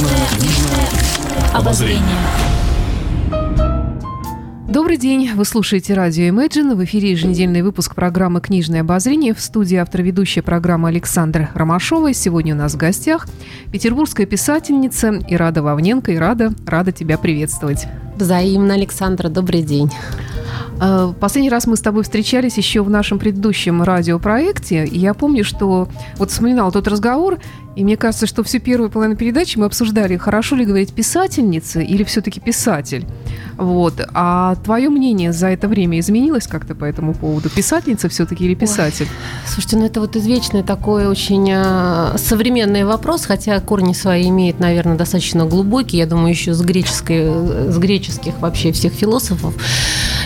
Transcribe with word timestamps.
Книжное, 0.00 0.28
книжное 0.30 0.88
обозрение. 1.52 2.00
Добрый 4.66 4.96
день, 4.96 5.30
вы 5.34 5.44
слушаете 5.44 5.92
радио 5.92 6.24
Imagine. 6.24 6.74
В 6.74 6.82
эфире 6.84 7.10
еженедельный 7.10 7.60
выпуск 7.60 7.94
программы 7.94 8.40
«Книжное 8.40 8.80
обозрение». 8.80 9.34
В 9.34 9.40
студии 9.42 9.76
автор-ведущая 9.76 10.40
программы 10.40 10.88
Александра 10.88 11.50
Ромашова. 11.52 12.14
Сегодня 12.14 12.54
у 12.54 12.56
нас 12.56 12.72
в 12.72 12.76
гостях 12.78 13.28
петербургская 13.72 14.24
писательница 14.24 15.18
Ирада 15.28 15.62
Вавненко. 15.62 16.14
Ирада, 16.14 16.54
рада 16.66 16.92
тебя 16.92 17.18
приветствовать. 17.18 17.86
Взаимно, 18.16 18.72
Александра, 18.72 19.28
добрый 19.28 19.60
день. 19.62 19.90
Э, 20.80 21.12
последний 21.20 21.50
раз 21.50 21.66
мы 21.66 21.76
с 21.76 21.80
тобой 21.80 22.02
встречались 22.02 22.56
еще 22.56 22.82
в 22.82 22.90
нашем 22.90 23.18
предыдущем 23.18 23.82
радиопроекте. 23.82 24.84
И 24.84 24.98
я 24.98 25.14
помню, 25.14 25.44
что 25.44 25.88
вот 26.16 26.30
вспоминала 26.30 26.72
тот 26.72 26.88
разговор, 26.88 27.38
и 27.76 27.84
мне 27.84 27.96
кажется, 27.96 28.26
что 28.26 28.42
всю 28.42 28.58
первую 28.58 28.90
половину 28.90 29.16
передачи 29.16 29.56
мы 29.56 29.66
обсуждали, 29.66 30.16
хорошо 30.16 30.56
ли 30.56 30.64
говорить 30.64 30.92
писательница 30.92 31.80
или 31.80 32.02
все-таки 32.02 32.40
писатель. 32.40 33.06
Вот. 33.56 33.94
А 34.12 34.56
твое 34.56 34.88
мнение 34.88 35.32
за 35.32 35.48
это 35.48 35.68
время 35.68 36.00
изменилось 36.00 36.46
как-то 36.46 36.74
по 36.74 36.84
этому 36.84 37.14
поводу? 37.14 37.48
Писательница 37.48 38.08
все-таки 38.08 38.44
или 38.44 38.54
писатель? 38.54 39.06
Ой, 39.06 39.48
слушайте, 39.48 39.76
ну 39.76 39.84
это 39.84 40.00
вот 40.00 40.16
извечный 40.16 40.62
такой 40.62 41.06
очень 41.06 41.48
э, 41.52 42.16
современный 42.16 42.84
вопрос, 42.84 43.26
хотя 43.26 43.60
корни 43.60 43.92
свои 43.92 44.28
имеет, 44.28 44.58
наверное, 44.60 44.96
достаточно 44.96 45.44
глубокие, 45.44 46.00
я 46.00 46.06
думаю, 46.06 46.30
еще 46.30 46.54
с, 46.54 46.62
греческой, 46.62 47.70
с 47.70 47.78
греческих 47.78 48.40
вообще 48.40 48.72
всех 48.72 48.92
философов. 48.92 49.54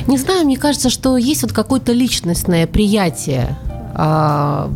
Не 0.06 0.18
знаю, 0.18 0.44
мне 0.44 0.56
кажется, 0.56 0.90
что 0.90 1.16
есть 1.16 1.42
вот 1.42 1.52
какое-то 1.52 1.92
личностное 1.92 2.66
приятие 2.66 3.56
а, 3.94 4.70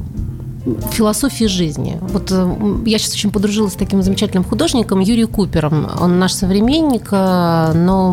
философии 0.93 1.45
жизни. 1.45 1.99
Вот 2.01 2.31
э, 2.31 2.57
я 2.87 2.99
сейчас 2.99 3.15
очень 3.15 3.31
подружилась 3.31 3.75
с 3.75 3.77
таким 3.77 4.03
замечательным 4.03 4.45
художником 4.45 5.01
Юрием 5.01 5.29
Купером. 5.29 5.89
Он 6.01 6.19
наш 6.19 6.33
современник, 6.33 7.09
э, 7.11 7.73
но 7.75 8.11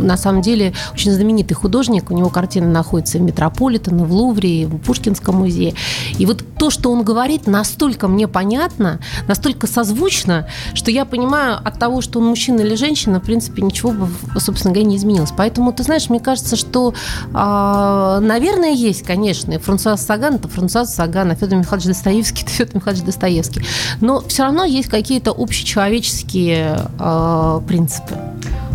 на 0.00 0.16
самом 0.16 0.42
деле 0.42 0.72
очень 0.92 1.12
знаменитый 1.12 1.54
художник. 1.54 2.10
У 2.10 2.14
него 2.14 2.28
картины 2.28 2.66
находятся 2.68 3.18
в 3.18 3.22
Метрополитене, 3.22 4.04
в 4.04 4.12
Лувре, 4.12 4.66
в 4.66 4.78
Пушкинском 4.78 5.36
музее. 5.36 5.74
И 6.18 6.26
вот 6.26 6.44
то, 6.58 6.70
что 6.70 6.90
он 6.92 7.02
говорит, 7.02 7.46
настолько 7.46 8.08
мне 8.08 8.28
понятно, 8.28 9.00
настолько 9.26 9.66
созвучно, 9.66 10.46
что 10.74 10.90
я 10.90 11.04
понимаю 11.04 11.58
от 11.62 11.78
того, 11.78 12.00
что 12.00 12.18
он 12.18 12.26
мужчина 12.26 12.60
или 12.60 12.74
женщина, 12.74 13.20
в 13.20 13.24
принципе, 13.24 13.62
ничего 13.62 13.92
бы, 13.92 14.08
собственно 14.38 14.74
говоря, 14.74 14.88
не 14.88 14.96
изменилось. 14.96 15.32
Поэтому, 15.36 15.72
ты 15.72 15.82
знаешь, 15.82 16.08
мне 16.10 16.20
кажется, 16.20 16.56
что, 16.56 16.94
а, 17.32 18.20
наверное, 18.20 18.72
есть, 18.72 19.02
конечно, 19.02 19.52
и 19.52 19.58
Франсуаз 19.58 20.04
Саган, 20.04 20.34
это 20.34 20.48
Франсуаз 20.48 20.94
Саган, 20.94 21.30
а 21.30 21.34
Федор 21.34 21.58
Михайлович 21.58 21.69
Достоевский, 21.78 22.42
это 22.46 22.50
Федор 22.50 22.76
Михайлович 22.76 23.04
Достоевский. 23.04 23.62
Но 24.00 24.20
все 24.22 24.44
равно 24.44 24.64
есть 24.64 24.88
какие-то 24.88 25.30
общечеловеческие 25.30 26.86
э, 26.98 27.60
принципы. 27.66 28.18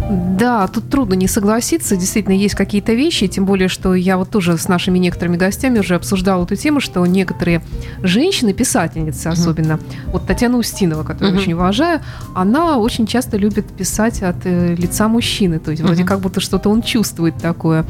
Да, 0.09 0.67
тут 0.67 0.89
трудно 0.89 1.14
не 1.16 1.28
согласиться. 1.28 1.95
Действительно, 1.95 2.34
есть 2.34 2.56
какие-то 2.56 2.94
вещи, 2.94 3.28
тем 3.28 3.45
более, 3.45 3.67
что 3.67 3.95
я 3.95 4.17
вот 4.17 4.30
тоже 4.30 4.58
с 4.58 4.67
нашими 4.67 4.98
некоторыми 5.00 5.38
гостями 5.38 5.80
уже 5.80 5.95
обсуждала 5.95 6.44
эту 6.44 6.56
тему, 6.56 6.80
что 6.80 7.06
некоторые 7.06 7.61
женщины, 8.03 8.53
писательницы 8.53 9.28
особенно, 9.28 9.73
uh-huh. 9.73 10.11
вот 10.11 10.28
Татьяна 10.28 10.58
Устинова, 10.58 11.03
которую 11.03 11.33
uh-huh. 11.33 11.39
очень 11.39 11.53
уважаю, 11.53 12.02
она 12.36 12.78
очень 12.78 13.08
часто 13.08 13.38
любит 13.38 13.66
писать 13.66 14.22
от 14.22 14.45
э, 14.45 14.76
лица 14.76 15.08
мужчины, 15.08 15.59
то 15.59 15.72
есть 15.72 15.81
вроде 15.81 16.03
как 16.03 16.20
будто 16.20 16.39
что-то 16.39 16.70
он 16.70 16.81
чувствует 16.81 17.38
такое. 17.38 17.86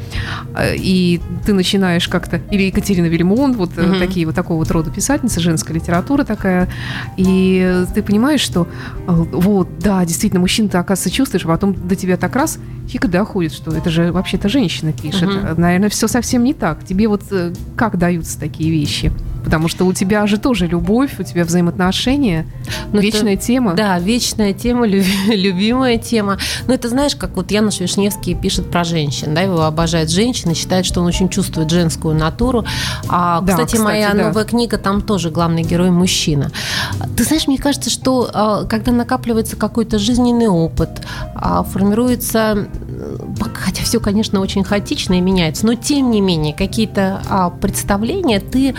Э, 0.56 0.74
и 0.74 1.20
ты 1.44 1.52
начинаешь 1.52 2.08
как-то, 2.08 2.40
или 2.50 2.62
Екатерина 2.62 3.06
Вильмон, 3.06 3.52
вот 3.52 3.72
uh-huh. 3.72 3.98
такие 3.98 4.24
вот 4.24 4.34
такого 4.34 4.58
вот 4.58 4.70
рода 4.70 4.90
писательницы, 4.90 5.40
женская 5.40 5.74
литература 5.74 6.24
такая, 6.24 6.68
и 7.16 7.84
ты 7.94 8.02
понимаешь, 8.02 8.40
что 8.40 8.66
вот, 9.06 9.78
да, 9.80 10.04
действительно, 10.04 10.40
мужчина 10.40 10.68
ты, 10.68 10.78
оказывается, 10.78 11.10
чувствуешь, 11.10 11.44
а 11.44 11.48
потом 11.48 11.74
до 11.74 11.94
тебя 11.96 12.05
тебя 12.06 12.16
так 12.16 12.34
раз 12.34 12.58
фиг 12.88 13.06
доходит, 13.08 13.52
что 13.52 13.72
это 13.72 13.90
же 13.90 14.12
вообще-то 14.12 14.48
женщина 14.48 14.92
пишет. 14.92 15.28
Угу. 15.28 15.60
Наверное, 15.60 15.88
все 15.88 16.08
совсем 16.08 16.44
не 16.44 16.54
так. 16.54 16.84
Тебе 16.84 17.08
вот 17.08 17.22
э, 17.30 17.52
как 17.76 17.98
даются 17.98 18.38
такие 18.38 18.70
вещи? 18.70 19.12
Потому 19.46 19.68
что 19.68 19.84
у 19.84 19.92
тебя 19.92 20.26
же 20.26 20.38
тоже 20.38 20.66
любовь, 20.66 21.20
у 21.20 21.22
тебя 21.22 21.44
взаимоотношения, 21.44 22.44
Но 22.90 22.96
ну, 22.96 23.00
вечная 23.00 23.34
это, 23.34 23.44
тема. 23.44 23.74
Да, 23.74 23.96
вечная 24.00 24.52
тема, 24.52 24.86
любимая 25.28 25.98
тема. 25.98 26.36
Но 26.66 26.74
это 26.74 26.88
знаешь, 26.88 27.14
как 27.14 27.36
вот 27.36 27.52
Януш 27.52 27.78
Вишневский 27.78 28.34
пишет 28.34 28.72
про 28.72 28.82
женщин, 28.82 29.34
да, 29.34 29.42
его 29.42 29.62
обожает 29.62 30.10
женщины, 30.10 30.52
считает, 30.54 30.84
что 30.84 31.00
он 31.00 31.06
очень 31.06 31.28
чувствует 31.28 31.70
женскую 31.70 32.16
натуру. 32.16 32.64
А, 33.08 33.40
да, 33.40 33.52
кстати, 33.52 33.76
кстати, 33.76 33.82
моя 33.84 34.12
да. 34.14 34.24
новая 34.24 34.44
книга, 34.44 34.78
там 34.78 35.00
тоже 35.00 35.30
главный 35.30 35.62
герой 35.62 35.92
мужчина. 35.92 36.50
Ты 37.16 37.22
знаешь, 37.22 37.46
мне 37.46 37.58
кажется, 37.58 37.88
что 37.88 38.28
а, 38.34 38.64
когда 38.64 38.90
накапливается 38.90 39.54
какой-то 39.54 40.00
жизненный 40.00 40.48
опыт, 40.48 41.02
а, 41.36 41.62
формируется 41.62 42.66
хотя 43.54 43.82
все, 43.82 44.00
конечно, 44.00 44.40
очень 44.40 44.64
хаотично 44.64 45.14
и 45.14 45.20
меняется, 45.20 45.66
но 45.66 45.74
тем 45.74 46.10
не 46.10 46.20
менее 46.20 46.54
какие-то 46.54 47.22
а, 47.28 47.50
представления 47.50 48.40
ты, 48.40 48.74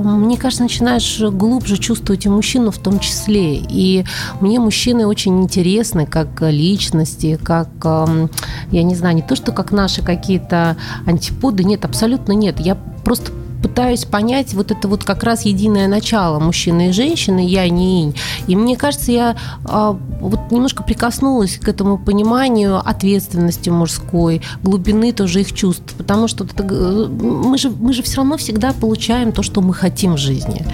мне 0.00 0.36
кажется, 0.36 0.62
начинаешь 0.62 1.20
глубже 1.20 1.76
чувствовать 1.78 2.26
и 2.26 2.28
мужчину 2.28 2.70
в 2.70 2.78
том 2.78 2.98
числе. 2.98 3.56
И 3.56 4.04
мне 4.40 4.58
мужчины 4.58 5.06
очень 5.06 5.42
интересны 5.42 6.06
как 6.06 6.28
личности, 6.42 7.38
как, 7.42 7.68
а, 7.84 8.28
я 8.70 8.82
не 8.82 8.94
знаю, 8.94 9.14
не 9.16 9.22
то, 9.22 9.36
что 9.36 9.52
как 9.52 9.72
наши 9.72 10.02
какие-то 10.02 10.76
антиподы, 11.06 11.64
нет, 11.64 11.84
абсолютно 11.84 12.32
нет. 12.32 12.60
Я 12.60 12.76
просто 13.04 13.32
пытаюсь 13.62 14.04
понять 14.04 14.54
вот 14.54 14.70
это 14.70 14.88
вот 14.88 15.04
как 15.04 15.22
раз 15.24 15.42
единое 15.42 15.88
начало 15.88 16.38
мужчины 16.38 16.88
и 16.88 16.92
женщины, 16.92 17.46
я 17.46 17.68
не 17.68 18.02
инь. 18.02 18.14
И 18.46 18.56
мне 18.56 18.76
кажется, 18.76 19.12
я 19.12 19.36
а, 19.64 19.98
вот 20.20 20.50
немножко 20.50 20.82
прикоснулась 20.82 21.58
к 21.58 21.68
этому 21.68 21.98
пониманию 21.98 22.78
ответственности 22.78 23.70
мужской, 23.70 24.42
глубины 24.62 25.12
тоже 25.12 25.40
их 25.40 25.52
чувств, 25.52 25.94
потому 25.96 26.28
что 26.28 26.44
это, 26.44 26.62
мы, 26.62 27.58
же, 27.58 27.70
мы 27.70 27.92
же 27.92 28.02
все 28.02 28.18
равно 28.18 28.36
всегда 28.36 28.72
получаем 28.72 29.32
то, 29.32 29.42
что 29.42 29.60
мы 29.60 29.74
хотим 29.74 30.14
в 30.14 30.18
жизни 30.18 30.64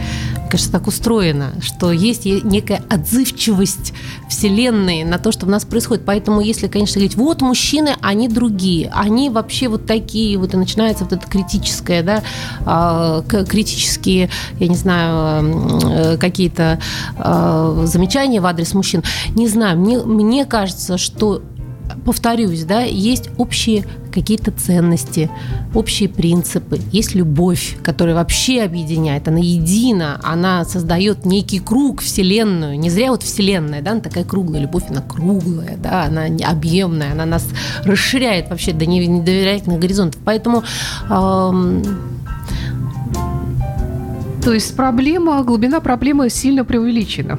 кажется, 0.52 0.70
так 0.70 0.86
устроено, 0.86 1.54
что 1.62 1.92
есть 1.92 2.26
некая 2.26 2.82
отзывчивость 2.90 3.94
Вселенной 4.28 5.02
на 5.02 5.16
то, 5.18 5.32
что 5.32 5.46
в 5.46 5.48
нас 5.48 5.64
происходит. 5.64 6.04
Поэтому, 6.04 6.42
если, 6.42 6.68
конечно, 6.68 6.98
говорить, 6.98 7.16
вот 7.16 7.40
мужчины, 7.40 7.96
они 8.02 8.28
другие, 8.28 8.90
они 8.94 9.30
вообще 9.30 9.68
вот 9.68 9.86
такие, 9.86 10.36
вот 10.36 10.52
и 10.52 10.58
начинается 10.58 11.04
вот 11.04 11.14
это 11.14 11.26
критическое, 11.26 12.02
да, 12.02 12.22
а, 12.66 13.22
критические, 13.22 14.28
я 14.58 14.68
не 14.68 14.76
знаю, 14.76 15.80
э, 15.84 16.16
какие-то 16.18 16.78
а, 17.16 17.84
замечания 17.86 18.42
в 18.42 18.46
адрес 18.46 18.74
мужчин. 18.74 19.02
Не 19.34 19.48
знаю, 19.48 19.78
мне, 19.78 20.00
мне 20.00 20.44
кажется, 20.44 20.98
что 20.98 21.40
повторюсь, 22.04 22.64
да, 22.64 22.82
есть 22.82 23.30
общие 23.38 23.84
какие-то 24.12 24.50
ценности, 24.50 25.30
общие 25.74 26.08
принципы, 26.08 26.78
есть 26.90 27.14
любовь, 27.14 27.76
которая 27.82 28.14
вообще 28.14 28.62
объединяет, 28.62 29.28
она 29.28 29.38
едина, 29.38 30.20
она 30.22 30.64
создает 30.64 31.24
некий 31.24 31.60
круг, 31.60 32.00
вселенную. 32.00 32.78
Не 32.78 32.90
зря 32.90 33.10
вот 33.10 33.22
вселенная, 33.22 33.82
да, 33.82 33.92
она 33.92 34.00
такая 34.00 34.24
круглая, 34.24 34.62
любовь, 34.62 34.84
она 34.88 35.00
круглая, 35.00 35.76
да, 35.76 36.04
она 36.04 36.26
объемная, 36.46 37.12
она 37.12 37.24
нас 37.24 37.46
расширяет 37.84 38.50
вообще 38.50 38.72
до 38.72 38.86
недоверительных 38.86 39.80
горизонтов. 39.80 40.20
Поэтому 40.24 40.62
эм, 41.08 41.82
то 44.44 44.52
есть 44.52 44.74
проблема, 44.76 45.42
глубина 45.44 45.80
проблемы 45.80 46.28
сильно 46.28 46.64
преувеличена 46.64 47.38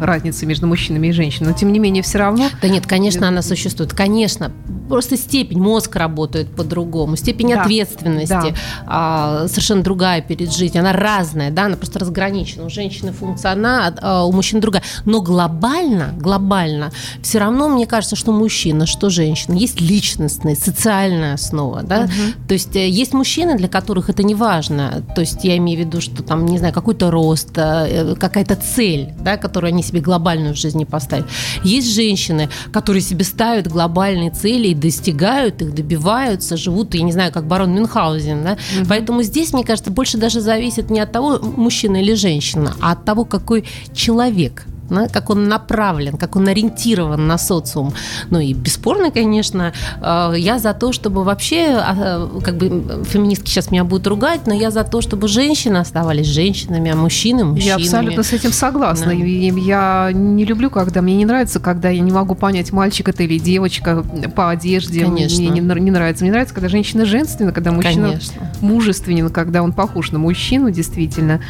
разницы 0.00 0.46
между 0.46 0.66
мужчинами 0.66 1.08
и 1.08 1.12
женщинами, 1.12 1.52
но 1.52 1.58
тем 1.58 1.72
не 1.72 1.78
менее 1.78 2.02
все 2.02 2.18
равно... 2.18 2.48
Да 2.60 2.68
нет, 2.68 2.86
конечно, 2.86 3.28
она 3.28 3.42
существует, 3.42 3.92
конечно. 3.92 4.52
Просто 4.88 5.16
степень, 5.16 5.60
мозг 5.60 5.96
работает 5.96 6.54
по-другому, 6.54 7.16
степень 7.16 7.50
да, 7.50 7.62
ответственности 7.62 8.30
да. 8.30 8.54
А, 8.86 9.48
совершенно 9.48 9.82
другая 9.82 10.20
перед 10.20 10.52
жизнью, 10.52 10.80
она 10.80 10.92
разная, 10.92 11.50
да, 11.50 11.64
она 11.64 11.76
просто 11.76 11.98
разграничена. 11.98 12.66
У 12.66 12.70
женщины 12.70 13.12
функция 13.12 13.52
одна, 13.52 13.94
а 14.00 14.24
у 14.24 14.32
мужчин 14.32 14.60
другая. 14.60 14.82
Но 15.04 15.20
глобально, 15.20 16.14
глобально, 16.18 16.92
все 17.22 17.38
равно 17.38 17.68
мне 17.68 17.86
кажется, 17.86 18.16
что 18.16 18.32
мужчина, 18.32 18.86
что 18.86 19.10
женщина, 19.10 19.54
есть 19.54 19.80
личностная, 19.80 20.54
социальная 20.54 21.34
основа, 21.34 21.82
да. 21.82 22.02
Угу. 22.02 22.48
То 22.48 22.54
есть 22.54 22.76
э, 22.76 22.88
есть 22.88 23.12
мужчины, 23.12 23.56
для 23.56 23.68
которых 23.68 24.10
это 24.10 24.22
не 24.22 24.34
важно. 24.34 25.02
То 25.14 25.20
есть 25.22 25.44
я 25.44 25.56
имею 25.56 25.82
в 25.82 25.86
виду, 25.86 26.00
что 26.00 26.22
там, 26.22 26.46
не 26.46 26.58
знаю, 26.58 26.72
какой-то 26.72 27.10
рост, 27.10 27.50
э, 27.56 28.14
какая-то 28.18 28.56
цель, 28.56 29.12
да, 29.18 29.36
которую 29.36 29.68
они 29.68 29.82
себе 29.86 30.00
глобальную 30.00 30.54
в 30.54 30.58
жизни 30.58 30.84
поставить. 30.84 31.26
Есть 31.64 31.94
женщины, 31.94 32.48
которые 32.72 33.02
себе 33.02 33.24
ставят 33.24 33.68
глобальные 33.68 34.30
цели 34.30 34.68
и 34.68 34.74
достигают 34.74 35.62
их, 35.62 35.74
добиваются, 35.74 36.56
живут, 36.56 36.94
я 36.94 37.02
не 37.02 37.12
знаю, 37.12 37.32
как 37.32 37.46
барон 37.46 37.74
Мюнхгаузен. 37.74 38.44
Да? 38.44 38.52
Угу. 38.52 38.86
Поэтому 38.88 39.22
здесь, 39.22 39.52
мне 39.52 39.64
кажется, 39.64 39.90
больше 39.90 40.18
даже 40.18 40.40
зависит 40.40 40.90
не 40.90 41.00
от 41.00 41.12
того, 41.12 41.38
мужчина 41.38 42.02
или 42.02 42.14
женщина, 42.14 42.74
а 42.80 42.92
от 42.92 43.04
того, 43.04 43.24
какой 43.24 43.64
человек 43.94 44.66
да, 44.90 45.08
как 45.08 45.30
он 45.30 45.48
направлен, 45.48 46.16
как 46.16 46.36
он 46.36 46.48
ориентирован 46.48 47.26
на 47.26 47.38
социум. 47.38 47.92
Ну 48.30 48.38
и 48.38 48.52
бесспорно, 48.52 49.10
конечно, 49.10 49.72
э, 50.00 50.34
я 50.36 50.58
за 50.58 50.74
то, 50.74 50.92
чтобы 50.92 51.24
вообще, 51.24 51.78
а, 51.78 52.28
как 52.42 52.56
бы 52.56 53.04
феминистки 53.04 53.50
сейчас 53.50 53.70
меня 53.70 53.84
будут 53.84 54.06
ругать, 54.06 54.46
но 54.46 54.54
я 54.54 54.70
за 54.70 54.84
то, 54.84 55.00
чтобы 55.00 55.28
женщины 55.28 55.78
оставались 55.78 56.26
женщинами, 56.26 56.90
а 56.90 56.96
мужчины 56.96 57.44
мужчинами. 57.44 57.68
Я 57.68 57.76
абсолютно 57.76 58.22
с 58.22 58.32
этим 58.32 58.52
согласна. 58.52 59.06
Да. 59.06 59.12
Я 59.12 60.10
не 60.12 60.44
люблю, 60.44 60.70
когда 60.70 61.02
мне 61.02 61.16
не 61.16 61.24
нравится, 61.24 61.60
когда 61.60 61.88
я 61.88 62.00
не 62.00 62.12
могу 62.12 62.34
понять, 62.34 62.72
мальчик 62.72 63.08
это 63.08 63.22
или 63.22 63.38
девочка 63.38 64.04
по 64.34 64.50
одежде. 64.50 65.04
Конечно. 65.04 65.40
Мне 65.40 65.60
не, 65.60 65.60
не 65.60 65.90
нравится. 65.90 66.24
Мне 66.24 66.32
нравится, 66.32 66.54
когда 66.54 66.68
женщина 66.68 67.04
женственна, 67.04 67.52
когда 67.52 67.72
мужчина 67.72 68.08
Конечно. 68.08 68.52
мужественен, 68.60 69.30
когда 69.30 69.62
он 69.62 69.72
похож 69.72 70.12
на 70.12 70.18
мужчину, 70.18 70.70
действительно. 70.70 71.40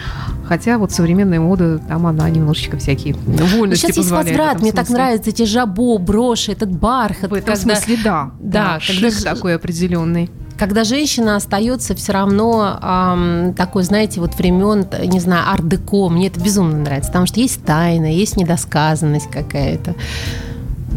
Хотя 0.47 0.79
вот 0.79 0.93
современная 0.93 1.41
мода, 1.41 1.79
там 1.79 2.07
она 2.07 2.29
немножечко 2.31 2.77
всякие 2.79 3.15
вольности 3.27 3.87
Сейчас 3.87 3.97
есть 3.97 4.11
возврат. 4.11 4.61
Мне 4.61 4.73
так 4.73 4.89
нравятся 4.89 5.31
эти 5.31 5.45
жабо, 5.45 5.99
броши, 5.99 6.53
этот 6.53 6.71
бархат. 6.71 7.31
В 7.31 7.35
этом 7.35 7.55
когда... 7.55 7.57
смысле, 7.57 7.99
да. 8.03 8.31
Да, 8.41 8.79
да 8.79 8.81
когда... 8.87 9.35
такой 9.35 9.55
определенный 9.57 10.31
когда 10.59 10.85
женщина 10.85 11.37
остается 11.37 11.95
все 11.95 12.13
равно 12.13 12.79
эм, 12.83 13.55
такой, 13.55 13.83
знаете, 13.83 14.21
вот 14.21 14.35
времен, 14.37 14.87
не 15.05 15.21
знаю, 15.21 15.51
ар-деко, 15.51 16.09
мне 16.09 16.29
это 16.29 16.41
безумно 16.41 16.79
нравится, 16.79 17.11
потому 17.11 17.27
что 17.27 17.41
есть 17.41 17.63
тайна, 17.65 18.07
есть 18.07 18.37
недосказанность 18.37 19.31
какая-то. 19.31 19.95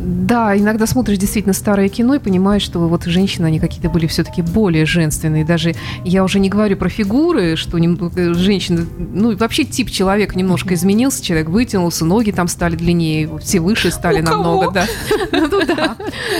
Да, 0.01 0.57
иногда 0.57 0.85
смотришь 0.85 1.17
действительно 1.17 1.53
старое 1.53 1.89
кино 1.89 2.15
и 2.15 2.19
понимаешь, 2.19 2.61
что 2.61 2.79
вот 2.87 3.03
женщины, 3.05 3.47
они 3.47 3.59
какие-то 3.59 3.89
были 3.89 4.07
все-таки 4.07 4.41
более 4.41 4.85
женственные. 4.85 5.43
Даже 5.43 5.75
я 6.05 6.23
уже 6.23 6.39
не 6.39 6.49
говорю 6.49 6.77
про 6.77 6.87
фигуры, 6.87 7.55
что 7.57 7.77
э, 7.77 8.33
женщины, 8.33 8.85
ну 8.97 9.35
вообще 9.35 9.65
тип 9.65 9.89
человека 9.91 10.37
немножко 10.37 10.73
изменился, 10.73 11.23
человек 11.23 11.49
вытянулся, 11.49 12.05
ноги 12.05 12.31
там 12.31 12.47
стали 12.47 12.75
длиннее, 12.75 13.29
все 13.39 13.59
выше 13.59 13.91
стали 13.91 14.21
намного, 14.21 14.71
да. 14.71 14.85
Ну 15.31 15.47
да. 15.65 15.95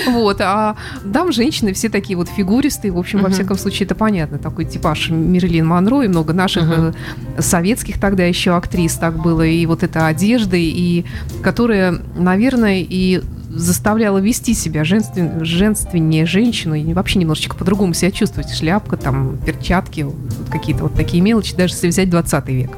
Вот, 0.08 0.40
а 0.42 0.76
дам 1.04 1.32
женщины 1.32 1.74
все 1.74 1.90
такие 1.90 2.16
вот 2.16 2.30
фигуристые, 2.30 2.92
в 2.92 2.98
общем, 2.98 3.22
во 3.22 3.30
всяком 3.30 3.58
случае, 3.58 3.86
это 3.86 3.96
понятно, 3.96 4.38
такой 4.38 4.66
типаж 4.66 5.10
Мерлин 5.10 5.66
Монро 5.66 6.02
и 6.02 6.08
много 6.08 6.34
наших 6.34 6.64
э, 6.70 6.94
советских 7.40 8.00
тогда 8.00 8.24
еще 8.24 8.56
актрис 8.56 8.94
так 8.96 9.22
было, 9.22 9.42
и 9.42 9.66
вот 9.66 9.84
эта 9.84 10.08
одежда, 10.08 10.58
и 10.58 11.06
которая, 11.42 12.00
наверное, 12.16 12.86
и 12.88 13.22
заставляла 13.50 14.20
вести 14.20 14.54
себя 14.54 14.84
женствен, 14.84 15.44
женственнее 15.44 16.26
женщину 16.26 16.76
и 16.76 16.94
вообще 16.94 17.20
немножечко 17.20 17.56
по-другому 17.56 17.94
себя 17.94 18.12
чувствовать. 18.12 18.52
Шляпка, 18.52 18.96
там, 18.96 19.38
перчатки, 19.38 20.02
вот 20.02 20.16
какие-то 20.52 20.84
вот 20.84 20.94
такие 20.94 21.22
мелочи, 21.22 21.56
даже 21.56 21.74
если 21.74 21.88
взять 21.88 22.10
20 22.10 22.48
век. 22.50 22.72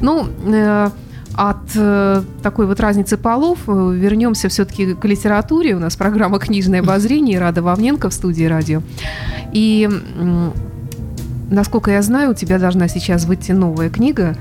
Ну, 0.00 0.26
э, 0.46 0.90
от 1.34 1.70
э, 1.74 2.22
такой 2.42 2.66
вот 2.66 2.80
разницы 2.80 3.18
полов 3.18 3.58
э, 3.66 3.92
вернемся 3.94 4.48
все-таки 4.48 4.94
к 4.94 5.04
литературе. 5.04 5.76
У 5.76 5.78
нас 5.78 5.94
программа 5.94 6.38
«Книжное 6.38 6.80
обозрение» 6.80 7.38
Рада 7.38 7.62
Вовненко 7.62 8.08
в 8.08 8.14
студии 8.14 8.44
радио. 8.44 8.82
И, 9.52 9.86
э, 9.90 10.50
насколько 11.50 11.90
я 11.90 12.00
знаю, 12.00 12.30
у 12.30 12.34
тебя 12.34 12.58
должна 12.58 12.88
сейчас 12.88 13.26
выйти 13.26 13.52
новая 13.52 13.90
книга 13.90 14.34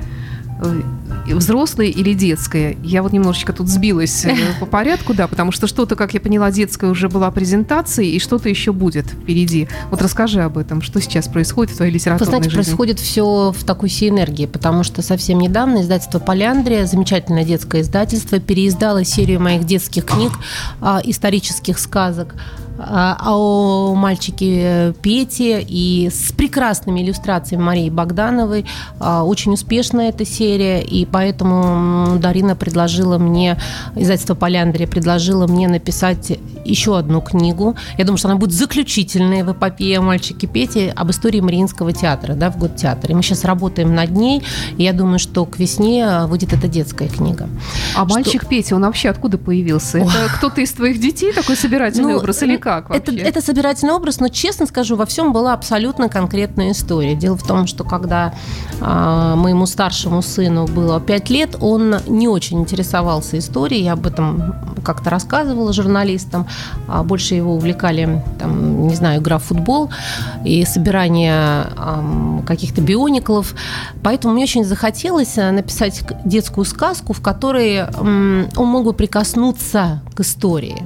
э, 0.64 0.82
взрослое 1.28 1.88
или 1.88 2.14
детское? 2.14 2.78
Я 2.84 3.04
вот 3.04 3.14
немножечко 3.14 3.54
тут 3.54 3.68
сбилась 3.68 4.26
э, 4.26 4.36
по 4.60 4.66
порядку, 4.66 5.14
да, 5.14 5.28
потому 5.28 5.52
что 5.52 5.68
что-то, 5.68 5.96
как 5.96 6.14
я 6.14 6.20
поняла, 6.20 6.52
детское 6.52 6.90
уже 6.90 7.10
была 7.10 7.32
презентацией, 7.32 8.16
и 8.16 8.20
что-то 8.20 8.50
еще 8.50 8.72
будет 8.74 9.08
впереди. 9.08 9.68
Вот 9.90 10.02
расскажи 10.02 10.42
об 10.42 10.58
этом, 10.58 10.82
что 10.82 11.02
сейчас 11.02 11.28
происходит 11.28 11.74
в 11.74 11.78
твоей 11.78 11.92
литературной 11.92 12.26
Вы 12.26 12.30
знаете, 12.30 12.50
жизни? 12.50 12.64
происходит 12.64 13.00
все 13.00 13.52
в 13.52 13.64
такой 13.64 13.90
синергии, 13.90 14.46
потому 14.46 14.84
что 14.84 15.02
совсем 15.02 15.40
недавно 15.40 15.82
издательство 15.82 16.20
«Поляндрия», 16.20 16.86
замечательное 16.86 17.44
детское 17.44 17.82
издательство, 17.82 18.40
переиздало 18.40 19.04
серию 19.04 19.40
моих 19.40 19.66
детских 19.66 20.06
книг, 20.06 20.32
а, 20.82 21.02
исторических 21.04 21.80
сказок 21.80 22.36
а, 22.78 23.18
о 23.22 23.96
мальчике 23.96 24.94
Пете 25.02 25.62
и 25.62 26.10
с 26.10 26.32
прекрасными 26.34 27.02
иллюстрациями 27.02 27.64
Марии 27.64 27.90
Богдановой. 27.90 28.66
А, 29.00 29.24
очень 29.24 29.54
успешная 29.54 30.10
эта 30.10 30.26
серия, 30.26 30.82
и 30.82 31.05
поэтому 31.06 32.18
Дарина 32.20 32.56
предложила 32.56 33.18
мне, 33.18 33.58
издательство 33.96 34.36
Поляндрия 34.36 34.88
предложила 34.88 35.48
мне 35.48 35.68
написать 35.68 36.38
еще 36.64 36.98
одну 36.98 37.22
книгу. 37.22 37.76
Я 37.98 38.06
думаю, 38.06 38.18
что 38.18 38.30
она 38.30 38.38
будет 38.38 38.52
заключительная 38.52 39.44
в 39.44 39.52
эпопее 39.52 40.00
о 40.00 40.02
мальчике 40.02 40.48
Пете 40.48 40.92
об 40.96 41.12
истории 41.12 41.40
Мариинского 41.40 41.94
театра, 41.94 42.34
да, 42.34 42.50
в 42.50 42.58
год 42.58 42.76
театра. 42.76 43.12
И 43.12 43.16
мы 43.16 43.24
сейчас 43.24 43.44
работаем 43.46 43.94
над 43.94 44.12
ней, 44.12 44.44
и 44.78 44.84
я 44.84 44.94
думаю, 44.94 45.20
что 45.20 45.46
к 45.46 45.60
весне 45.60 46.26
выйдет 46.26 46.54
эта 46.54 46.68
детская 46.68 47.08
книга. 47.08 47.48
А 47.96 48.06
что... 48.06 48.14
мальчик 48.14 48.48
Петя, 48.48 48.76
он 48.76 48.82
вообще 48.84 49.10
откуда 49.10 49.38
появился? 49.38 50.00
Это 50.00 50.30
кто-то 50.38 50.62
из 50.62 50.72
твоих 50.72 51.00
детей 51.00 51.34
такой 51.34 51.56
собирательный 51.56 52.14
ну, 52.14 52.20
образ 52.20 52.44
или 52.44 52.58
как 52.58 52.90
вообще? 52.90 53.02
Это, 53.02 53.30
это 53.30 53.42
собирательный 53.42 53.94
образ, 53.94 54.20
но, 54.20 54.28
честно 54.30 54.66
скажу, 54.66 54.96
во 54.96 55.06
всем 55.06 55.34
была 55.34 55.54
абсолютно 55.54 56.10
конкретная 56.10 56.72
история. 56.72 57.16
Дело 57.16 57.38
в 57.38 57.44
том, 57.44 57.68
что 57.68 57.84
когда 57.84 58.34
э, 58.80 59.34
моему 59.36 59.66
старшему 59.66 60.22
сыну 60.22 60.66
было 60.68 60.95
5 61.00 61.30
лет, 61.30 61.56
он 61.60 61.96
не 62.08 62.28
очень 62.28 62.60
интересовался 62.62 63.38
историей, 63.38 63.84
я 63.84 63.94
об 63.94 64.06
этом 64.06 64.56
как-то 64.84 65.10
рассказывала 65.10 65.74
журналистам, 65.74 66.48
а 66.88 67.04
больше 67.04 67.36
его 67.36 67.56
увлекали, 67.56 68.24
там, 68.40 68.88
не 68.88 68.96
знаю, 68.96 69.22
игра 69.22 69.40
в 69.40 69.44
футбол 69.44 69.90
и 70.46 70.64
собирание 70.66 71.68
э, 71.76 72.42
каких-то 72.46 72.82
биониклов. 72.82 73.56
Поэтому 74.04 74.34
мне 74.34 74.44
очень 74.44 74.64
захотелось 74.64 75.38
э, 75.38 75.52
написать 75.52 76.04
детскую 76.24 76.66
сказку, 76.66 77.14
в 77.14 77.22
которой 77.22 77.78
э, 77.78 77.88
он 78.56 78.68
мог 78.68 78.86
бы 78.86 78.94
прикоснуться 78.94 80.02
к 80.14 80.20
истории. 80.22 80.82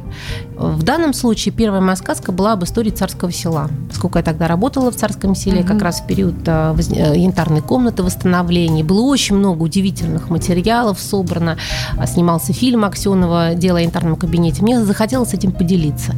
В 0.59 0.83
данном 0.83 1.13
случае 1.13 1.53
первая 1.53 1.79
моя 1.79 1.95
сказка 1.95 2.33
была 2.33 2.51
об 2.51 2.65
истории 2.65 2.89
царского 2.89 3.31
села. 3.31 3.69
Сколько 3.93 4.19
я 4.19 4.25
тогда 4.25 4.45
работала 4.45 4.91
в 4.91 4.95
царском 4.95 5.33
селе, 5.33 5.61
mm-hmm. 5.61 5.67
как 5.67 5.81
раз 5.81 6.01
в 6.01 6.05
период 6.05 6.35
э, 6.45 6.75
янтарной 7.15 7.61
комнаты 7.61 8.03
восстановления. 8.03 8.83
Было 8.83 9.03
очень 9.03 9.37
много 9.37 9.63
удивительных 9.63 10.29
материалов 10.29 10.99
собрано. 10.99 11.57
Снимался 12.05 12.51
фильм 12.51 12.83
Аксенова 12.83 13.55
«Дело 13.55 13.79
о 13.79 13.81
янтарном 13.81 14.17
кабинете». 14.17 14.61
Мне 14.61 14.83
захотелось 14.83 15.33
этим 15.33 15.53
поделиться. 15.53 16.13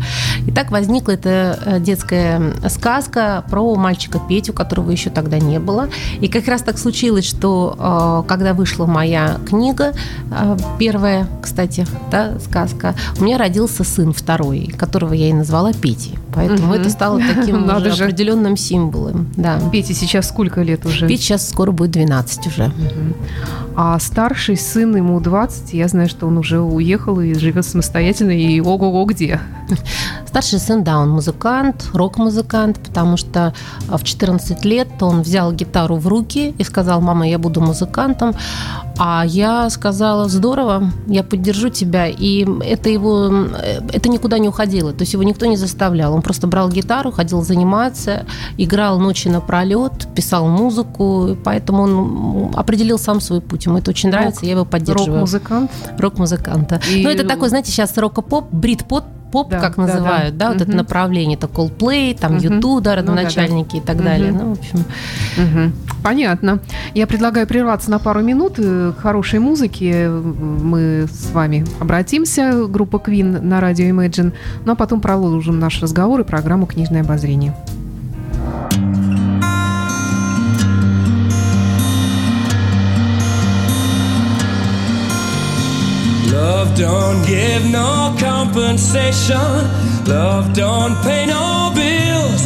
И 0.48 0.52
так 0.52 0.72
возникла 0.72 1.12
эта 1.12 1.60
э, 1.64 1.80
детская 1.80 2.42
сказка 2.70 3.46
про 3.48 3.76
мальчика 3.76 4.20
Петю, 4.28 4.54
которого 4.54 4.90
еще 4.90 5.12
тогда 5.12 5.38
не 5.38 5.60
было. 5.60 5.88
И 6.20 6.28
как 6.28 6.48
раз 6.48 6.64
так 6.64 6.80
случилось, 6.80 7.26
что 7.26 8.24
э, 8.26 8.28
когда 8.28 8.56
вышла 8.56 8.88
моя 8.88 9.38
книга, 9.48 9.94
первая, 10.80 11.28
кстати, 11.44 11.86
да, 12.10 12.40
сказка, 12.40 12.96
у 13.20 13.24
меня 13.24 13.38
родился 13.38 13.84
сын 13.84 14.12
второй, 14.14 14.31
которого 14.78 15.14
я 15.14 15.30
и 15.30 15.34
назвала 15.34 15.74
Петей. 15.74 16.18
Поэтому 16.34 16.70
угу. 16.70 16.76
это 16.76 16.90
стало 16.90 17.20
таким 17.20 17.66
Надо 17.66 17.92
же. 17.92 18.04
определенным 18.04 18.58
символом. 18.58 19.28
Да. 19.36 19.60
Пете 19.72 19.94
сейчас 19.94 20.30
сколько 20.30 20.62
лет 20.62 20.86
уже? 20.86 21.08
Пете 21.08 21.24
сейчас 21.24 21.50
скоро 21.50 21.72
будет 21.72 21.92
12 21.92 22.48
уже. 22.48 22.66
Угу. 22.66 23.16
А 23.76 24.00
старший 24.00 24.58
сын 24.58 24.96
ему 24.96 25.20
20, 25.20 25.74
я 25.74 25.88
знаю, 25.88 26.10
что 26.10 26.28
он 26.28 26.38
уже 26.38 26.60
уехал 26.60 27.20
и 27.20 27.34
живет 27.34 27.66
самостоятельно, 27.66 28.32
и 28.32 28.60
ого-го 28.60 29.06
где. 29.06 29.40
Старший 30.28 30.60
сын, 30.60 30.84
да, 30.84 31.00
он 31.00 31.10
музыкант, 31.10 31.90
рок-музыкант, 31.94 32.80
потому 32.80 33.18
что 33.18 33.54
а, 33.90 33.98
в 33.98 34.04
14 34.04 34.66
лет 34.66 34.88
он 35.02 35.22
взял 35.22 35.52
гитару 35.54 35.96
в 35.96 36.08
руки 36.08 36.54
и 36.58 36.64
сказал, 36.64 37.02
мама, 37.02 37.28
я 37.28 37.38
буду 37.38 37.62
музыкантом. 37.62 38.34
А 38.98 39.24
я 39.26 39.70
сказала, 39.70 40.30
здорово, 40.30 40.92
я 41.08 41.24
поддержу 41.24 41.70
тебя. 41.70 42.08
И 42.08 42.46
это 42.62 42.90
его, 42.90 43.30
э, 43.30 43.82
это 43.92 44.10
никуда 44.10 44.38
не 44.38 44.48
уходило. 44.48 44.94
То 44.94 45.02
есть 45.02 45.14
его 45.14 45.24
никто 45.24 45.46
не 45.46 45.58
заставлял. 45.58 46.14
Он 46.22 46.24
просто 46.24 46.46
брал 46.46 46.70
гитару, 46.70 47.12
ходил 47.12 47.42
заниматься, 47.42 48.28
играл 48.56 49.00
ночи 49.00 49.28
напролет, 49.28 50.08
писал 50.14 50.48
музыку. 50.48 51.36
Поэтому 51.44 51.82
он 51.82 52.52
определил 52.56 53.00
сам 53.00 53.20
свой 53.20 53.42
путь. 53.42 53.66
Ему 53.66 53.80
это 53.80 53.90
очень 53.90 54.10
нравится, 54.10 54.46
я 54.46 54.52
его 54.52 54.64
поддерживаю. 54.64 55.14
Рок-музыкант? 55.14 55.72
Рок-музыканта. 55.98 56.80
И... 56.94 57.04
Ну, 57.04 57.10
это 57.10 57.28
такой, 57.28 57.50
знаете, 57.50 57.72
сейчас 57.72 57.98
рок-поп, 57.98 58.52
брит-поп, 58.52 59.04
поп, 59.32 59.50
да, 59.50 59.60
как 59.60 59.78
называют, 59.78 60.38
да, 60.38 60.48
да, 60.48 60.48
да 60.48 60.54
вот 60.54 60.62
угу. 60.62 60.70
это 60.70 60.78
направление, 60.78 61.38
это 61.38 61.48
Coldplay, 61.48 62.18
там 62.18 62.36
угу. 62.36 62.44
YouTube, 62.44 62.84
да, 62.84 62.96
родоначальники 62.96 63.78
ну, 63.78 63.82
да, 63.86 63.94
да. 63.94 63.94
и 63.94 63.96
так 63.96 63.96
угу. 63.96 64.04
далее. 64.04 64.32
Ну, 64.32 64.50
в 64.50 64.52
общем. 64.60 64.80
Угу. 64.80 65.72
Понятно. 66.04 66.60
Я 66.94 67.08
предлагаю 67.08 67.48
прерваться 67.48 67.92
на 67.92 68.00
пару 68.00 68.22
минут 68.22 68.58
к 68.58 68.96
хорошей 68.98 69.40
музыке. 69.40 70.10
Мы 70.10 71.08
с 71.12 71.32
вами 71.32 71.66
обратимся, 71.80 72.66
группа 72.68 72.98
Queen 72.98 73.42
на 73.42 73.62
радио 73.62 73.86
Imagine, 73.86 74.34
ну 74.66 74.72
а 74.74 74.76
потом 74.76 75.02
продолжим 75.02 75.60
наш 75.60 75.82
разговор 75.82 76.22
и 76.22 76.24
программу 76.24 76.66
«Книжное 76.66 77.02
обозрение». 77.02 77.56
Love 86.62 86.78
don't 86.78 87.26
give 87.26 87.72
no 87.72 88.16
compensation. 88.20 89.36
Love 90.06 90.54
don't 90.54 90.96
pay 91.02 91.26
no 91.26 91.72
bills. 91.74 92.46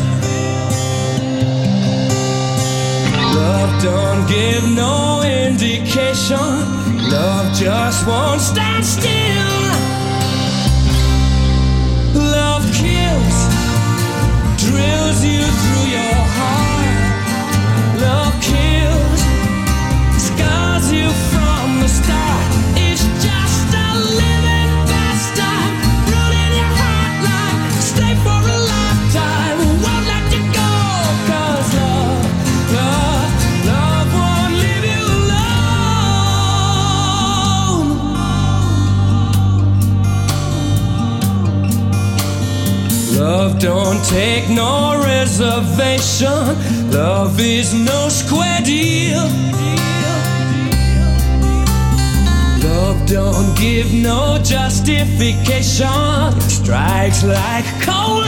Love 3.36 3.84
don't 3.84 4.26
give 4.30 4.64
no 4.74 5.22
indication. 5.22 6.38
Love 7.12 7.54
just 7.58 8.08
won't 8.08 8.40
stand 8.40 8.86
still. 8.86 9.85
Take 44.10 44.50
no 44.50 45.02
reservation. 45.04 46.90
Love 46.92 47.40
is 47.40 47.74
no 47.74 48.10
square 48.10 48.62
deal. 48.62 49.24
Love 52.64 53.06
don't 53.08 53.58
give 53.58 53.92
no 53.94 54.38
justification. 54.44 56.40
Strikes 56.42 57.24
like 57.24 57.66
cold 57.82 58.28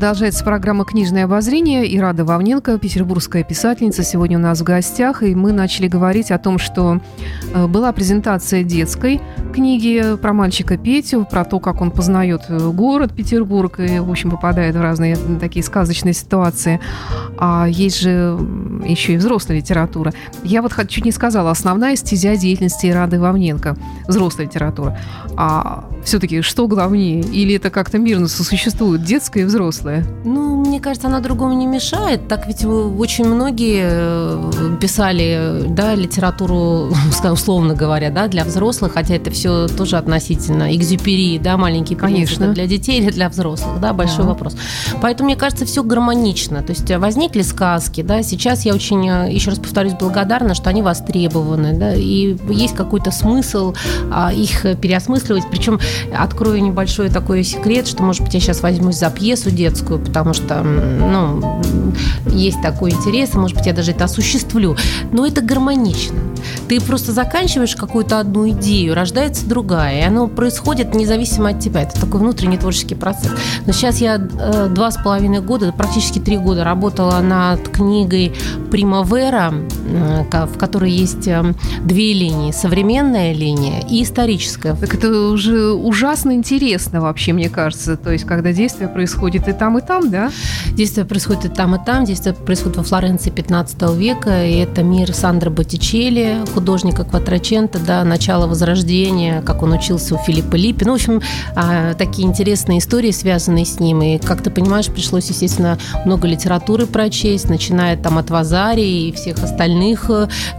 Продолжается 0.00 0.44
программа 0.44 0.86
«Книжное 0.86 1.24
обозрение». 1.24 1.86
И 1.86 2.00
Рада 2.00 2.24
Вовненко, 2.24 2.78
петербургская 2.78 3.44
писательница, 3.44 4.02
сегодня 4.02 4.38
у 4.38 4.40
нас 4.40 4.62
в 4.62 4.64
гостях. 4.64 5.22
И 5.22 5.34
мы 5.34 5.52
начали 5.52 5.88
говорить 5.88 6.30
о 6.30 6.38
том, 6.38 6.58
что 6.58 7.02
э, 7.52 7.66
была 7.66 7.92
презентация 7.92 8.64
детской 8.64 9.20
книги 9.52 10.16
про 10.16 10.32
мальчика 10.32 10.78
Петю, 10.78 11.26
про 11.30 11.44
то, 11.44 11.60
как 11.60 11.82
он 11.82 11.90
познает 11.90 12.44
э, 12.48 12.70
город 12.70 13.14
Петербург 13.14 13.78
и, 13.78 13.98
в 13.98 14.10
общем, 14.10 14.30
попадает 14.30 14.74
в 14.74 14.80
разные 14.80 15.18
такие 15.38 15.62
сказочные 15.62 16.14
ситуации. 16.14 16.80
А 17.36 17.66
есть 17.68 18.00
же 18.00 18.38
еще 18.86 19.12
и 19.12 19.16
взрослая 19.18 19.58
литература. 19.58 20.14
Я 20.44 20.62
вот 20.62 20.72
чуть 20.88 21.04
не 21.04 21.12
сказала, 21.12 21.50
основная 21.50 21.94
стезя 21.96 22.36
деятельности 22.36 22.86
Рады 22.86 23.20
Вовненко– 23.20 23.76
взрослая 24.08 24.46
литература. 24.46 24.98
А 25.36 25.84
все-таки 26.04 26.40
что 26.40 26.66
главнее? 26.68 27.20
Или 27.20 27.56
это 27.56 27.68
как-то 27.68 27.98
мирно 27.98 28.28
сосуществует, 28.28 29.04
детское 29.04 29.42
и 29.42 29.44
взрослое? 29.44 29.89
Ну, 30.24 30.56
мне 30.64 30.80
кажется, 30.80 31.08
она 31.08 31.20
другому 31.20 31.52
не 31.54 31.66
мешает. 31.66 32.28
Так 32.28 32.46
ведь 32.46 32.64
очень 32.64 33.24
многие 33.26 33.82
э, 33.84 34.76
писали, 34.80 35.64
да, 35.68 35.94
литературу, 35.94 36.90
условно 37.32 37.74
говоря, 37.74 38.10
да, 38.10 38.28
для 38.28 38.44
взрослых, 38.44 38.92
хотя 38.94 39.14
это 39.14 39.30
все 39.30 39.66
тоже 39.68 39.96
относительно 39.96 40.74
экзюпери, 40.74 41.38
да, 41.38 41.56
маленький 41.56 41.94
принц, 41.96 42.10
Конечно. 42.12 42.52
для 42.52 42.66
детей 42.66 43.00
или 43.00 43.10
для 43.10 43.28
взрослых, 43.28 43.80
да, 43.80 43.92
большой 43.92 44.24
Да. 44.24 44.30
вопрос. 44.30 44.56
Поэтому, 45.00 45.28
мне 45.28 45.36
кажется, 45.36 45.64
все 45.64 45.82
гармонично. 45.82 46.62
То 46.62 46.70
есть 46.70 46.90
э, 46.90 46.98
возникли 46.98 47.42
сказки, 47.42 48.02
да, 48.02 48.22
сейчас 48.22 48.64
я 48.64 48.74
очень, 48.74 49.08
э, 49.08 49.32
еще 49.32 49.50
раз 49.50 49.58
повторюсь, 49.58 49.94
благодарна, 49.94 50.54
что 50.54 50.70
они 50.70 50.82
востребованы, 50.82 51.72
да, 51.78 51.94
и 51.94 52.36
есть 52.48 52.74
какой-то 52.74 53.10
смысл 53.10 53.74
а, 54.10 54.32
их 54.32 54.64
э, 54.64 54.74
переосмысливать. 54.76 55.44
Причем 55.50 55.78
открою 56.16 56.62
небольшой 56.62 57.08
такой 57.10 57.42
секрет, 57.44 57.86
что, 57.88 58.02
может 58.02 58.22
быть, 58.22 58.34
я 58.34 58.40
сейчас 58.40 58.60
возьмусь 58.62 58.96
за 58.96 59.10
пьесу 59.10 59.50
детскую, 59.50 59.79
потому 59.84 60.34
что, 60.34 60.62
ну, 60.62 61.60
есть 62.26 62.60
такой 62.62 62.90
интерес, 62.90 63.34
может 63.34 63.56
быть, 63.56 63.66
я 63.66 63.72
даже 63.72 63.92
это 63.92 64.04
осуществлю. 64.04 64.76
Но 65.12 65.26
это 65.26 65.40
гармонично. 65.40 66.18
Ты 66.68 66.80
просто 66.80 67.12
заканчиваешь 67.12 67.76
какую-то 67.76 68.18
одну 68.18 68.48
идею, 68.50 68.94
рождается 68.94 69.46
другая, 69.46 70.00
и 70.00 70.04
оно 70.04 70.28
происходит 70.28 70.94
независимо 70.94 71.50
от 71.50 71.60
тебя. 71.60 71.82
Это 71.82 72.00
такой 72.00 72.20
внутренний 72.20 72.58
творческий 72.58 72.94
процесс. 72.94 73.32
Но 73.66 73.72
сейчас 73.72 74.00
я 74.00 74.16
э, 74.16 74.68
два 74.68 74.90
с 74.90 74.96
половиной 74.96 75.40
года, 75.40 75.72
практически 75.76 76.18
три 76.18 76.38
года 76.38 76.64
работала 76.64 77.20
над 77.20 77.68
книгой 77.68 78.32
«Примавера», 78.70 79.52
в 80.32 80.58
которой 80.58 80.90
есть 80.90 81.26
э, 81.26 81.54
две 81.84 82.12
линии. 82.12 82.52
Современная 82.52 83.32
линия 83.32 83.80
и 83.88 84.02
историческая. 84.02 84.74
Так 84.74 84.94
это 84.94 85.10
уже 85.30 85.72
ужасно 85.72 86.32
интересно 86.32 87.00
вообще, 87.00 87.32
мне 87.32 87.48
кажется. 87.48 87.96
То 87.96 88.12
есть, 88.12 88.24
когда 88.24 88.52
действие 88.52 88.88
происходит 88.88 89.48
и 89.48 89.52
там, 89.52 89.69
и 89.78 89.80
там, 89.80 90.10
да? 90.10 90.30
Действие 90.72 91.04
происходит 91.06 91.46
и 91.46 91.48
там, 91.48 91.74
и 91.74 91.84
там. 91.84 92.04
Действие 92.04 92.34
происходит 92.34 92.76
во 92.78 92.82
Флоренции 92.82 93.30
15 93.30 93.82
века. 93.96 94.46
И 94.46 94.56
это 94.56 94.82
мир 94.82 95.14
Сандро 95.14 95.50
Боттичелли, 95.50 96.44
художника 96.54 97.04
Кватрачента, 97.04 97.78
да, 97.78 98.04
начало 98.04 98.46
Возрождения, 98.46 99.42
как 99.42 99.62
он 99.62 99.72
учился 99.72 100.14
у 100.14 100.18
Филиппа 100.18 100.56
Липпи. 100.56 100.84
Ну, 100.84 100.92
в 100.92 100.94
общем, 100.94 101.20
а, 101.54 101.94
такие 101.94 102.26
интересные 102.26 102.78
истории, 102.78 103.10
связанные 103.10 103.64
с 103.64 103.80
ним. 103.80 104.02
И, 104.02 104.18
как 104.18 104.42
ты 104.42 104.50
понимаешь, 104.50 104.86
пришлось, 104.86 105.28
естественно, 105.28 105.78
много 106.04 106.26
литературы 106.26 106.86
прочесть, 106.86 107.48
начиная 107.48 107.96
там 107.96 108.18
от 108.18 108.30
Вазари 108.30 109.08
и 109.08 109.12
всех 109.12 109.42
остальных, 109.42 110.10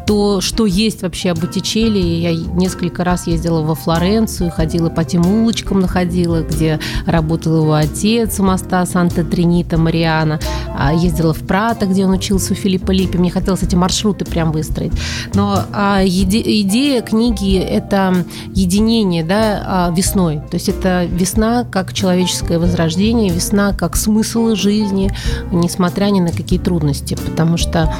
то, 0.05 0.41
что 0.41 0.65
есть 0.65 1.01
вообще 1.01 1.31
о 1.31 1.35
Боттичелли. 1.35 1.99
Я 1.99 2.33
несколько 2.33 3.03
раз 3.03 3.27
ездила 3.27 3.61
во 3.61 3.75
Флоренцию, 3.75 4.51
ходила 4.51 4.89
по 4.89 5.03
тем 5.03 5.25
улочкам, 5.25 5.79
находила, 5.79 6.41
где 6.41 6.79
работал 7.05 7.57
его 7.57 7.73
отец 7.73 8.39
у 8.39 8.43
моста 8.43 8.85
Санта-Тринита 9.01 9.77
Мариана. 9.77 10.39
А, 10.77 10.93
ездила 10.93 11.33
в 11.33 11.39
Прато, 11.39 11.87
где 11.87 12.05
он 12.05 12.11
учился 12.11 12.53
у 12.53 12.55
Филиппа 12.55 12.91
Липпи. 12.91 13.17
Мне 13.17 13.31
хотелось 13.31 13.63
эти 13.63 13.75
маршруты 13.75 14.25
прям 14.25 14.51
выстроить. 14.51 14.91
Но 15.33 15.63
а, 15.73 16.03
идея 16.05 17.01
книги– 17.01 17.57
это 17.59 18.25
единение 18.53 19.23
да, 19.23 19.63
а, 19.65 19.93
весной. 19.95 20.37
То 20.51 20.55
есть 20.55 20.69
это 20.69 21.05
весна 21.05 21.63
как 21.63 21.93
человеческое 21.93 22.59
возрождение, 22.59 23.31
весна 23.31 23.73
как 23.73 23.95
смысл 23.95 24.53
жизни, 24.55 25.11
несмотря 25.51 26.05
ни 26.05 26.19
на 26.19 26.31
какие 26.31 26.59
трудности. 26.59 27.15
Потому 27.15 27.57
что 27.57 27.93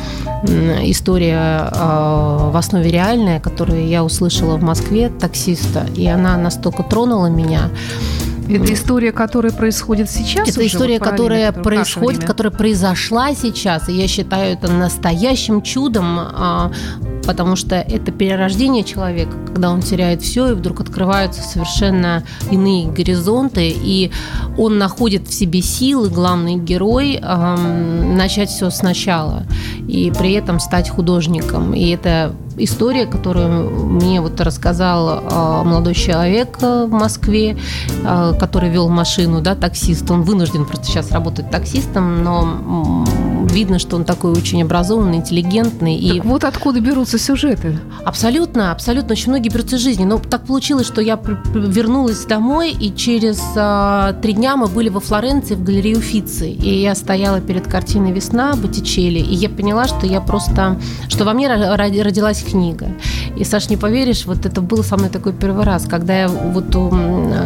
история 0.84 1.70
в 1.72 2.58
основе 2.58 2.89
реальная, 2.89 3.39
которую 3.39 3.88
я 3.88 4.03
услышала 4.03 4.58
в 4.58 4.63
Москве 4.63 5.08
от 5.08 5.20
таксиста, 5.20 5.86
и 5.96 6.08
она 6.08 6.36
настолько 6.38 6.84
тронула 6.84 7.27
меня, 7.27 7.70
это 8.55 8.74
история, 8.74 9.12
которая 9.12 9.51
происходит 9.51 10.10
сейчас? 10.10 10.50
Это 10.50 10.65
история, 10.65 11.00
вот 11.00 11.10
которая 11.10 11.51
происходит, 11.51 12.24
которая 12.24 12.51
произошла 12.51 13.34
сейчас. 13.34 13.89
И 13.89 13.93
я 13.93 14.08
считаю 14.08 14.53
это 14.53 14.72
настоящим 14.72 15.62
чудом, 15.62 16.17
а, 16.20 16.72
потому 17.25 17.55
что 17.55 17.75
это 17.75 18.12
перерождение 18.12 18.84
человека, 18.84 19.31
когда 19.48 19.72
он 19.72 19.81
теряет 19.81 20.22
все, 20.22 20.51
и 20.51 20.53
вдруг 20.53 20.81
открываются 20.81 21.41
совершенно 21.41 22.24
иные 22.50 22.88
горизонты, 22.88 23.70
и 23.70 24.12
он 24.58 24.77
находит 24.77 25.27
в 25.27 25.34
себе 25.34 25.62
силы, 25.62 26.10
главный 26.10 26.55
герой, 26.55 27.20
начать 27.22 28.50
все 28.50 28.70
сначала, 28.70 29.46
и 29.88 30.12
при 30.17 30.34
этом 30.34 30.60
стать 30.60 30.89
художником. 30.89 31.74
И 31.74 31.89
это 31.89 32.34
история, 32.58 33.05
которую 33.05 33.70
мне 33.70 34.22
вот 34.22 34.39
рассказал 34.41 35.24
а, 35.24 35.63
молодой 35.63 35.93
человек 35.93 36.58
а, 36.62 36.86
в 36.86 36.91
Москве, 36.91 37.58
а, 38.03 38.34
который 38.34 38.70
вел 38.70 38.89
машину, 38.89 39.41
да, 39.41 39.55
таксист. 39.55 40.10
Он 40.12 40.24
вынужден 40.24 40.65
просто 40.65 40.86
сейчас 40.86 41.12
работать 41.12 41.50
таксистом, 41.50 42.24
но 42.24 43.05
видно, 43.51 43.79
что 43.79 43.96
он 43.96 44.05
такой 44.05 44.31
очень 44.31 44.62
образованный, 44.62 45.17
интеллигентный. 45.17 45.96
Так 45.96 46.15
и... 46.15 46.20
вот 46.22 46.43
откуда 46.43 46.79
берутся 46.79 47.17
сюжеты? 47.17 47.77
Абсолютно, 48.03 48.72
абсолютно. 48.72 49.12
Очень 49.13 49.29
многие 49.29 49.50
берутся 49.50 49.75
из 49.75 49.81
жизни. 49.81 50.05
Но 50.05 50.17
так 50.20 50.46
получилось, 50.46 50.88
что 50.88 51.01
я 51.01 51.20
вернулась 51.53 52.25
домой, 52.25 52.72
и 52.72 52.93
через 52.93 53.41
а, 53.55 54.13
три 54.22 54.34
дня 54.34 54.55
мы 54.55 54.67
были 54.67 54.89
во 54.89 55.00
Флоренции 55.00 55.55
в 55.55 55.63
галерее 55.63 55.98
Уфицы. 55.98 56.50
И 56.50 56.81
я 56.81 56.96
стояла 56.96 57.41
перед 57.41 57.67
картиной 57.67 58.12
«Весна» 58.12 58.55
Боттичелли, 58.55 59.20
и 59.20 59.36
я 59.36 59.50
поняла, 59.50 59.88
что 59.88 60.05
я 60.05 60.22
просто... 60.22 60.79
что 61.08 61.25
во 61.25 61.34
мне 61.34 61.48
родилась 61.48 62.43
книга. 62.43 62.88
И, 63.36 63.43
Саш, 63.43 63.70
не 63.70 63.77
поверишь, 63.77 64.25
вот 64.25 64.46
это 64.46 64.62
был 64.62 64.84
со 64.84 64.98
мной 64.98 65.10
такой 65.10 65.34
первый 65.34 65.63
раз, 65.63 65.86
когда 65.86 66.22
я 66.22 66.27
вот 66.27 66.70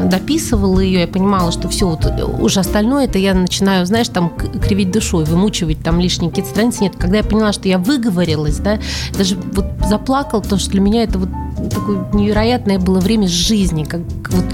дописывала 0.09 0.79
ее, 0.79 1.01
я 1.01 1.07
понимала, 1.07 1.51
что 1.51 1.69
все, 1.69 1.88
вот 1.88 2.05
уже 2.39 2.59
остальное 2.59 3.05
это 3.05 3.17
я 3.17 3.33
начинаю, 3.33 3.85
знаешь, 3.85 4.09
там 4.09 4.31
кривить 4.62 4.91
душой, 4.91 5.25
вымучивать 5.25 5.79
там 5.83 5.94
лишние 5.99 6.29
какие-то 6.29 6.51
страницы. 6.51 6.83
Нет, 6.83 6.95
когда 6.97 7.17
я 7.17 7.23
поняла, 7.23 7.53
что 7.53 7.67
я 7.67 7.77
выговорилась, 7.77 8.57
да, 8.57 8.79
даже 9.17 9.37
вот 9.53 9.65
заплакала, 9.87 10.41
потому 10.41 10.59
что 10.59 10.71
для 10.71 10.81
меня 10.81 11.03
это 11.03 11.19
вот 11.19 11.29
такое 11.69 12.05
невероятное 12.13 12.79
было 12.79 12.99
время 12.99 13.27
жизни, 13.27 13.83
как 13.83 14.01
вот 14.29 14.45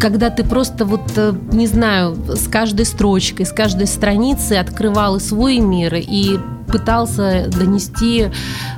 когда 0.00 0.30
ты 0.30 0.44
просто 0.44 0.84
вот, 0.84 1.12
э, 1.16 1.32
не 1.52 1.66
знаю, 1.66 2.16
с 2.28 2.46
каждой 2.48 2.84
строчкой, 2.84 3.46
с 3.46 3.52
каждой 3.52 3.86
страницей 3.86 4.60
открывал 4.60 5.16
и 5.16 5.20
свой 5.20 5.58
мир, 5.60 5.94
и 5.94 6.38
пытался 6.66 7.46
донести 7.48 8.26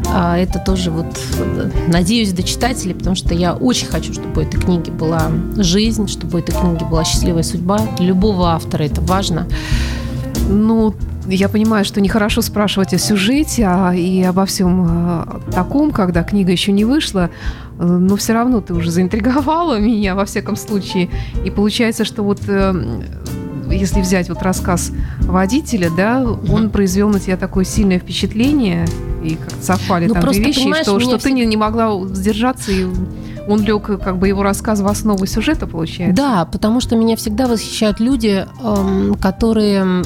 а, 0.09 0.37
это 0.37 0.59
тоже 0.59 0.91
вот, 0.91 1.07
надеюсь, 1.89 2.33
до 2.33 2.43
читателей, 2.43 2.95
потому 2.95 3.17
что 3.17 3.35
я 3.35 3.55
очень 3.55 3.87
хочу, 3.87 4.13
чтобы 4.13 4.43
у 4.43 4.45
этой 4.45 4.61
книги 4.61 4.91
была 4.91 5.31
жизнь, 5.57 6.07
чтобы 6.07 6.39
у 6.39 6.43
этой 6.43 6.55
книги 6.55 6.85
была 6.85 7.05
счастливая 7.05 7.43
судьба. 7.43 7.79
Для 7.97 8.09
любого 8.09 8.51
автора 8.51 8.83
это 8.85 9.01
важно. 9.01 9.47
Ну, 10.49 10.95
я 11.29 11.49
понимаю, 11.49 11.85
что 11.85 12.01
нехорошо 12.01 12.43
спрашивать 12.43 12.95
о 12.95 12.99
сюжете 12.99 13.67
а, 13.67 13.93
и 13.95 14.23
обо 14.23 14.47
всем 14.47 14.87
а, 14.89 15.41
таком, 15.53 15.91
когда 15.91 16.23
книга 16.23 16.53
еще 16.53 16.73
не 16.73 16.85
вышла, 16.85 17.31
но 17.79 18.17
все 18.17 18.33
равно 18.33 18.61
ты 18.61 18.75
уже 18.75 18.91
заинтриговала 18.91 19.79
меня, 19.81 20.15
во 20.15 20.25
всяком 20.25 20.57
случае. 20.57 21.11
И 21.45 21.51
получается, 21.51 22.05
что 22.05 22.23
вот 22.23 22.41
э, 22.49 23.03
если 23.71 24.01
взять 24.01 24.29
вот 24.29 24.43
рассказ 24.43 24.93
водителя, 25.21 25.91
да, 25.91 26.23
он 26.25 26.71
произвел 26.71 27.09
на 27.09 27.21
тебя 27.21 27.37
такое 27.37 27.65
сильное 27.65 27.99
впечатление, 27.99 28.87
и 29.23 29.37
как 29.37 29.51
совпали 29.61 30.07
ну, 30.07 30.15
там 30.15 30.31
две 30.31 30.45
вещи, 30.45 30.73
что, 30.83 31.01
что 31.01 31.19
ты 31.19 31.33
не, 31.33 31.45
не 31.45 31.57
могла 31.57 32.07
сдержаться 32.09 32.71
и 32.71 32.87
он 33.49 33.63
лег, 33.63 33.85
как 33.85 34.19
бы 34.19 34.29
его 34.29 34.43
рассказ 34.43 34.81
в 34.81 34.87
основу 34.87 35.27
сюжета, 35.27 35.67
получается? 35.67 36.17
Да, 36.17 36.45
потому 36.45 36.81
что 36.81 36.97
меня 36.97 37.17
всегда 37.17 37.47
восхищают 37.47 38.01
люди, 38.01 38.47
эм, 38.63 39.15
которые 39.15 40.03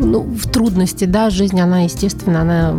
ну, 0.00 0.22
в 0.22 0.48
трудности, 0.48 1.04
да, 1.04 1.30
жизнь, 1.30 1.60
она, 1.60 1.80
естественно, 1.80 2.40
она, 2.42 2.74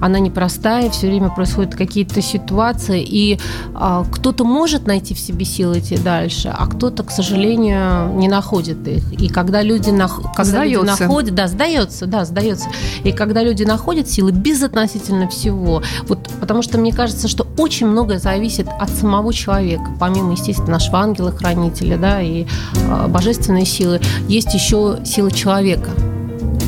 она 0.00 0.18
непростая, 0.18 0.90
все 0.90 1.06
время 1.06 1.30
происходят 1.30 1.74
какие-то 1.74 2.20
ситуации, 2.20 3.02
и 3.02 3.38
а, 3.74 4.04
кто-то 4.10 4.44
может 4.44 4.86
найти 4.86 5.14
в 5.14 5.18
себе 5.18 5.44
силы 5.44 5.78
идти 5.78 5.96
дальше, 5.96 6.52
а 6.56 6.66
кто-то, 6.66 7.04
к 7.04 7.10
сожалению, 7.10 8.12
не 8.14 8.28
находит 8.28 8.86
их. 8.88 9.12
И 9.12 9.28
когда 9.28 9.62
люди, 9.62 9.90
нах... 9.90 10.20
когда 10.34 10.64
люди 10.64 10.84
находят, 10.84 11.34
да, 11.34 11.46
сдается, 11.46 12.06
да, 12.06 12.24
сдается. 12.24 12.68
И 13.04 13.12
когда 13.12 13.42
люди 13.42 13.64
находят 13.64 14.08
силы 14.08 14.32
безотносительно 14.32 15.28
всего, 15.28 15.82
вот 16.08 16.28
потому 16.40 16.62
что 16.62 16.78
мне 16.78 16.92
кажется, 16.92 17.28
что 17.28 17.46
очень 17.56 17.86
многое 17.86 18.18
зависит 18.18 18.66
от 18.68 18.90
самого 18.96 19.32
человека, 19.32 19.86
помимо, 19.98 20.32
естественно, 20.32 20.72
нашего 20.72 20.98
ангела-хранителя, 20.98 21.96
да, 21.98 22.20
и 22.20 22.44
э, 22.74 23.06
божественной 23.08 23.66
силы, 23.66 24.00
есть 24.28 24.52
еще 24.54 24.98
сила 25.04 25.30
человека. 25.30 25.90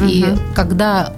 И 0.08 0.24
угу. 0.24 0.38
когда 0.54 1.12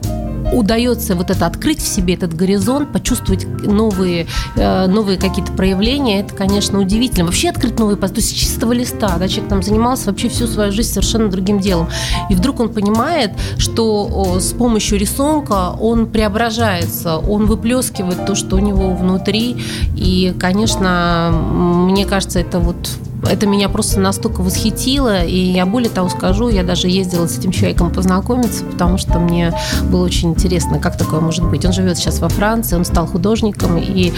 удается 0.52 1.14
вот 1.14 1.30
это 1.30 1.46
открыть 1.46 1.80
в 1.80 1.86
себе 1.86 2.14
этот 2.14 2.34
горизонт, 2.34 2.92
почувствовать 2.92 3.46
новые, 3.64 4.26
э, 4.56 4.86
новые 4.86 5.18
какие-то 5.18 5.52
проявления, 5.52 6.20
это, 6.20 6.34
конечно, 6.34 6.78
удивительно. 6.78 7.26
Вообще 7.26 7.50
открыть 7.50 7.78
новые 7.78 7.96
то 7.96 8.06
есть 8.16 8.36
чистого 8.36 8.72
листа, 8.72 9.16
да, 9.18 9.28
человек 9.28 9.48
там 9.48 9.62
занимался 9.62 10.06
вообще 10.06 10.28
всю 10.28 10.46
свою 10.46 10.72
жизнь 10.72 10.90
совершенно 10.90 11.28
другим 11.28 11.60
делом. 11.60 11.88
И 12.28 12.34
вдруг 12.34 12.60
он 12.60 12.70
понимает, 12.70 13.32
что 13.58 14.38
с 14.40 14.52
помощью 14.52 14.98
рисунка 14.98 15.70
он 15.80 16.06
преображается, 16.06 17.18
он 17.18 17.46
выплескивает 17.46 18.26
то, 18.26 18.34
что 18.34 18.56
у 18.56 18.58
него 18.58 18.94
внутри. 18.94 19.56
И, 19.96 20.34
конечно, 20.38 21.30
мне 21.32 22.04
кажется, 22.06 22.40
это 22.40 22.58
вот 22.58 22.90
это 23.28 23.46
меня 23.46 23.68
просто 23.68 24.00
настолько 24.00 24.42
восхитило, 24.42 25.24
и 25.24 25.36
я 25.36 25.66
более 25.66 25.90
того 25.90 26.08
скажу, 26.08 26.48
я 26.48 26.62
даже 26.62 26.88
ездила 26.88 27.26
с 27.26 27.38
этим 27.38 27.52
человеком 27.52 27.90
познакомиться, 27.92 28.64
потому 28.64 28.98
что 28.98 29.18
мне 29.18 29.52
было 29.90 30.04
очень 30.04 30.30
интересно, 30.30 30.78
как 30.78 30.96
такое 30.96 31.20
может 31.20 31.48
быть. 31.48 31.64
Он 31.64 31.72
живет 31.72 31.98
сейчас 31.98 32.20
во 32.20 32.28
Франции, 32.28 32.76
он 32.76 32.84
стал 32.84 33.06
художником, 33.06 33.78
и 33.78 34.12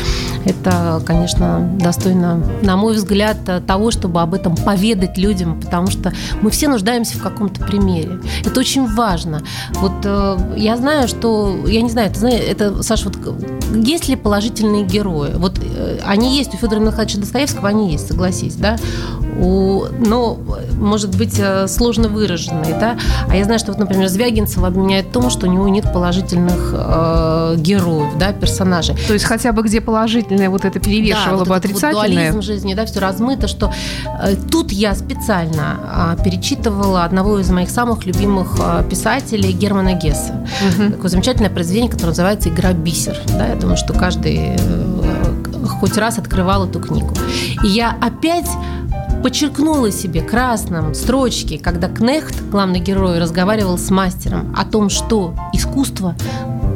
это, 0.45 1.03
конечно, 1.07 1.71
достойно, 1.79 2.43
на 2.63 2.77
мой 2.77 2.95
взгляд, 2.95 3.39
того, 3.67 3.91
чтобы 3.91 4.21
об 4.21 4.35
этом 4.35 4.57
поведать 4.57 5.19
людям, 5.19 5.61
потому 5.61 5.89
что 5.89 6.13
мы 6.41 6.51
все 6.51 6.69
нуждаемся 6.69 7.19
в 7.19 7.23
каком-то 7.23 7.65
примере. 7.65 8.21
Это 8.45 8.61
очень 8.61 8.87
важно. 8.95 9.43
Вот 9.75 9.93
э, 10.05 10.55
я 10.57 10.77
знаю, 10.77 11.09
что, 11.09 11.57
я 11.67 11.83
не 11.83 11.91
знаю, 11.91 12.11
это, 12.11 12.27
это 12.27 12.83
Саша, 12.83 13.09
вот 13.09 13.19
есть 13.75 14.09
ли 14.09 14.17
положительные 14.17 14.85
герои? 14.85 15.33
Вот 15.35 15.59
э, 15.59 15.99
они 16.05 16.37
есть 16.37 16.55
у 16.55 16.57
Федора 16.57 16.81
Михайловича 16.81 17.19
Достоевского, 17.19 17.69
они 17.69 17.93
есть, 17.93 18.09
согласись, 18.09 18.55
да? 18.55 18.77
У, 19.39 19.85
ну, 19.99 20.39
может 20.79 21.17
быть, 21.17 21.37
э, 21.39 21.67
сложно 21.69 22.09
выраженные, 22.09 22.75
да. 22.79 22.97
А 23.29 23.37
я 23.37 23.45
знаю, 23.45 23.59
что 23.59 23.73
вот, 23.73 23.79
например, 23.79 24.09
Звягинцева 24.09 24.69
обменяет 24.69 25.07
в 25.07 25.11
том, 25.11 25.31
что 25.31 25.47
у 25.47 25.51
него 25.51 25.69
нет 25.69 25.93
положительных 25.93 26.73
э, 26.73 27.55
героев, 27.59 28.13
да, 28.19 28.33
персонажей. 28.33 28.97
То 29.07 29.15
есть 29.15 29.25
хотя 29.25 29.53
бы 29.53 29.63
где 29.63 29.81
положительное 29.81 30.51
вот 30.51 30.65
это 30.65 30.79
перевешивало 30.81 31.39
да, 31.39 31.45
бы 31.45 31.49
вот 31.49 31.57
отрицательное. 31.57 32.33
Вот 32.33 32.45
жизни, 32.45 32.75
да, 32.75 32.85
все 32.85 33.01
размыто, 33.01 33.49
что 33.49 33.73
э, 34.23 34.37
тут 34.51 34.73
я 34.73 34.95
специально 34.95 36.17
э, 36.19 36.23
перечитывала 36.25 37.05
одного 37.05 37.39
из 37.39 37.51
моих 37.51 37.71
самых 37.71 38.05
любимых 38.05 38.59
э, 38.59 38.85
писателей 38.89 39.53
Германа 39.53 39.95
Гесса. 39.95 40.47
Угу. 40.79 40.93
Такое 40.93 41.11
замечательное 41.11 41.51
произведение, 41.51 41.91
которое 41.91 42.11
называется 42.11 42.49
«Игра 42.49 42.73
бисер». 42.73 43.17
Да, 43.29 43.49
я 43.49 43.57
думаю, 43.57 43.77
что 43.77 43.93
каждый 43.93 44.57
э, 44.59 45.67
хоть 45.81 45.97
раз 45.97 46.19
открывал 46.19 46.67
эту 46.67 46.81
книгу. 46.81 47.15
И 47.65 47.69
я 47.69 47.97
опять 48.01 48.49
подчеркнула 49.23 49.91
себе 49.93 50.21
красным 50.21 50.95
строчки, 50.95 51.57
когда 51.57 51.89
Кнехт, 51.89 52.35
главный 52.51 52.81
герой, 52.81 53.19
разговаривал 53.19 53.79
с 53.79 53.91
мастером 53.91 54.55
о 54.57 54.65
том, 54.65 54.89
что 54.89 55.35
искусство 55.53 56.17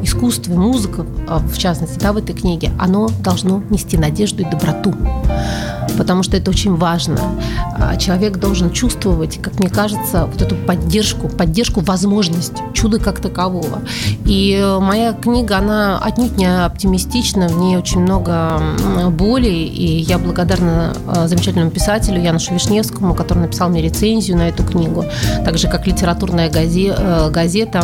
искусство 0.02 0.54
музыка, 0.54 1.04
а, 1.28 1.38
в 1.38 1.58
частности, 1.58 1.98
да, 1.98 2.12
в 2.12 2.16
этой 2.16 2.34
книге, 2.34 2.70
оно 2.78 3.08
должно 3.24 3.62
нести 3.70 3.98
надежду 3.98 4.42
и 4.42 4.44
доброту 4.44 4.94
потому 5.96 6.22
что 6.22 6.36
это 6.36 6.50
очень 6.50 6.74
важно. 6.76 7.18
А, 7.78 7.96
человек 7.96 8.38
должен 8.38 8.70
чувствовать, 8.70 9.40
как 9.42 9.58
мне 9.58 9.68
кажется, 9.68 10.26
вот 10.26 10.40
эту 10.40 10.54
поддержку, 10.54 11.28
поддержку 11.28 11.80
возможность 11.80 12.54
чуда 12.74 12.98
как 12.98 13.20
такового. 13.20 13.80
И 14.24 14.62
моя 14.80 15.12
книга, 15.12 15.58
она 15.58 15.98
отнюдь 15.98 16.36
не 16.36 16.46
оптимистична, 16.46 17.48
в 17.48 17.58
ней 17.58 17.76
очень 17.76 18.00
много 18.00 18.60
боли, 19.10 19.48
и 19.48 20.00
я 20.00 20.18
благодарна 20.18 20.94
а, 21.06 21.28
замечательному 21.28 21.70
писателю 21.70 22.20
Янушу 22.20 22.54
Вишневскому, 22.54 23.14
который 23.14 23.40
написал 23.40 23.68
мне 23.68 23.82
рецензию 23.82 24.36
на 24.36 24.48
эту 24.48 24.64
книгу, 24.64 25.04
так 25.44 25.58
же, 25.58 25.68
как 25.68 25.86
литературная 25.86 26.50
э, 26.50 27.30
газета 27.30 27.82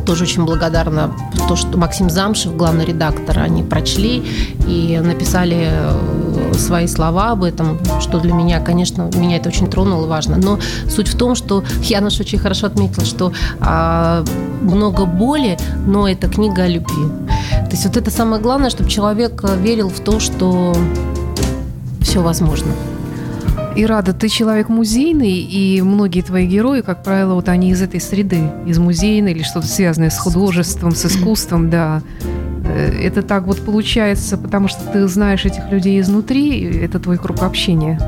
тоже 0.00 0.24
очень 0.24 0.44
благодарна 0.44 1.12
то, 1.48 1.56
что 1.56 1.76
Максим 1.76 2.10
Замшев, 2.10 2.56
главный 2.56 2.84
редактор, 2.84 3.38
они 3.38 3.62
прочли 3.62 4.24
и 4.66 5.00
написали 5.02 5.68
э, 5.70 6.23
свои 6.58 6.86
слова 6.86 7.30
об 7.30 7.44
этом, 7.44 7.78
что 8.00 8.20
для 8.20 8.32
меня, 8.32 8.60
конечно, 8.60 9.10
меня 9.16 9.36
это 9.36 9.48
очень 9.48 9.68
тронуло, 9.68 10.06
важно. 10.06 10.36
Но 10.36 10.58
суть 10.88 11.08
в 11.08 11.16
том, 11.16 11.34
что 11.34 11.64
Януш 11.82 12.20
очень 12.20 12.38
хорошо 12.38 12.66
отметил, 12.66 13.04
что 13.04 13.32
а, 13.60 14.24
много 14.62 15.04
боли, 15.04 15.58
но 15.86 16.08
это 16.08 16.28
книга 16.28 16.64
о 16.64 16.68
любви. 16.68 17.08
То 17.50 17.70
есть 17.70 17.86
вот 17.86 17.96
это 17.96 18.10
самое 18.10 18.40
главное, 18.40 18.70
чтобы 18.70 18.90
человек 18.90 19.42
верил 19.60 19.88
в 19.88 20.00
то, 20.00 20.20
что 20.20 20.74
все 22.00 22.22
возможно. 22.22 22.72
И 23.76 23.86
рада, 23.86 24.12
ты 24.12 24.28
человек 24.28 24.68
музейный, 24.68 25.32
и 25.32 25.82
многие 25.82 26.22
твои 26.22 26.46
герои, 26.46 26.80
как 26.80 27.02
правило, 27.02 27.34
вот 27.34 27.48
они 27.48 27.70
из 27.70 27.82
этой 27.82 28.00
среды, 28.00 28.52
из 28.66 28.78
музейной 28.78 29.32
или 29.32 29.42
что-то 29.42 29.66
связанное 29.66 30.10
с 30.10 30.18
художеством, 30.18 30.94
с 30.94 31.04
искусством, 31.06 31.70
да. 31.70 32.02
Э, 32.64 32.90
это 33.02 33.22
так 33.22 33.44
вот 33.44 33.64
получается, 33.64 34.36
потому 34.36 34.68
что 34.68 34.80
ты 34.92 35.06
знаешь 35.08 35.44
этих 35.44 35.70
людей 35.70 36.00
изнутри, 36.00 36.78
это 36.82 36.98
твой 36.98 37.18
круг 37.18 37.42
общения. 37.42 37.98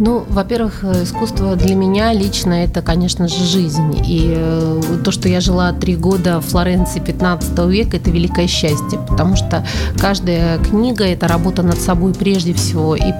Ну, 0.00 0.24
во-первых, 0.28 0.82
искусство 0.82 1.54
для 1.54 1.76
меня 1.76 2.12
лично 2.12 2.64
это, 2.64 2.82
конечно 2.82 3.28
же, 3.28 3.44
жизнь. 3.44 4.02
И 4.04 4.32
э, 4.36 4.80
то, 5.04 5.12
что 5.12 5.28
я 5.28 5.40
жила 5.40 5.72
три 5.72 5.94
года 5.94 6.40
в 6.40 6.46
Флоренции 6.46 6.98
15 6.98 7.56
века, 7.68 7.98
это 7.98 8.10
великое 8.10 8.48
счастье, 8.48 8.98
потому 9.08 9.36
что 9.36 9.64
каждая 10.00 10.58
книга– 10.58 11.04
это 11.06 11.28
работа 11.28 11.62
над 11.62 11.78
собой 11.78 12.12
прежде 12.12 12.54
всего. 12.54 12.96
И 12.96 13.12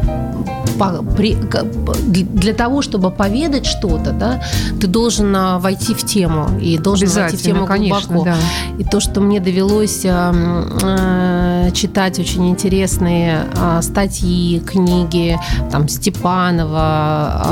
для 0.75 2.55
того, 2.55 2.83
чтобы 2.83 3.11
поведать 3.11 3.67
что-то, 3.67 4.13
да, 4.13 4.43
ты 4.81 4.87
должен 4.87 5.35
а, 5.35 5.59
войти 5.59 5.95
в 5.95 6.05
тему 6.05 6.59
и 6.61 6.79
должен 6.79 7.09
войти 7.09 7.37
в 7.37 7.43
тему 7.43 7.67
конечно, 7.67 8.15
глубоко. 8.15 8.25
Да. 8.25 8.37
И 8.79 8.85
то, 8.85 9.01
что 9.01 9.21
мне 9.21 9.41
довелось 9.41 10.05
э, 10.05 11.71
читать 11.73 12.19
очень 12.19 12.49
интересные 12.49 13.47
э, 13.57 13.83
статьи, 13.83 14.61
книги, 14.61 15.39
там 15.71 15.89
Степанова, 15.89 17.43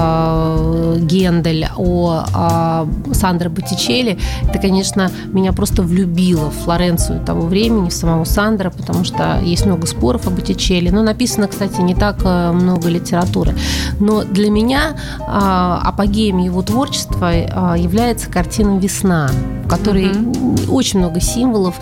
э, 0.97 0.99
Гендель 1.01 1.69
о 1.77 2.25
э, 2.35 3.15
Сандро 3.15 3.49
Боттичелли, 3.51 4.19
это, 4.49 4.59
конечно, 4.59 5.11
меня 5.27 5.53
просто 5.53 5.83
влюбило 5.83 6.51
в 6.51 6.55
Флоренцию 6.65 7.21
того 7.25 7.43
времени, 7.43 7.89
в 7.89 7.95
самого 7.95 8.25
Сандра, 8.25 8.71
потому 8.71 9.05
что 9.05 9.39
есть 9.43 9.67
много 9.67 9.87
споров 9.87 10.27
о 10.27 10.31
Боттичелли, 10.31 10.91
но 10.91 11.03
написано, 11.03 11.49
кстати, 11.49 11.81
не 11.81 11.95
так 11.95 12.25
много 12.25 12.89
литературы 12.89 13.12
литературы. 13.13 13.55
Но 14.01 14.25
для 14.25 14.51
меня 14.51 14.97
а, 15.21 15.81
апогеем 15.85 16.39
его 16.39 16.63
творчества 16.63 17.31
а, 17.33 17.75
является 17.77 18.31
картина 18.31 18.79
«Весна», 18.79 19.31
в 19.65 19.69
которой 19.69 20.07
mm-hmm. 20.07 20.71
очень 20.71 20.99
много 21.01 21.21
символов. 21.21 21.77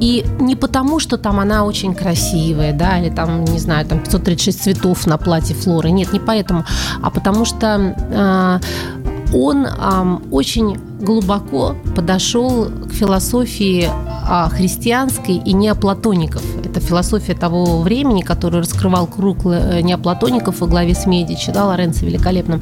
И 0.00 0.24
не 0.40 0.56
потому, 0.56 1.00
что 1.00 1.16
там 1.16 1.40
она 1.40 1.64
очень 1.64 1.94
красивая, 1.94 2.72
да, 2.72 2.98
или 2.98 3.10
там, 3.10 3.44
не 3.44 3.58
знаю, 3.58 3.86
там 3.86 3.98
536 4.00 4.62
цветов 4.62 5.06
на 5.06 5.18
платье 5.18 5.54
Флоры. 5.56 5.90
Нет, 5.90 6.12
не 6.12 6.20
поэтому. 6.20 6.64
А 7.02 7.10
потому 7.10 7.44
что 7.44 7.94
а, 8.14 8.60
он 9.32 9.66
а, 9.66 10.20
очень 10.30 10.78
глубоко 11.00 11.76
подошел 11.94 12.66
к 12.88 12.92
философии 12.92 13.90
христианской 14.50 15.36
и 15.36 15.52
неоплатоников. 15.52 16.42
Это 16.64 16.80
философия 16.80 17.34
того 17.34 17.80
времени, 17.82 18.22
которую 18.22 18.62
раскрывал 18.62 19.06
круг 19.06 19.38
э, 19.44 19.80
неоплатоников 19.82 20.60
во 20.60 20.66
главе 20.66 20.94
с 20.94 21.06
Медичи, 21.06 21.52
да, 21.52 21.64
Лоренцо 21.64 22.04
великолепным. 22.04 22.60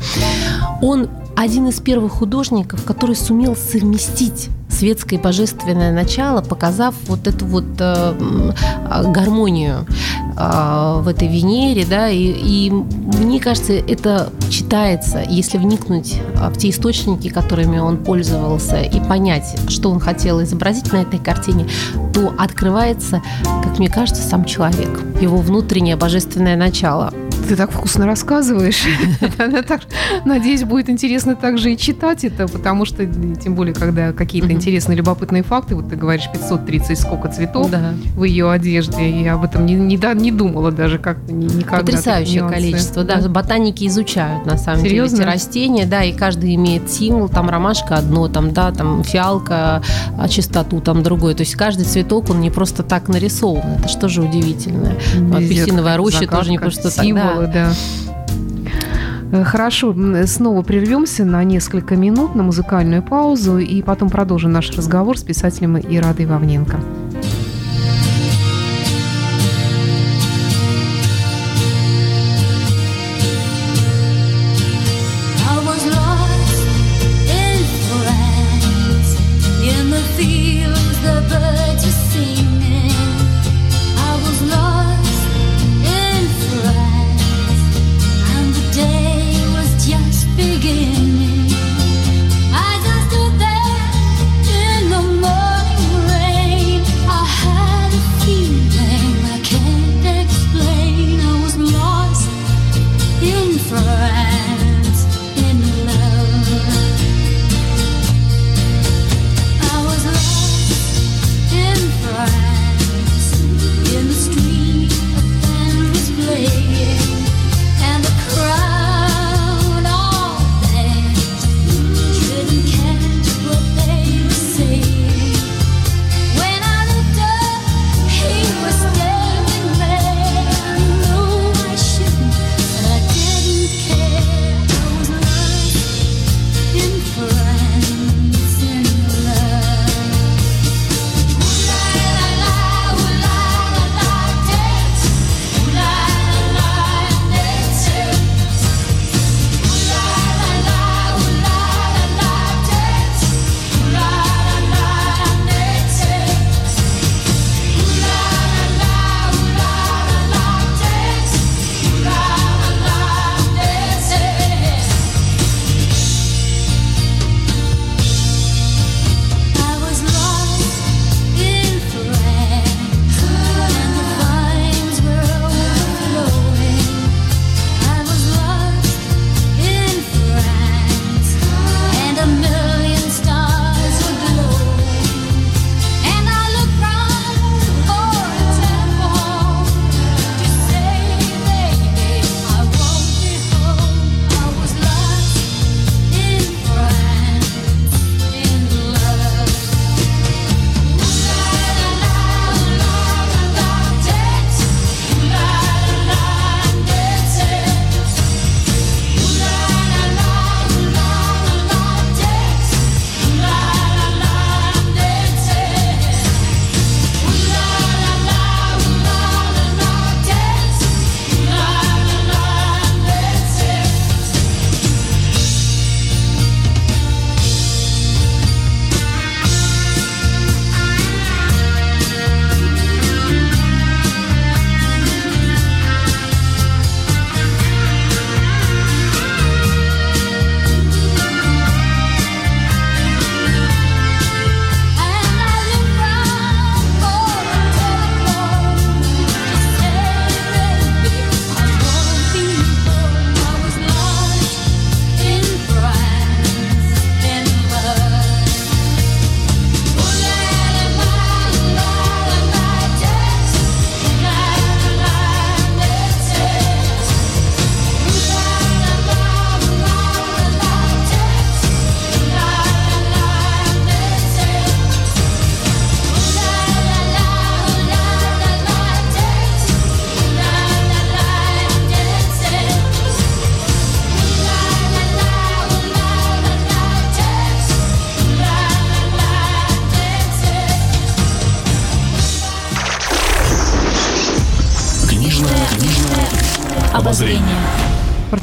Он 0.82 1.08
один 1.36 1.68
из 1.68 1.80
первых 1.80 2.12
художников, 2.12 2.84
который 2.84 3.16
сумел 3.16 3.56
совместить 3.56 4.50
светское 4.74 5.18
божественное 5.18 5.92
начало, 5.92 6.42
показав 6.42 6.94
вот 7.06 7.26
эту 7.26 7.46
вот 7.46 7.64
э, 7.78 8.52
гармонию 9.06 9.86
э, 10.36 11.00
в 11.00 11.08
этой 11.08 11.28
Венере, 11.28 11.86
да, 11.88 12.08
и, 12.08 12.18
и 12.18 12.70
мне 12.70 13.40
кажется, 13.40 13.72
это 13.72 14.30
читается, 14.50 15.22
если 15.28 15.58
вникнуть 15.58 16.20
а, 16.36 16.50
в 16.50 16.58
те 16.58 16.70
источники, 16.70 17.28
которыми 17.28 17.78
он 17.78 17.98
пользовался, 17.98 18.80
и 18.82 19.00
понять, 19.00 19.56
что 19.68 19.90
он 19.90 20.00
хотел 20.00 20.42
изобразить 20.42 20.92
на 20.92 20.98
этой 20.98 21.18
картине, 21.18 21.66
то 22.12 22.34
открывается, 22.38 23.22
как 23.62 23.78
мне 23.78 23.88
кажется, 23.88 24.22
сам 24.22 24.44
человек, 24.44 25.02
его 25.20 25.38
внутреннее 25.38 25.96
божественное 25.96 26.56
начало– 26.56 27.12
ты 27.44 27.56
так 27.56 27.70
вкусно 27.70 28.06
рассказываешь. 28.06 28.84
Надеюсь, 30.24 30.64
будет 30.64 30.88
интересно 30.88 31.36
также 31.36 31.72
и 31.72 31.78
читать 31.78 32.24
это, 32.24 32.48
потому 32.48 32.84
что, 32.84 33.06
тем 33.06 33.54
более, 33.54 33.74
когда 33.74 34.12
какие-то 34.12 34.52
интересные, 34.52 34.96
любопытные 34.96 35.42
факты, 35.42 35.74
вот 35.74 35.88
ты 35.88 35.96
говоришь, 35.96 36.28
530 36.32 36.98
сколько 36.98 37.28
цветов 37.28 37.70
в 38.16 38.24
ее 38.24 38.50
одежде, 38.50 39.22
я 39.22 39.34
об 39.34 39.44
этом 39.44 39.66
не, 39.66 40.30
думала 40.30 40.70
даже 40.72 40.98
как 40.98 41.18
никогда. 41.28 41.78
Потрясающее 41.78 42.48
количество, 42.48 43.04
да. 43.04 43.20
Ботаники 43.28 43.86
изучают, 43.86 44.46
на 44.46 44.56
самом 44.56 44.82
деле, 44.82 45.04
эти 45.04 45.22
растения, 45.22 45.86
да, 45.86 46.02
и 46.02 46.12
каждый 46.12 46.54
имеет 46.54 46.90
символ, 46.90 47.28
там 47.28 47.48
ромашка 47.48 47.96
одно, 47.96 48.28
там, 48.28 48.52
да, 48.52 48.72
там 48.72 49.02
фиалка, 49.04 49.82
а 50.18 50.28
чистоту 50.28 50.80
там 50.80 51.02
другой. 51.02 51.34
То 51.34 51.42
есть 51.42 51.54
каждый 51.54 51.84
цветок, 51.84 52.30
он 52.30 52.40
не 52.40 52.50
просто 52.50 52.82
так 52.82 53.08
нарисован. 53.08 53.78
Это 53.78 53.88
что 53.88 54.08
же 54.08 54.22
удивительное. 54.22 54.96
Апельсиновая 55.32 55.96
роща 55.96 56.26
тоже 56.26 56.50
не 56.50 56.58
просто 56.58 56.94
так. 56.94 57.04
Да, 57.14 57.33
символы, 57.34 57.50
да. 57.52 57.72
Э, 59.32 59.44
хорошо, 59.44 59.94
снова 60.26 60.62
прервемся 60.62 61.24
на 61.24 61.42
несколько 61.44 61.96
минут 61.96 62.34
на 62.34 62.42
музыкальную 62.42 63.02
паузу 63.02 63.58
и 63.58 63.82
потом 63.82 64.10
продолжим 64.10 64.52
наш 64.52 64.70
разговор 64.76 65.18
с 65.18 65.22
писателем 65.22 65.78
Ирадой 65.78 66.26
Вавненко. 66.26 66.78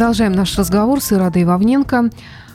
Продолжаем 0.01 0.31
наш 0.31 0.57
разговор 0.57 0.99
с 0.99 1.13
Ирадой 1.13 1.43
Вовненко. 1.43 2.09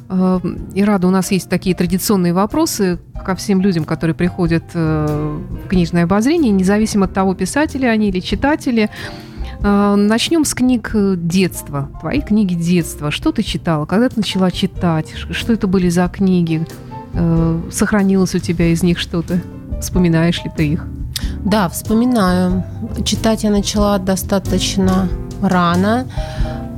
Э, 0.09 0.41
Ирада, 0.75 1.07
у 1.07 1.11
нас 1.11 1.31
есть 1.31 1.49
такие 1.49 1.77
традиционные 1.77 2.33
вопросы 2.33 2.99
ко 3.25 3.37
всем 3.37 3.61
людям, 3.61 3.85
которые 3.85 4.17
приходят 4.17 4.65
э, 4.75 5.39
в 5.65 5.69
книжное 5.69 6.03
обозрение, 6.03 6.51
независимо 6.51 7.05
от 7.05 7.15
того, 7.15 7.37
писатели 7.37 7.87
они 7.87 8.09
или 8.09 8.19
читатели. 8.19 8.91
Э, 9.61 9.95
начнем 9.95 10.45
с 10.45 10.55
книг 10.55 10.91
детства. 10.93 11.89
Твои 12.01 12.21
книги 12.21 12.55
детства. 12.55 13.13
Что 13.13 13.31
ты 13.31 13.45
читала? 13.45 13.87
Когда 13.87 14.09
ты 14.09 14.17
начала 14.17 14.51
читать? 14.51 15.15
Что 15.31 15.53
это 15.53 15.69
были 15.69 15.89
за 15.89 16.09
книги? 16.09 16.67
Сохранилось 17.71 18.35
у 18.35 18.41
тебя 18.41 18.73
из 18.73 18.83
них 18.83 18.99
что-то? 18.99 19.41
Вспоминаешь 19.81 20.43
ли 20.43 20.51
ты 20.51 20.67
их? 20.67 20.85
Да, 21.45 21.69
вспоминаю. 21.69 22.65
Читать 23.05 23.45
я 23.45 23.51
начала 23.51 23.99
достаточно 23.99 25.09
рано. 25.41 26.09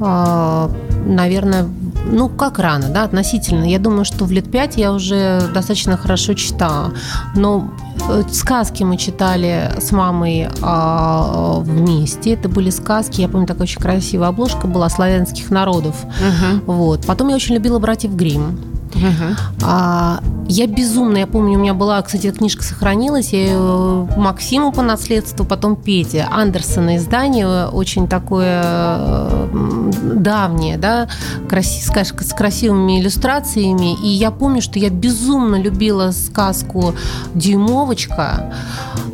А, 0.00 0.70
наверное, 1.06 1.66
ну, 2.10 2.28
как 2.28 2.58
рано, 2.58 2.88
да, 2.88 3.04
относительно. 3.04 3.64
Я 3.64 3.78
думаю, 3.78 4.04
что 4.04 4.24
в 4.24 4.32
лет 4.32 4.50
пять 4.50 4.76
я 4.76 4.92
уже 4.92 5.42
достаточно 5.52 5.96
хорошо 5.96 6.34
читала. 6.34 6.92
Но 7.34 7.70
э, 8.08 8.22
сказки 8.30 8.82
мы 8.82 8.96
читали 8.96 9.72
с 9.80 9.92
мамой 9.92 10.48
а, 10.62 11.58
вместе. 11.60 12.34
Это 12.34 12.48
были 12.48 12.70
сказки, 12.70 13.20
я 13.20 13.28
помню, 13.28 13.46
такая 13.46 13.64
очень 13.64 13.80
красивая 13.80 14.28
обложка 14.28 14.66
была 14.66 14.88
славянских 14.88 15.50
народов. 15.50 15.96
Угу. 16.04 16.72
Вот. 16.72 17.06
Потом 17.06 17.28
я 17.28 17.36
очень 17.36 17.54
любила 17.54 17.78
братьев 17.78 18.12
Гримм. 18.14 18.58
Угу. 18.94 19.36
А, 19.62 20.20
я 20.48 20.66
безумно, 20.66 21.18
я 21.18 21.26
помню, 21.26 21.58
у 21.58 21.60
меня 21.60 21.74
была, 21.74 22.00
кстати, 22.00 22.30
книжка 22.30 22.62
сохранилась, 22.62 23.32
я 23.32 23.44
ее 23.44 24.08
Максиму 24.16 24.72
по 24.72 24.82
наследству, 24.82 25.44
потом 25.44 25.76
Пете. 25.76 26.26
Андерсона 26.30 26.96
издание, 26.96 27.66
очень 27.66 28.08
такое 28.08 29.48
давнее, 30.14 30.78
да, 30.78 31.08
краси, 31.48 31.82
с 31.82 32.32
красивыми 32.32 33.00
иллюстрациями. 33.00 33.94
И 34.02 34.08
я 34.08 34.30
помню, 34.30 34.62
что 34.62 34.78
я 34.78 34.88
безумно 34.88 35.56
любила 35.56 36.10
сказку 36.12 36.94
«Дюймовочка», 37.34 38.52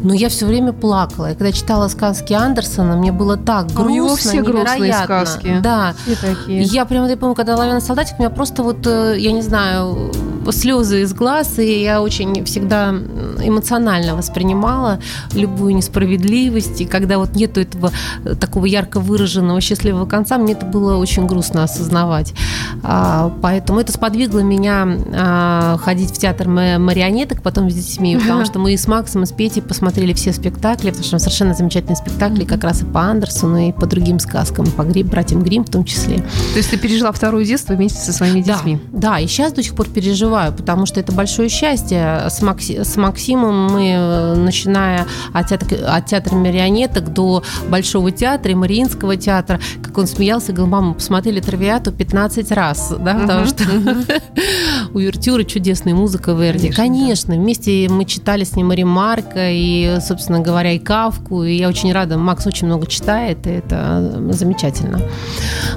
но 0.04 0.14
я 0.14 0.28
все 0.28 0.46
время 0.46 0.72
плакала. 0.72 1.32
И 1.32 1.34
когда 1.34 1.50
читала 1.50 1.88
сказки 1.88 2.32
Андерсона, 2.32 2.96
мне 2.96 3.10
было 3.10 3.36
так 3.36 3.66
грустно, 3.66 3.82
а 3.82 3.86
у 3.86 3.90
него 3.90 4.16
все 4.16 4.40
невероятно. 4.40 5.04
сказки. 5.04 5.56
Да. 5.62 5.94
Все 6.04 6.14
такие. 6.14 6.62
Я 6.62 6.84
прямо, 6.84 7.08
я 7.08 7.16
помню, 7.16 7.34
когда 7.34 7.56
«Лавина 7.56 7.80
солдатик», 7.80 8.16
у 8.18 8.22
меня 8.22 8.30
просто 8.30 8.62
вот, 8.62 8.86
э, 8.86 9.16
я 9.18 9.32
не 9.32 9.42
знаю, 9.42 10.12
слезы 10.50 11.02
из 11.02 11.12
глаз, 11.14 11.58
и 11.58 11.82
я 11.82 12.02
очень 12.02 12.44
всегда 12.44 12.90
эмоционально 12.90 14.16
воспринимала 14.16 14.98
любую 15.32 15.74
несправедливость. 15.74 16.80
И 16.80 16.84
когда 16.86 17.18
вот 17.18 17.34
нету 17.34 17.60
этого 17.60 17.92
э, 18.24 18.34
такого 18.34 18.66
ярко 18.66 19.00
выраженного 19.00 19.60
счастливого 19.60 20.06
конца, 20.06 20.38
мне 20.38 20.54
это 20.54 20.66
было 20.66 20.96
очень 20.96 21.26
грустно 21.26 21.64
осознавать. 21.64 22.34
А, 22.82 23.32
поэтому 23.42 23.80
это 23.80 23.92
сподвигло 23.92 24.40
меня 24.40 24.86
а, 25.12 25.76
ходить 25.78 26.10
в 26.10 26.18
театр 26.18 26.48
марионеток 26.48 27.42
потом 27.42 27.70
с 27.70 27.74
детьми, 27.74 28.16
потому 28.20 28.44
что 28.44 28.58
мы 28.58 28.74
и 28.74 28.76
с 28.76 28.86
Максом, 28.86 29.22
и 29.22 29.26
с 29.26 29.32
Петей 29.32 29.62
посмотрели 29.62 30.12
все 30.12 30.32
спектакли, 30.32 30.90
потому 30.90 31.04
что 31.04 31.18
совершенно 31.18 31.54
замечательные 31.54 31.96
спектакли 31.96 32.44
как 32.44 32.64
раз 32.64 32.82
и 32.82 32.84
по 32.84 33.02
Андерсону, 33.02 33.68
и 33.68 33.72
по 33.72 33.86
другим 33.86 34.18
сказкам, 34.18 34.66
по 34.66 34.82
Грим, 34.82 35.08
братьям 35.08 35.42
Грим 35.42 35.64
в 35.64 35.70
том 35.70 35.84
числе. 35.84 36.18
То 36.18 36.56
есть 36.56 36.70
ты 36.70 36.76
пережила 36.76 37.12
второе 37.12 37.44
детство 37.44 37.74
вместе 37.74 38.00
со 38.00 38.12
своими 38.12 38.40
детьми? 38.40 38.80
Да, 38.92 39.12
да 39.12 39.20
и 39.20 39.26
сейчас 39.26 39.52
до 39.52 39.62
сих 39.62 39.74
пор 39.74 39.88
переживаю, 39.88 40.33
потому 40.56 40.86
что 40.86 41.00
это 41.00 41.12
большое 41.12 41.48
счастье. 41.48 42.26
С, 42.28 42.42
Макси, 42.42 42.82
с 42.82 42.96
Максимом 42.96 43.72
мы, 43.72 43.88
э, 43.96 44.34
начиная 44.34 45.06
от 45.32 45.48
театра, 45.48 45.76
от 45.94 46.06
театра 46.06 46.34
марионеток 46.34 47.12
до 47.12 47.42
Большого 47.68 48.10
театра 48.10 48.52
и 48.52 48.54
Мариинского 48.54 49.16
театра, 49.16 49.60
как 49.82 49.96
он 49.98 50.06
смеялся, 50.06 50.52
говорил, 50.52 50.72
мама, 50.72 50.94
посмотрели 50.94 51.40
травиату 51.40 51.92
15 51.92 52.52
раз, 52.52 52.94
да, 52.98 53.14
потому 53.14 53.46
что 53.46 53.64
у 54.94 54.98
Вертюры 54.98 55.44
чудесная 55.44 55.94
музыка 55.94 56.32
Верди. 56.32 56.70
Конечно, 56.70 57.34
вместе 57.34 57.88
мы 57.88 58.04
читали 58.04 58.44
с 58.44 58.56
ним 58.56 58.72
и 58.72 58.76
Ремарка, 58.76 59.50
и, 59.50 59.98
собственно 60.00 60.40
говоря, 60.40 60.72
и 60.72 60.78
Кавку, 60.78 61.44
и 61.44 61.54
я 61.54 61.68
очень 61.68 61.92
рада, 61.92 62.18
Макс 62.18 62.46
очень 62.46 62.66
много 62.66 62.86
читает, 62.86 63.46
и 63.46 63.50
это 63.50 64.22
замечательно. 64.30 65.00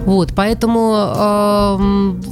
Вот, 0.06 0.34
поэтому 0.36 0.94
эм, 0.96 2.24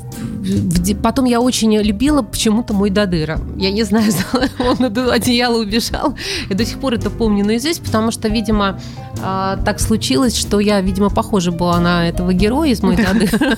потом 1.01 1.25
я 1.25 1.39
очень 1.41 1.75
любила 1.77 2.21
почему-то 2.21 2.73
мой 2.73 2.89
Дадыра. 2.89 3.39
Я 3.57 3.71
не 3.71 3.83
знаю, 3.83 4.11
он 4.59 4.77
на 4.79 5.13
одеяло 5.13 5.61
убежал. 5.61 6.15
Я 6.49 6.55
до 6.55 6.65
сих 6.65 6.79
пор 6.79 6.93
это 6.95 7.09
помню 7.09 7.45
наизусть, 7.45 7.83
потому 7.83 8.11
что, 8.11 8.27
видимо, 8.27 8.79
а, 9.21 9.57
так 9.57 9.79
случилось, 9.79 10.37
что 10.37 10.59
я, 10.59 10.81
видимо, 10.81 11.09
похожа 11.09 11.51
была 11.51 11.79
на 11.79 12.07
этого 12.07 12.33
героя 12.33 12.69
из 12.69 12.81
мой 12.83 12.97
Дадыра. 12.97 13.57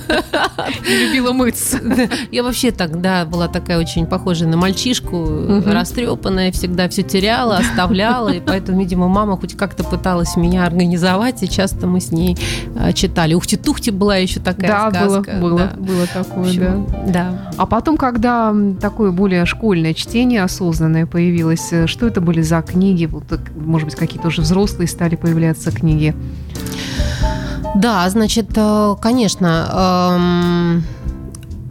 Любила 0.88 1.32
мыться. 1.32 1.80
Я 2.30 2.42
вообще 2.42 2.70
тогда 2.70 3.24
была 3.24 3.48
такая 3.48 3.78
очень 3.78 4.06
похожая 4.06 4.48
на 4.48 4.56
мальчишку, 4.56 5.62
растрепанная, 5.66 6.52
всегда 6.52 6.88
все 6.88 7.02
теряла, 7.02 7.58
оставляла, 7.58 8.30
и 8.30 8.40
поэтому, 8.40 8.78
видимо, 8.80 9.08
мама 9.08 9.36
хоть 9.36 9.56
как-то 9.56 9.84
пыталась 9.84 10.36
меня 10.36 10.64
организовать, 10.64 11.42
и 11.42 11.48
часто 11.48 11.86
мы 11.86 12.00
с 12.00 12.12
ней 12.12 12.36
а, 12.76 12.92
читали. 12.92 13.34
Ухти-тухти 13.34 13.90
была 13.90 14.16
еще 14.16 14.40
такая 14.40 14.68
да, 14.68 14.90
сказка. 14.90 15.32
Было, 15.32 15.48
было, 15.48 15.58
да, 15.58 15.74
было 15.76 16.06
такое, 16.06 16.52
да. 16.58 16.76
Да. 17.06 17.50
А 17.56 17.66
потом, 17.66 17.96
когда 17.96 18.54
такое 18.80 19.10
более 19.10 19.44
школьное 19.46 19.94
чтение 19.94 20.42
осознанное 20.42 21.06
появилось, 21.06 21.72
э, 21.72 21.86
что 21.86 22.06
это 22.06 22.20
были 22.20 22.42
за 22.42 22.62
книги? 22.62 23.06
Вот, 23.06 23.24
может 23.56 23.86
быть, 23.86 23.96
какие-то 23.96 24.28
уже 24.28 24.42
взрослые 24.42 24.88
стали 24.88 25.16
появляться 25.16 25.70
книги? 25.70 26.14
Да, 27.74 28.08
значит, 28.08 28.50
э, 28.56 28.96
конечно, 29.00 30.14
эм, 30.16 30.84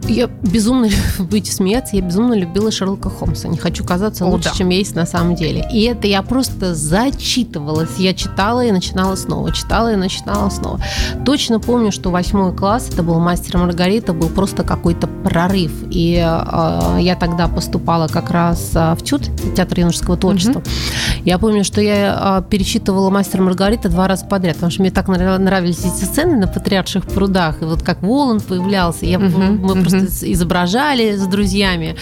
я 0.06 0.26
безумно, 0.26 0.88
будете 1.18 1.52
смеяться, 1.52 1.96
я 1.96 2.02
безумно 2.02 2.34
любила 2.34 2.70
Шерлока 2.70 3.10
Холмса. 3.10 3.48
Не 3.48 3.56
хочу 3.56 3.84
казаться 3.84 4.24
О, 4.24 4.28
лучше, 4.28 4.50
да. 4.50 4.54
чем 4.54 4.68
я 4.68 4.78
есть 4.78 4.94
на 4.94 5.06
самом 5.06 5.34
деле. 5.34 5.66
И 5.72 5.82
это 5.82 6.06
я 6.06 6.22
просто 6.22 6.74
зачитывалась. 6.74 7.98
Я 7.98 8.14
читала 8.14 8.64
и 8.64 8.70
начинала 8.70 9.16
снова, 9.16 9.52
читала 9.52 9.92
и 9.92 9.96
начинала 9.96 10.48
снова. 10.50 10.80
Точно 11.24 11.60
помню, 11.60 11.92
что 11.92 12.10
восьмой 12.10 12.54
класс, 12.54 12.88
это 12.92 13.02
был 13.02 13.18
«Мастер 13.18 13.58
Маргарита», 13.58 14.12
был 14.12 14.28
просто 14.28 14.62
какой-то 14.62 15.06
прорыв. 15.06 15.72
И 15.90 16.14
э, 16.14 16.98
я 17.00 17.16
тогда 17.18 17.48
поступала 17.48 18.08
как 18.08 18.30
раз 18.30 18.70
э, 18.74 18.94
в 18.94 19.02
ТЮТ, 19.02 19.30
Театр 19.56 19.80
юношеского 19.80 20.16
творчества. 20.16 20.60
Угу. 20.60 20.68
Я 21.24 21.38
помню, 21.38 21.64
что 21.64 21.80
я 21.80 22.40
э, 22.40 22.50
перечитывала 22.50 23.10
«Мастер 23.10 23.42
Маргарита» 23.42 23.88
два 23.88 24.08
раза 24.08 24.24
подряд, 24.24 24.54
потому 24.54 24.70
что 24.70 24.82
мне 24.82 24.90
так 24.90 25.08
нравились 25.08 25.80
эти 25.80 26.04
сцены 26.04 26.36
на 26.36 26.46
Патриарших 26.46 27.06
прудах. 27.06 27.62
И 27.62 27.64
вот 27.64 27.82
как 27.82 28.02
Волан 28.02 28.40
появлялся, 28.40 29.04
я, 29.06 29.18
угу. 29.18 29.26
мы 29.26 29.72
угу. 29.72 29.87
Просто 29.88 30.32
изображали 30.32 31.16
с 31.16 31.26
друзьями. 31.26 31.96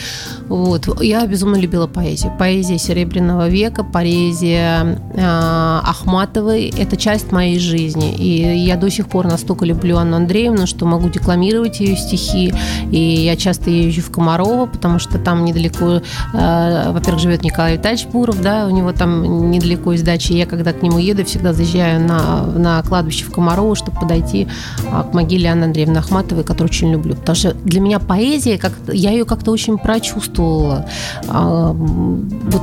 Вот. 0.49 1.03
Я 1.03 1.27
безумно 1.27 1.57
любила 1.57 1.87
поэзию. 1.87 2.33
Поэзия 2.39 2.79
Серебряного 2.79 3.49
века, 3.49 3.85
поэзия 3.85 4.99
э, 5.15 5.21
Ахматовой– 5.21 6.73
это 6.79 6.97
часть 6.97 7.33
моей 7.33 7.59
жизни. 7.59 8.15
И 8.15 8.65
я 8.65 8.77
до 8.77 8.91
сих 8.91 9.09
пор 9.09 9.27
настолько 9.27 9.65
люблю 9.65 9.97
Анну 9.97 10.17
Андреевну, 10.17 10.67
что 10.67 10.87
могу 10.87 11.09
декламировать 11.09 11.81
ее 11.81 11.97
стихи. 11.97 12.55
И 12.91 12.99
я 12.99 13.37
часто 13.37 13.71
езжу 13.71 14.03
в 14.03 14.11
Комарово, 14.11 14.67
потому 14.67 14.99
что 14.99 15.19
там 15.19 15.45
недалеко, 15.45 16.03
э, 16.35 16.93
во-первых, 16.93 17.21
живет 17.21 17.43
Николай 17.43 17.77
Витальевич 17.77 18.07
Буров, 18.07 18.41
да, 18.41 18.67
у 18.67 18.71
него 18.71 18.93
там 18.93 19.51
недалеко 19.51 19.93
из 19.93 20.03
дачи. 20.03 20.33
Я 20.33 20.47
когда 20.47 20.73
к 20.73 20.83
нему 20.83 20.99
еду, 20.99 21.25
всегда 21.25 21.53
заезжаю 21.53 22.01
на, 22.01 22.43
на 22.47 22.83
кладбище 22.83 23.25
в 23.25 23.33
Комарово, 23.33 23.75
чтобы 23.75 23.99
подойти 23.99 24.47
а, 24.91 25.03
к 25.03 25.15
могиле 25.15 25.51
Анны 25.51 25.65
Андреевны 25.65 25.99
Ахматовой, 25.99 26.45
которую 26.45 26.71
очень 26.71 26.93
люблю. 26.93 27.15
Потому 27.15 27.37
что 27.37 27.55
для 27.55 27.76
меня 27.81 27.99
поэзия, 27.99 28.59
как 28.59 28.73
я 28.89 29.11
ее 29.11 29.25
как-то 29.25 29.51
очень 29.51 29.79
прочувствовала. 29.79 30.89
А, 31.29 31.73
вот, 31.73 32.63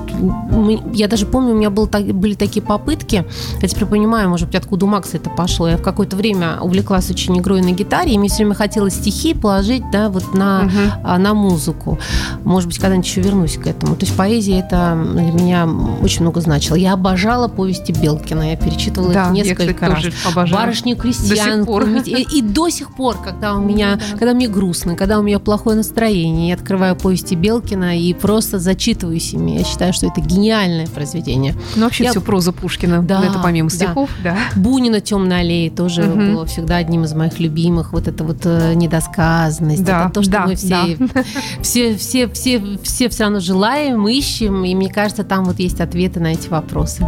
я 0.94 1.08
даже 1.08 1.26
помню, 1.26 1.54
у 1.54 1.58
меня 1.58 1.70
был, 1.70 1.88
были 1.88 2.36
такие 2.36 2.62
попытки, 2.62 3.26
я 3.62 3.68
теперь 3.68 3.86
понимаю, 3.86 4.30
может 4.30 4.48
быть, 4.48 4.56
откуда 4.56 4.86
у 4.86 4.90
Макса 4.90 5.18
это 5.18 5.30
пошло. 5.30 5.68
Я 5.68 5.78
в 5.78 5.82
какое-то 5.82 6.16
время 6.16 6.60
увлеклась 6.62 7.10
очень 7.10 7.38
игрой 7.38 7.62
на 7.62 7.72
гитаре, 7.72 8.14
и 8.14 8.18
мне 8.18 8.30
все 8.30 8.38
время 8.38 8.56
хотелось 8.56 8.96
стихи 8.96 9.34
положить 9.34 9.84
да, 9.92 10.10
вот 10.10 10.34
на, 10.34 10.64
угу. 10.64 11.18
на 11.20 11.34
музыку. 11.34 12.00
Может 12.44 12.68
быть, 12.68 12.80
когда-нибудь 12.80 13.08
еще 13.08 13.22
вернусь 13.22 13.58
к 13.58 13.68
этому. 13.68 13.96
То 13.96 14.06
есть 14.06 14.16
поэзия 14.16 14.60
это 14.60 14.98
для 15.14 15.32
меня 15.32 15.70
очень 16.02 16.22
много 16.22 16.42
значило. 16.42 16.76
Я 16.76 16.94
обожала 16.94 17.48
повести 17.48 17.92
Белкина, 17.92 18.52
я 18.52 18.58
перечитывала 18.58 19.14
да, 19.14 19.26
их 19.28 19.32
несколько 19.32 19.64
я, 19.64 19.74
кстати, 19.74 20.14
раз. 20.36 20.52
Барышню 20.52 20.96
крестьянку. 20.96 21.82
И, 21.82 22.38
и 22.38 22.42
до 22.42 22.70
сих 22.70 22.96
пор, 22.96 23.18
когда 23.18 23.56
у 23.56 23.62
меня, 23.64 23.96
да. 23.96 24.18
когда 24.18 24.34
мне 24.34 24.48
грустно, 24.48 24.96
когда 25.04 25.20
у 25.20 25.22
меня 25.22 25.38
плохое 25.40 25.76
настроение, 25.76 26.48
я 26.48 26.56
открываю 26.56 26.96
повести 26.96 27.36
Белкина 27.36 28.00
и 28.00 28.14
просто 28.14 28.58
зачитываюсь 28.58 29.34
ими. 29.34 29.58
Я 29.58 29.66
считаю, 29.66 29.92
что 29.92 30.08
это 30.08 30.22
гениальное 30.22 30.88
произведение. 30.88 31.56
Ну, 31.76 31.84
вообще 31.84 32.06
я... 32.06 32.12
все 32.12 32.22
проза 32.22 32.54
Пушкина. 32.54 33.04
Да, 33.04 33.22
это 33.22 33.38
помимо 33.44 33.70
стихов, 33.70 34.10
да. 34.24 34.38
да. 34.56 34.62
Бунина 34.62 35.02
«Темная 35.02 35.42
аллея» 35.42 35.70
тоже 35.70 36.04
угу. 36.04 36.18
было 36.18 36.46
всегда 36.46 36.78
одним 36.78 37.04
из 37.04 37.14
моих 37.14 37.38
любимых. 37.42 37.92
Вот 37.92 38.08
это 38.08 38.24
вот 38.24 38.46
э, 38.46 38.76
недосказанность. 38.76 39.84
Да, 39.84 40.06
это 40.06 40.14
то, 40.14 40.22
что 40.22 40.32
да, 40.32 40.46
мы 40.48 40.56
все, 40.56 40.96
да. 40.98 41.24
все, 41.62 41.98
все, 41.98 42.30
все, 42.30 42.64
все 42.82 43.10
все 43.10 43.24
равно 43.26 43.42
желаем, 43.42 44.08
ищем. 44.08 44.64
И 44.64 44.74
мне 44.74 44.90
кажется, 44.90 45.26
там 45.26 45.44
вот 45.44 45.60
есть 45.60 45.82
ответы 45.82 46.22
на 46.22 46.28
эти 46.28 46.48
вопросы. 46.48 47.06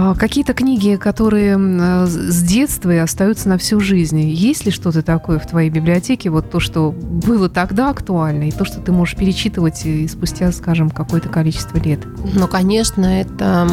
А 0.00 0.14
какие-то 0.14 0.54
книги, 0.54 0.94
которые 0.94 1.58
с 2.06 2.42
детства 2.44 2.92
и 2.92 2.98
остаются 2.98 3.48
на 3.48 3.58
всю 3.58 3.80
жизнь. 3.80 4.20
Есть 4.20 4.64
ли 4.64 4.70
что-то 4.70 5.02
такое 5.02 5.40
в 5.40 5.46
твоей 5.48 5.70
библиотеке, 5.70 6.30
вот 6.30 6.52
то, 6.52 6.60
что 6.60 6.92
было 6.92 7.48
тогда 7.48 7.90
актуально, 7.90 8.44
и 8.44 8.52
то, 8.52 8.64
что 8.64 8.78
ты 8.78 8.92
можешь 8.92 9.16
перечитывать 9.16 9.84
и 9.84 10.06
спустя, 10.06 10.52
скажем, 10.52 10.90
какое-то 10.90 11.28
количество 11.28 11.78
лет? 11.78 11.98
Ну, 12.32 12.46
конечно, 12.46 13.06
это 13.06 13.66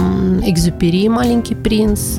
«Экзюпери. 0.43 1.09
Маленький 1.09 1.53
принц». 1.53 2.17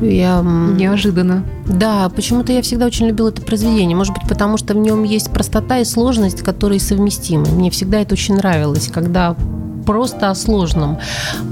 Я... 0.00 0.40
Неожиданно. 0.40 1.44
Да, 1.66 2.08
почему-то 2.08 2.50
я 2.50 2.62
всегда 2.62 2.86
очень 2.86 3.08
любила 3.08 3.28
это 3.28 3.42
произведение. 3.42 3.94
Может 3.94 4.14
быть, 4.14 4.26
потому 4.26 4.56
что 4.56 4.72
в 4.72 4.78
нем 4.78 5.02
есть 5.02 5.30
простота 5.30 5.80
и 5.80 5.84
сложность, 5.84 6.40
которые 6.40 6.80
совместимы. 6.80 7.48
Мне 7.48 7.70
всегда 7.70 8.00
это 8.00 8.14
очень 8.14 8.36
нравилось, 8.36 8.88
когда 8.88 9.36
просто 9.84 10.30
о 10.30 10.34
сложном. 10.34 10.98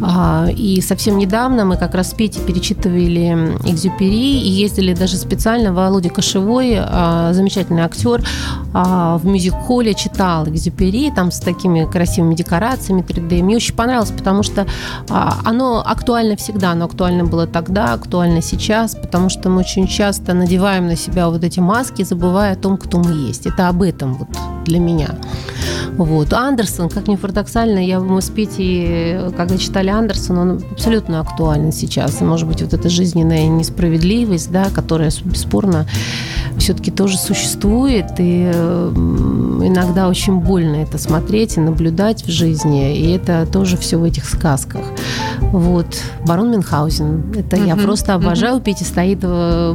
А, 0.03 0.49
и 0.51 0.81
совсем 0.81 1.19
недавно 1.19 1.65
мы 1.65 1.77
как 1.77 1.95
раз 1.95 2.11
с 2.11 2.15
Петей 2.15 2.43
перечитывали 2.43 3.57
«Экзюпери» 3.65 4.41
и 4.41 4.49
ездили 4.49 4.95
даже 4.95 5.17
специально. 5.17 5.73
Володя 5.73 6.11
Кошевой, 6.11 6.77
а, 6.79 7.33
замечательный 7.33 7.83
актер, 7.83 8.25
а, 8.75 9.19
в 9.19 9.27
мюзик-холле 9.27 9.95
читал 9.95 10.47
«Экзюпери», 10.49 11.11
там 11.15 11.31
с 11.31 11.41
такими 11.41 11.85
красивыми 11.85 12.35
декорациями 12.35 13.03
3D. 13.03 13.43
Мне 13.43 13.57
очень 13.57 13.75
понравилось, 13.75 14.13
потому 14.17 14.43
что 14.43 14.67
оно 15.09 15.83
актуально 15.85 16.37
всегда. 16.37 16.73
Оно 16.73 16.87
актуально 16.87 17.25
было 17.25 17.47
тогда, 17.47 17.93
актуально 17.95 18.43
сейчас, 18.43 18.95
потому 18.95 19.29
что 19.29 19.49
мы 19.49 19.61
очень 19.61 19.87
часто 19.87 20.35
надеваем 20.35 20.87
на 20.87 20.97
себя 20.97 21.29
вот 21.29 21.45
эти 21.45 21.61
маски, 21.61 22.03
забывая 22.03 22.55
о 22.55 22.57
том, 22.57 22.77
кто 22.77 22.99
мы 22.99 23.29
есть. 23.29 23.47
Это 23.47 23.69
об 23.69 23.83
этом 23.83 24.15
вот 24.15 24.29
для 24.65 24.79
меня. 24.79 25.09
Вот. 25.97 26.33
Андерсон, 26.33 26.89
как 26.89 27.09
ни 27.09 27.17
парадоксально, 27.17 27.79
я, 27.79 28.01
мы 28.01 28.22
с 28.23 28.31
Петей, 28.31 29.31
когда 29.37 29.59
читали 29.59 29.89
Андерсон, 29.89 30.39
он 30.39 30.63
абсолютно 30.71 31.21
актуален 31.21 31.73
сейчас. 31.73 32.21
И, 32.21 32.25
может 32.25 32.49
быть, 32.49 32.63
вот 32.63 32.73
эта 32.73 32.89
жизненная 32.89 33.49
несправедливость, 33.49 34.51
да, 34.51 34.71
которая 34.71 35.11
бесспорно 35.25 35.87
все-таки 36.59 36.91
тоже 36.91 37.19
существует, 37.19 38.07
и 38.19 38.45
иногда 38.45 40.09
очень 40.09 40.41
больно 40.41 40.77
это 40.77 40.99
смотреть 40.99 41.57
и 41.57 41.61
наблюдать 41.61 42.25
в 42.25 42.31
жизни, 42.31 42.97
и 42.97 43.11
это 43.11 43.47
тоже 43.51 43.77
все 43.77 43.97
в 43.97 44.05
этих 44.05 44.29
сказках. 44.29 44.83
Вот. 45.41 45.87
Барон 46.27 46.51
Мюнхгаузен. 46.53 47.35
Это 47.37 47.57
uh-huh. 47.57 47.67
я 47.67 47.77
просто 47.77 48.15
обожаю. 48.15 48.57
Uh-huh. 48.57 48.63
Петя 48.63 48.85
стоит 48.85 49.21
э, 49.23 49.75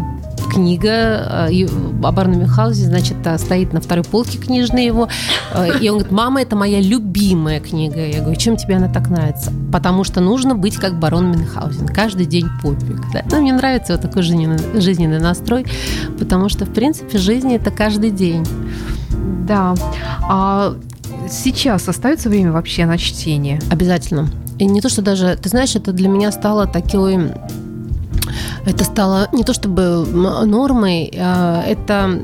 книга 0.50 1.48
э, 1.50 1.66
о 2.04 2.12
Барне 2.12 2.38
Мюнхгаузе, 2.38 2.86
значит, 2.86 3.18
стоит 3.38 3.74
на 3.74 3.82
второй 3.82 4.04
полке 4.04 4.38
книжной 4.38 4.86
его. 4.86 5.08
И 5.82 5.90
он 5.90 5.98
говорит, 5.98 6.12
мама, 6.12 6.42
это 6.42 6.56
моя 6.56 6.82
любимая 6.82 7.60
книга. 7.60 8.06
Я 8.06 8.22
говорю, 8.22 8.40
чем 8.40 8.58
тебе 8.58 8.76
она 8.76 8.88
так 8.88 9.10
нравится? 9.10 9.52
Потому 9.72 10.04
что 10.04 10.22
нужно 10.22 10.56
быть 10.56 10.78
как 10.78 11.00
барон 11.00 11.32
Мюнхгаузен. 11.32 11.88
Каждый 11.88 12.26
день 12.26 12.48
подвиг. 12.62 13.02
Да? 13.14 13.24
Ну, 13.32 13.42
мне 13.42 13.54
нравится 13.54 13.94
вот 13.94 14.02
такой 14.02 14.24
жизненный, 14.24 14.80
жизненный 14.80 15.20
настрой, 15.20 15.66
потому 16.20 16.50
что, 16.50 16.66
в 16.66 16.74
принципе, 16.74 17.18
жизнь– 17.18 17.54
это 17.56 17.72
каждый 17.72 18.12
день. 18.12 18.46
Да. 19.48 19.76
А 20.30 20.76
сейчас 21.30 21.88
остается 21.88 22.30
время 22.30 22.52
вообще 22.52 22.86
на 22.86 22.98
чтение? 22.98 23.60
Обязательно. 23.70 24.28
И 24.60 24.66
не 24.66 24.82
то, 24.82 24.90
что 24.90 25.02
даже, 25.02 25.38
ты 25.42 25.50
знаешь, 25.50 25.76
это 25.76 25.92
для 25.92 26.10
меня 26.10 26.32
стало 26.32 26.68
такой 26.68 27.32
это 28.68 28.84
стало 28.84 29.30
не 29.32 29.44
то 29.44 29.54
чтобы 29.54 30.06
нормой, 30.46 31.12
а 31.18 31.64
это 31.66 32.20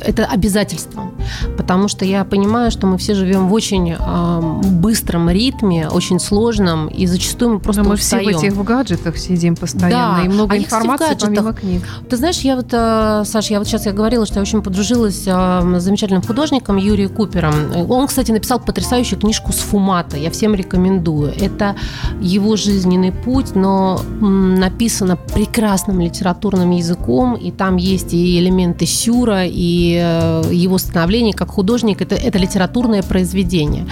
это 0.00 0.26
обязательство, 0.26 1.10
потому 1.56 1.88
что 1.88 2.04
я 2.04 2.24
понимаю, 2.24 2.70
что 2.70 2.86
мы 2.86 2.98
все 2.98 3.14
живем 3.14 3.48
в 3.48 3.52
очень 3.52 3.92
э, 3.98 4.60
быстром 4.80 5.30
ритме, 5.30 5.88
очень 5.88 6.20
сложном, 6.20 6.88
и 6.88 7.06
зачастую 7.06 7.54
мы 7.54 7.60
просто 7.60 7.82
Но 7.82 7.88
мы 7.90 7.94
устаем. 7.94 8.28
все 8.28 8.50
в 8.50 8.52
этих 8.52 8.64
гаджетах 8.64 9.16
сидим 9.18 9.56
постоянно, 9.56 10.18
да. 10.18 10.24
и 10.24 10.28
много 10.28 10.54
а 10.54 10.58
информации 10.58 11.16
помимо 11.20 11.52
книг. 11.52 11.82
Ты 12.08 12.16
знаешь, 12.16 12.38
я 12.40 12.56
вот, 12.56 12.68
э, 12.72 13.22
Саша, 13.24 13.52
я 13.52 13.58
вот 13.58 13.68
сейчас 13.68 13.86
я 13.86 13.92
говорила, 13.92 14.26
что 14.26 14.36
я 14.36 14.42
очень 14.42 14.62
подружилась 14.62 15.24
э, 15.26 15.78
с 15.78 15.82
замечательным 15.82 16.22
художником 16.22 16.76
Юрием 16.76 17.10
Купером. 17.10 17.54
Он, 17.88 18.06
кстати, 18.06 18.30
написал 18.32 18.60
потрясающую 18.60 19.18
книжку 19.18 19.52
«Сфумата», 19.52 20.16
я 20.16 20.30
всем 20.30 20.54
рекомендую. 20.54 21.32
Это 21.38 21.76
его 22.20 22.56
жизненный 22.56 23.12
путь, 23.12 23.54
но 23.54 24.00
написано 24.20 25.16
прекрасным 25.16 26.00
литературным 26.00 26.70
языком, 26.70 27.34
и 27.34 27.50
там 27.50 27.76
есть 27.76 28.14
и 28.14 28.38
элементы 28.38 28.86
сюра, 28.86 29.37
и 29.44 29.98
э, 30.00 30.42
его 30.52 30.78
становление 30.78 31.34
как 31.34 31.50
художник 31.50 32.00
это, 32.02 32.14
это 32.14 32.38
литературное 32.38 33.02
произведение. 33.02 33.86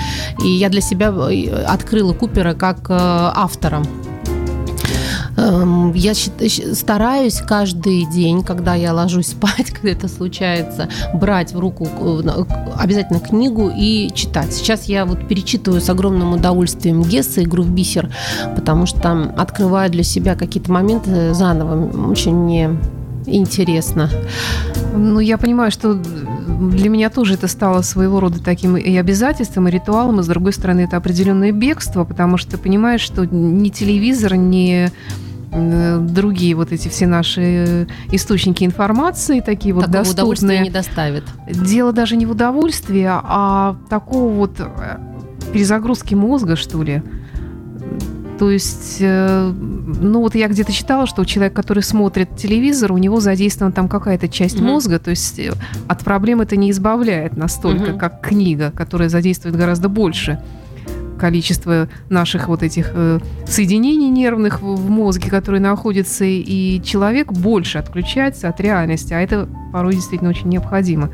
И 0.45 0.49
я 0.49 0.69
для 0.69 0.81
себя 0.81 1.09
э, 1.09 1.65
открыла 1.65 2.13
Купера 2.13 2.55
как 2.55 2.91
э, 2.91 2.95
автора 2.95 3.83
эм, 5.37 5.93
я 5.93 6.15
стараюсь 6.15 7.41
каждый 7.41 8.07
день, 8.07 8.43
когда 8.43 8.75
я 8.75 8.93
ложусь 8.93 9.29
спать, 9.33 9.71
когда 9.71 9.91
это 9.91 10.09
случается, 10.09 10.89
брать 11.15 11.53
в 11.53 11.59
руку 11.59 11.89
обязательно 12.79 13.21
книгу 13.21 13.71
и 13.75 14.11
читать. 14.15 14.53
Сейчас 14.53 14.85
я 14.85 15.05
вот 15.05 15.27
перечитываю 15.29 15.81
с 15.81 15.91
огромным 15.91 16.33
удовольствием 16.33 17.03
Гесса 17.03 17.43
«Игру 17.43 17.63
в 17.63 17.71
бисер», 17.71 18.11
потому 18.55 18.87
что 18.87 19.33
открываю 19.37 19.91
для 19.91 20.03
себя 20.03 20.35
какие-то 20.35 20.73
моменты 20.73 21.35
заново. 21.35 22.11
Очень 22.11 22.35
мне 22.35 22.71
интересно. 23.27 24.11
Ну, 24.95 25.21
я 25.21 25.39
понимаю, 25.39 25.71
что 25.71 25.95
для 25.95 26.89
меня 26.89 27.11
тоже 27.11 27.35
это 27.35 27.49
стало 27.49 27.83
своего 27.83 28.21
рода 28.21 28.43
таким 28.43 28.77
и 28.77 28.97
обязательством, 28.97 29.69
и 29.69 29.71
ритуалом, 29.71 30.21
и, 30.21 30.23
с 30.23 30.27
другой 30.27 30.53
стороны, 30.53 30.81
это 30.81 30.97
определенное 30.97 31.53
бегство, 31.53 32.05
потому 32.05 32.39
что 32.39 32.53
ты 32.53 32.59
понимаешь, 32.59 33.01
что 33.01 33.27
ни 33.27 33.69
телевизор, 33.69 34.37
ни 34.37 34.91
э, 35.53 35.99
другие 36.01 36.55
вот 36.55 36.73
эти 36.73 36.89
все 36.89 37.07
наши 37.07 37.87
источники 38.11 38.65
информации, 38.65 39.41
такие 39.41 39.75
вот 39.75 39.87
Такого 39.87 40.05
доступные. 40.05 40.61
не 40.61 40.71
доставит. 40.71 41.25
Дело 41.49 41.93
даже 41.93 42.17
не 42.17 42.27
в 42.27 42.31
удовольствии, 42.31 43.07
а 43.07 43.77
такого 43.91 44.33
вот 44.33 44.53
э, 44.59 44.99
перезагрузки 45.53 46.15
мозга, 46.15 46.57
что 46.57 46.83
ли. 46.83 47.03
То 48.39 48.51
есть, 48.51 48.99
э, 49.01 49.53
ну 49.53 50.21
вот 50.21 50.35
я 50.35 50.49
где-то 50.49 50.73
читала, 50.73 51.07
что 51.07 51.25
человек, 51.25 51.55
который 51.55 51.83
смотрит 51.83 52.37
телевизор, 52.37 52.93
у 52.93 52.99
него 52.99 53.21
задействована 53.21 53.73
там 53.73 53.89
какая-то 53.89 54.29
часть 54.29 54.57
mm-hmm. 54.57 54.65
мозга, 54.65 54.99
то 54.99 55.11
есть 55.11 55.39
э, 55.39 55.53
от 55.89 56.05
проблем 56.05 56.43
это 56.43 56.57
не 56.57 56.71
избавляет 56.71 57.37
настолько, 57.37 57.93
mm-hmm. 57.93 57.99
как 57.99 58.21
книга, 58.21 58.71
которая 58.71 59.09
задействует 59.09 59.57
гораздо 59.57 59.89
больше 59.89 60.39
количество 61.17 61.89
наших 62.11 62.49
вот 62.49 62.63
этих 62.63 62.91
э, 62.93 63.21
соединений 63.47 64.09
нервных 64.09 64.61
в, 64.61 64.77
в 64.77 64.91
мозге, 64.91 65.31
которые 65.31 65.61
находятся, 65.61 66.25
и 66.27 66.81
человек 66.83 67.33
больше 67.33 67.79
отключается 67.79 68.49
от 68.49 68.61
реальности, 68.61 69.13
а 69.13 69.21
это 69.21 69.49
порой 69.73 69.95
действительно 69.95 70.31
очень 70.31 70.49
необходимо. 70.49 71.11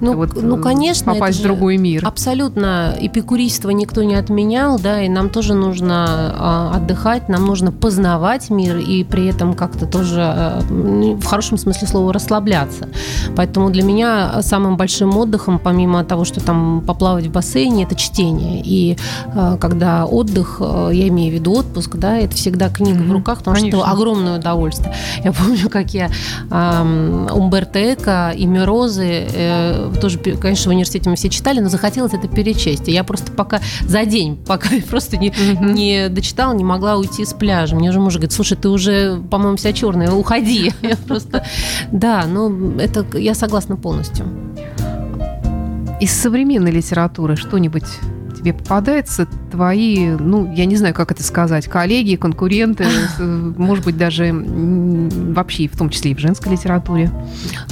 Ну, 0.00 0.16
вот, 0.16 0.40
ну, 0.40 0.58
конечно, 0.58 1.12
попасть 1.12 1.40
в 1.40 1.42
другой 1.42 1.76
мир. 1.76 2.06
Абсолютно. 2.06 2.94
Эпикурийство 2.98 3.70
никто 3.70 4.02
не 4.02 4.14
отменял, 4.14 4.78
да, 4.78 5.02
и 5.02 5.08
нам 5.08 5.30
тоже 5.30 5.54
нужно 5.54 6.06
а, 6.08 6.72
отдыхать, 6.76 7.28
нам 7.28 7.46
нужно 7.46 7.72
познавать 7.72 8.50
мир 8.50 8.76
и 8.78 9.04
при 9.04 9.26
этом 9.28 9.54
как-то 9.54 9.86
тоже 9.86 10.20
а, 10.20 10.60
в 10.68 11.24
хорошем 11.24 11.58
смысле 11.58 11.86
слова 11.88 12.12
расслабляться. 12.12 12.88
Поэтому 13.36 13.70
для 13.70 13.82
меня 13.82 14.42
самым 14.42 14.76
большим 14.76 15.16
отдыхом, 15.16 15.58
помимо 15.58 16.04
того, 16.04 16.24
что 16.24 16.44
там 16.44 16.82
поплавать 16.86 17.26
в 17.26 17.30
бассейне, 17.30 17.84
это 17.84 17.94
чтение. 17.94 18.62
И 18.64 18.96
а, 19.34 19.56
когда 19.56 20.06
отдых, 20.06 20.60
я 20.60 21.08
имею 21.08 21.32
в 21.32 21.34
виду 21.34 21.52
отпуск, 21.54 21.96
да, 21.96 22.16
это 22.16 22.36
всегда 22.36 22.68
книга 22.68 23.00
mm-hmm. 23.00 23.08
в 23.08 23.12
руках, 23.12 23.38
потому 23.38 23.56
Конечно. 23.56 23.80
что 23.80 23.90
огромное 23.90 24.38
удовольствие. 24.38 24.94
Я 25.24 25.32
помню, 25.32 25.68
как 25.68 25.94
я 25.94 26.10
а, 26.50 26.82
Умберто 27.32 27.92
Эко 27.92 28.32
и 28.36 28.46
Мирозы 28.46 29.26
э, 29.32 29.75
тоже, 30.00 30.18
конечно, 30.18 30.70
в 30.70 30.74
университете 30.74 31.10
мы 31.10 31.16
все 31.16 31.28
читали, 31.28 31.60
но 31.60 31.68
захотелось 31.68 32.12
это 32.12 32.28
перечесть. 32.28 32.88
И 32.88 32.92
я 32.92 33.04
просто 33.04 33.32
пока 33.32 33.60
за 33.82 34.04
день, 34.04 34.36
пока 34.46 34.68
просто 34.88 35.16
не, 35.16 35.28
mm-hmm. 35.28 35.72
не 35.72 36.08
дочитала, 36.08 36.52
не 36.52 36.64
могла 36.64 36.96
уйти 36.96 37.24
с 37.24 37.32
пляжа. 37.32 37.76
Мне 37.76 37.90
уже 37.90 38.00
муж 38.00 38.14
говорит, 38.14 38.32
слушай, 38.32 38.56
ты 38.56 38.68
уже, 38.68 39.20
по-моему, 39.30 39.56
вся 39.56 39.72
черная, 39.72 40.10
уходи. 40.10 40.72
Я 40.82 40.96
просто, 40.96 41.44
да, 41.92 42.24
ну, 42.26 42.78
это 42.78 43.06
я 43.18 43.34
согласна 43.34 43.76
полностью. 43.76 44.26
Из 46.00 46.12
современной 46.12 46.70
литературы 46.70 47.36
что-нибудь 47.36 47.84
тебе 48.46 48.54
попадается 48.54 49.26
твои, 49.50 50.10
ну, 50.10 50.52
я 50.52 50.66
не 50.66 50.76
знаю, 50.76 50.94
как 50.94 51.10
это 51.10 51.22
сказать, 51.24 51.66
коллеги, 51.66 52.14
конкуренты, 52.14 52.86
может 53.18 53.84
быть, 53.84 53.96
даже 53.96 54.32
вообще, 54.32 55.66
в 55.66 55.76
том 55.76 55.90
числе 55.90 56.12
и 56.12 56.14
в 56.14 56.18
женской 56.20 56.52
литературе. 56.52 57.10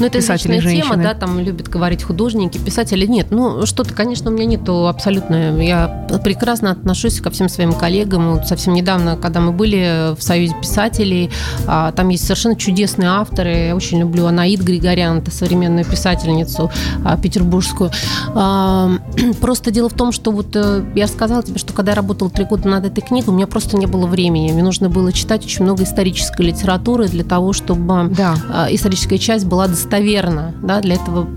Ну, 0.01 0.07
это 0.07 0.18
личная 0.18 0.61
тема, 0.61 0.97
да, 0.97 1.14
там 1.14 1.39
любят 1.39 1.68
говорить 1.68 2.03
художники, 2.03 2.59
писатели. 2.59 3.07
Нет, 3.07 3.29
ну, 3.31 3.66
что-то, 3.66 3.95
конечно, 3.95 4.31
у 4.31 4.35
меня 4.35 4.47
нету 4.47 4.89
абсолютно. 4.89 5.62
Я 5.62 6.09
прекрасно 6.25 6.72
отношусь 6.72 7.20
ко 7.20 7.31
всем 7.31 7.49
своим 7.49 7.72
коллегам. 7.72 8.33
Вот 8.33 8.49
совсем 8.49 8.75
недавно, 8.75 9.16
когда 9.16 9.41
мы 9.41 9.53
были 9.53 10.14
в 10.16 10.22
Союзе 10.22 10.55
писателей, 10.61 11.31
а, 11.66 11.93
там 11.93 12.09
есть 12.09 12.25
совершенно 12.25 12.57
чудесные 12.57 13.11
авторы. 13.11 13.68
Я 13.68 13.77
очень 13.77 14.01
люблю 14.01 14.27
Анаид 14.27 14.61
Григорян, 14.61 15.18
это 15.18 15.31
современную 15.31 15.85
писательницу 15.85 16.70
а, 17.05 17.16
петербургскую. 17.16 17.91
Просто 19.41 19.70
дело 19.70 19.89
в 19.89 19.95
том, 19.95 20.11
что 20.12 20.33
вот 20.33 20.57
э, 20.57 20.64
я 20.95 21.07
сказала 21.07 21.43
тебе, 21.43 21.59
что 21.59 21.73
когда 21.73 21.93
я 21.93 21.97
работала 21.97 22.31
три 22.31 22.45
года 22.45 22.69
над 22.69 22.87
этой 22.87 23.01
книгой, 23.01 23.33
у 23.33 23.37
меня 23.37 23.47
просто 23.47 23.77
не 23.77 23.87
было 23.87 24.07
времени. 24.07 24.53
Мне 24.53 24.62
нужно 24.62 24.89
было 24.89 25.12
читать 25.12 25.45
очень 25.45 25.65
много 25.65 25.85
исторической 25.85 26.43
литературы 26.43 27.09
для 27.09 27.25
того, 27.25 27.53
чтобы 27.53 28.09
да. 28.17 28.37
Э, 28.53 28.75
историческая 28.75 29.19
часть 29.19 29.47
была 29.47 29.69
достоверна. 29.69 30.55
Да? 30.62 30.81
Для 30.81 30.95
этого 30.95 31.29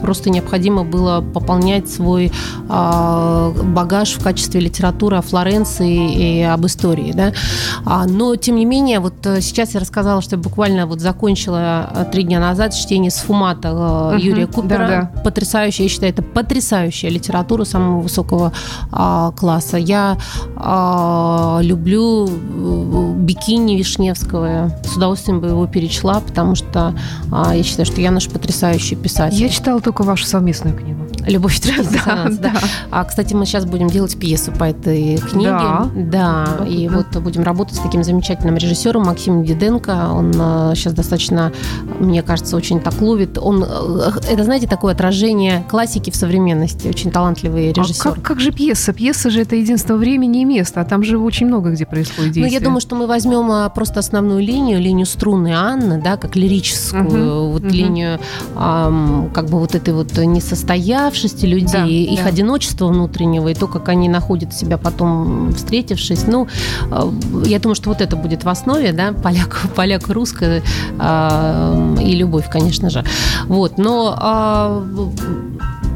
просто 0.00 0.30
необходимо 0.30 0.84
было 0.84 1.20
пополнять 1.20 1.90
свой 1.90 2.30
а, 2.68 3.50
багаж 3.50 4.12
в 4.12 4.22
качестве 4.22 4.60
литературы 4.60 5.16
о 5.16 5.22
Флоренции 5.22 6.40
и 6.40 6.42
об 6.42 6.66
истории. 6.66 7.12
Да? 7.12 7.32
А, 7.84 8.06
но, 8.06 8.36
тем 8.36 8.56
не 8.56 8.64
менее, 8.64 9.00
вот 9.00 9.14
сейчас 9.40 9.74
я 9.74 9.80
рассказала, 9.80 10.20
что 10.20 10.36
я 10.36 10.42
буквально 10.42 10.86
вот 10.86 11.00
закончила 11.00 12.06
три 12.12 12.24
дня 12.24 12.40
назад 12.40 12.74
чтение 12.74 13.10
Сфумата 13.10 13.72
угу, 14.14 14.18
Юрия 14.18 14.46
Купера. 14.46 14.78
Да, 14.78 15.10
да. 15.14 15.22
Потрясающая, 15.22 15.84
я 15.84 15.88
считаю, 15.88 16.12
это 16.12 16.22
потрясающая 16.22 17.10
литература 17.10 17.64
самого 17.64 18.00
высокого 18.00 18.52
а, 18.92 19.32
класса. 19.32 19.76
Я 19.76 20.18
а, 20.56 21.60
люблю 21.62 22.28
э, 22.28 23.12
бикини 23.18 23.76
Вишневского. 23.76 24.70
С 24.84 24.96
удовольствием 24.96 25.40
бы 25.40 25.48
его 25.48 25.66
перечла, 25.66 26.20
потому 26.20 26.54
что 26.54 26.94
а, 27.32 27.54
я 27.54 27.62
считаю, 27.62 27.86
что 27.86 28.00
я 28.00 28.10
наш 28.10 28.28
потрясающий 28.28 28.96
писатель. 28.96 29.40
Я 29.40 29.48
читала 29.48 29.80
только 29.80 30.02
вашу 30.02 30.24
совместную 30.24 30.76
книгу. 30.76 31.03
Любовь 31.26 31.60
да, 31.60 31.82
да. 32.04 32.28
да. 32.30 32.52
А, 32.90 33.04
кстати, 33.04 33.34
мы 33.34 33.46
сейчас 33.46 33.64
будем 33.64 33.88
делать 33.88 34.16
пьесу 34.18 34.52
по 34.52 34.64
этой 34.64 35.16
книге. 35.16 35.50
Да. 35.50 35.90
Да. 35.94 36.66
И 36.66 36.88
вот 36.88 37.06
будем 37.16 37.42
работать 37.42 37.76
с 37.76 37.80
таким 37.80 38.04
замечательным 38.04 38.56
режиссером 38.56 39.04
Максимом 39.04 39.44
Диденко. 39.44 40.10
Он 40.12 40.32
сейчас 40.74 40.92
э, 40.92 40.96
достаточно, 40.96 41.52
мне 41.98 42.22
кажется, 42.22 42.56
очень 42.56 42.80
так 42.80 43.00
ловит. 43.00 43.38
Он, 43.38 43.64
э, 43.64 44.10
это, 44.30 44.44
знаете, 44.44 44.66
такое 44.66 44.94
отражение 44.94 45.64
классики 45.68 46.10
в 46.10 46.16
современности. 46.16 46.88
Очень 46.88 47.10
талантливый 47.10 47.72
режиссер. 47.72 48.10
А 48.10 48.14
как, 48.14 48.22
как 48.22 48.40
же 48.40 48.52
пьеса? 48.52 48.92
Пьеса 48.92 49.30
же 49.30 49.40
это 49.40 49.56
единство 49.56 49.94
времени 49.94 50.42
и 50.42 50.44
места, 50.44 50.80
а 50.80 50.84
там 50.84 51.02
же 51.02 51.18
очень 51.18 51.46
много 51.46 51.70
где 51.70 51.86
происходит 51.86 52.32
действие. 52.32 52.46
Ну, 52.46 52.52
я 52.52 52.60
думаю, 52.60 52.80
что 52.80 52.96
мы 52.96 53.06
возьмем 53.06 53.50
а, 53.50 53.68
просто 53.68 54.00
основную 54.00 54.40
линию, 54.40 54.80
линию 54.80 55.06
струны 55.06 55.54
Анны, 55.54 56.00
да, 56.02 56.16
как 56.16 56.36
лирическую, 56.36 57.44
угу, 57.44 57.52
вот 57.52 57.62
угу. 57.62 57.72
линию 57.72 58.18
эм, 58.56 59.30
как 59.32 59.46
бы 59.46 59.58
вот 59.58 59.74
этой 59.74 59.94
вот 59.94 60.16
несостоявшести 61.14 61.46
людей, 61.46 62.06
да, 62.06 62.12
их 62.12 62.22
да. 62.22 62.28
одиночества 62.28 62.86
внутреннего, 62.86 63.48
и 63.48 63.54
то, 63.54 63.66
как 63.66 63.88
они 63.88 64.08
находят 64.08 64.52
себя 64.52 64.78
потом, 64.78 65.52
встретившись. 65.54 66.26
Ну, 66.26 66.48
э, 66.90 67.10
я 67.46 67.58
думаю, 67.58 67.74
что 67.74 67.90
вот 67.90 68.00
это 68.00 68.16
будет 68.16 68.44
в 68.44 68.48
основе, 68.48 68.92
да, 68.92 69.12
поляк, 69.12 69.62
поляк 69.76 70.08
русская 70.08 70.62
э, 70.98 71.96
и 72.00 72.14
любовь, 72.16 72.48
конечно 72.50 72.90
же. 72.90 73.04
Вот, 73.46 73.78
но 73.78 74.18
э, 74.20 75.93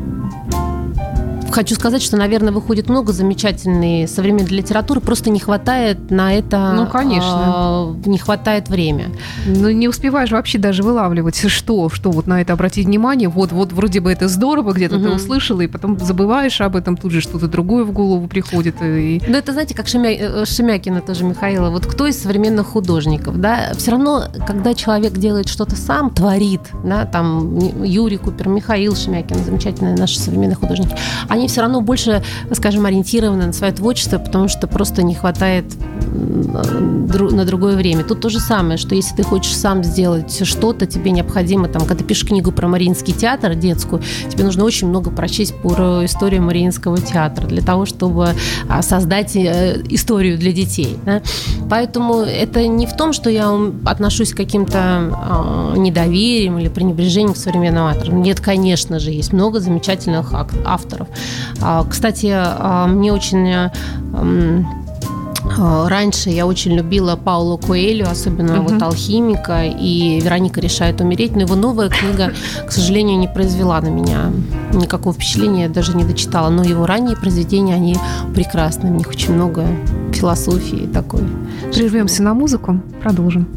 хочу 1.51 1.75
сказать, 1.75 2.03
что, 2.03 2.17
наверное, 2.17 2.53
выходит 2.53 2.89
много 2.89 3.13
замечательной 3.13 4.09
современной 4.09 4.51
литературы, 4.51 5.01
просто 5.01 5.31
не 5.31 5.41
хватает 5.41 6.11
на 6.11 6.35
это... 6.35 6.73
Ну, 6.75 6.87
конечно. 6.87 7.95
Э, 8.05 8.09
не 8.09 8.19
хватает 8.19 8.69
время. 8.69 9.11
Ну, 9.47 9.71
не 9.71 9.89
успеваешь 9.89 10.31
вообще 10.31 10.59
даже 10.59 10.83
вылавливать, 10.83 11.49
что, 11.49 11.89
что 11.89 12.11
вот 12.11 12.27
на 12.27 12.41
это 12.41 12.53
обратить 12.53 12.87
внимание. 12.87 13.29
Вот, 13.29 13.53
вот 13.53 13.73
вроде 13.73 14.01
бы 14.01 14.11
это 14.11 14.29
здорово, 14.29 14.73
где-то 14.73 14.97
угу. 14.97 15.05
ты 15.07 15.11
услышала, 15.13 15.61
и 15.61 15.67
потом 15.67 15.99
забываешь 15.99 16.61
об 16.61 16.77
этом, 16.77 16.97
тут 16.97 17.13
же 17.13 17.21
что-то 17.21 17.49
другое 17.49 17.85
в 17.85 17.93
голову 17.93 18.27
приходит. 18.29 18.77
И... 18.83 19.23
Ну, 19.27 19.37
это, 19.37 19.53
знаете, 19.53 19.75
как 19.75 19.89
Шемя... 19.89 20.11
Э, 20.11 20.45
Шемякина 20.45 21.01
тоже, 21.01 21.25
Михаила, 21.25 21.71
вот 21.71 21.87
кто 21.87 22.07
из 22.07 22.21
современных 22.21 22.67
художников, 22.67 23.41
да, 23.41 23.73
все 23.77 23.93
равно, 23.93 24.25
когда 24.47 24.75
человек 24.75 25.13
делает 25.13 25.49
что-то 25.49 25.77
сам, 25.77 26.11
творит, 26.11 26.61
да, 26.85 27.05
там 27.05 27.59
Юрий 27.85 28.19
Купер, 28.19 28.49
Михаил 28.49 28.97
Шемякин, 28.97 29.45
замечательные 29.45 29.97
наши 29.97 30.19
современные 30.19 30.57
художники, 30.57 30.95
они 31.29 31.38
все 31.47 31.61
равно 31.61 31.81
больше, 31.81 32.23
скажем, 32.53 32.87
ориентированы 32.87 33.47
на 33.47 33.53
свое 33.53 33.73
творчество, 33.73 34.19
потому 34.19 34.49
что 34.49 34.67
просто 34.67 35.03
не 35.03 35.15
хватает 35.15 35.65
на 36.13 37.45
другое 37.45 37.77
время. 37.77 38.05
Тут 38.05 38.21
то 38.21 38.29
же 38.29 38.41
самое, 38.41 38.79
что 38.79 38.95
если 38.95 39.15
ты 39.15 39.23
хочешь 39.23 39.57
сам 39.57 39.85
сделать 39.85 40.47
что-то, 40.47 40.87
тебе 40.87 41.11
необходимо, 41.11 41.69
там, 41.69 41.83
когда 41.83 41.97
ты 41.97 42.05
пишешь 42.05 42.27
книгу 42.27 42.53
про 42.53 42.69
Мариинский 42.69 43.13
театр 43.13 43.55
детскую, 43.55 44.03
тебе 44.29 44.45
нужно 44.45 44.65
очень 44.65 44.89
много 44.89 45.11
прочесть 45.11 45.55
про 45.57 46.05
историю 46.05 46.43
Мариинского 46.43 46.99
театра 46.99 47.47
для 47.47 47.63
того, 47.63 47.87
чтобы 47.87 48.31
а, 48.69 48.83
создать 48.83 49.37
э, 49.37 49.83
историю 49.89 50.39
для 50.39 50.53
детей. 50.53 50.99
Да? 51.05 51.23
Поэтому 51.71 52.21
это 52.21 52.67
не 52.67 52.87
в 52.87 52.97
том, 52.97 53.13
что 53.13 53.31
я 53.31 53.53
отношусь 53.85 54.33
к 54.33 54.37
каким-то 54.37 54.79
а, 54.79 55.75
недоверием 55.77 56.59
или 56.59 56.69
пренебрежением 56.69 57.35
к 57.35 57.37
современным 57.37 57.85
авторам. 57.85 58.23
Нет, 58.23 58.41
конечно 58.41 58.99
же, 58.99 59.11
есть 59.11 59.33
много 59.33 59.61
замечательных 59.61 60.33
авторов. 60.65 61.09
А, 61.61 61.85
кстати, 61.89 62.31
а, 62.33 62.87
мне 62.87 63.13
очень 63.13 63.49
а, 63.55 63.71
Раньше 65.57 66.31
я 66.31 66.47
очень 66.47 66.75
любила 66.75 67.17
Пауло 67.17 67.57
Коэлю, 67.57 68.09
особенно 68.09 68.53
uh-huh. 68.53 68.69
вот 68.69 68.83
«Алхимика» 68.83 69.65
и 69.65 70.21
«Вероника 70.21 70.61
решает 70.61 71.01
умереть», 71.01 71.35
но 71.35 71.43
его 71.43 71.55
новая 71.55 71.89
книга, 71.89 72.33
к 72.67 72.71
сожалению, 72.71 73.19
не 73.19 73.29
произвела 73.29 73.81
на 73.81 73.89
меня 73.89 74.31
никакого 74.73 75.15
впечатления, 75.15 75.63
я 75.65 75.69
даже 75.69 75.97
не 75.97 76.05
дочитала, 76.05 76.49
но 76.51 76.63
его 76.63 76.87
ранние 76.87 77.17
произведения, 77.17 77.75
они 77.75 77.97
прекрасны, 78.35 78.91
в 78.91 78.95
них 78.95 79.09
очень 79.09 79.33
много 79.33 79.67
философии 80.13 80.89
такой. 80.93 81.23
Прервемся 81.73 82.23
на 82.23 82.35
музыку, 82.35 82.81
продолжим. 83.03 83.49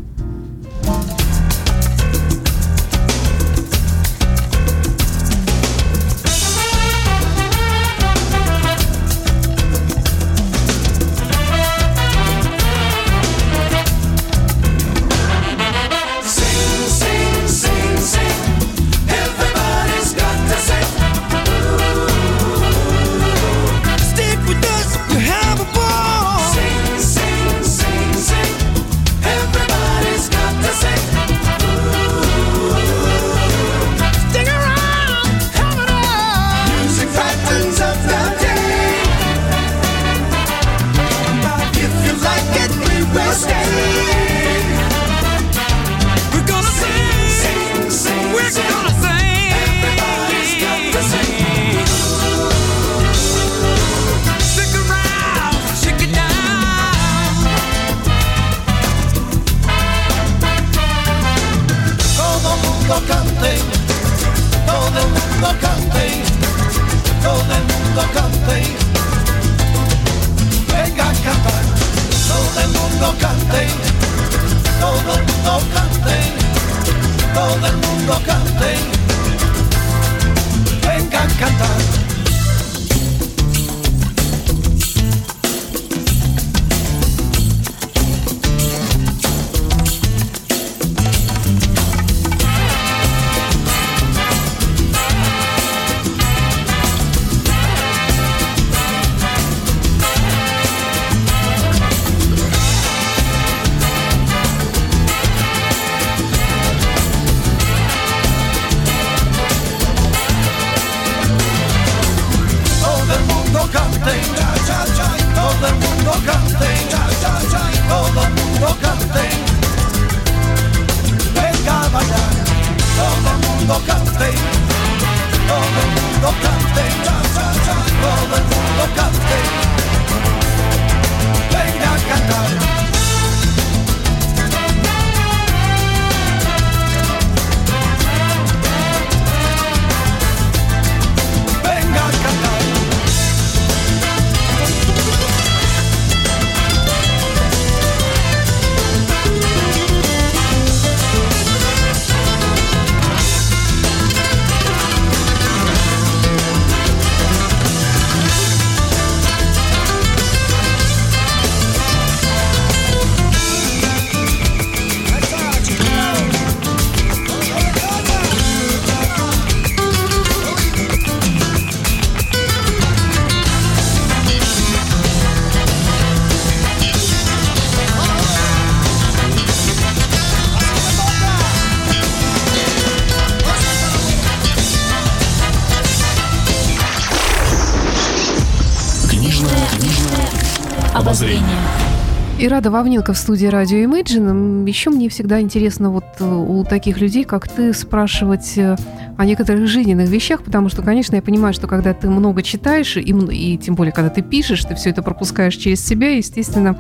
Рада 192.52 192.70
Вавнилка 192.70 193.14
в 193.14 193.18
студии 193.18 193.46
радио 193.46 193.78
Imagine. 193.78 194.68
Еще 194.68 194.90
мне 194.90 195.08
всегда 195.08 195.40
интересно 195.40 195.90
вот 195.90 196.04
э, 196.20 196.26
у 196.26 196.66
таких 196.66 197.00
людей, 197.00 197.24
как 197.24 197.48
ты, 197.48 197.74
спрашивать 197.74 198.58
э, 198.58 198.76
о 199.18 199.26
некоторых 199.26 199.68
жизненных 199.68 200.10
вещах, 200.10 200.44
потому 200.44 200.68
что, 200.68 200.82
конечно, 200.82 201.16
я 201.16 201.22
понимаю, 201.22 201.54
что 201.54 201.68
когда 201.68 201.94
ты 201.94 202.10
много 202.10 202.44
читаешь, 202.44 202.98
и, 202.98 203.02
и 203.02 203.58
тем 203.58 203.76
более, 203.76 203.94
когда 203.94 204.10
ты 204.10 204.22
пишешь, 204.22 204.66
ты 204.66 204.76
все 204.76 204.90
это 204.90 205.02
пропускаешь 205.02 205.56
через 205.56 205.86
себя, 205.86 206.18
естественно, 206.18 206.78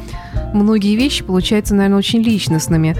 многие 0.53 0.97
вещи 0.97 1.23
получаются, 1.23 1.73
наверное, 1.73 1.99
очень 1.99 2.21
личностными. 2.21 2.97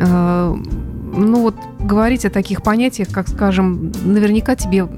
Э, 0.00 0.56
ну 0.56 1.40
вот 1.42 1.54
говорить 1.78 2.24
о 2.24 2.30
таких 2.30 2.62
понятиях, 2.62 3.08
как, 3.12 3.28
скажем, 3.28 3.92
наверняка 4.04 4.56
тебе 4.56 4.88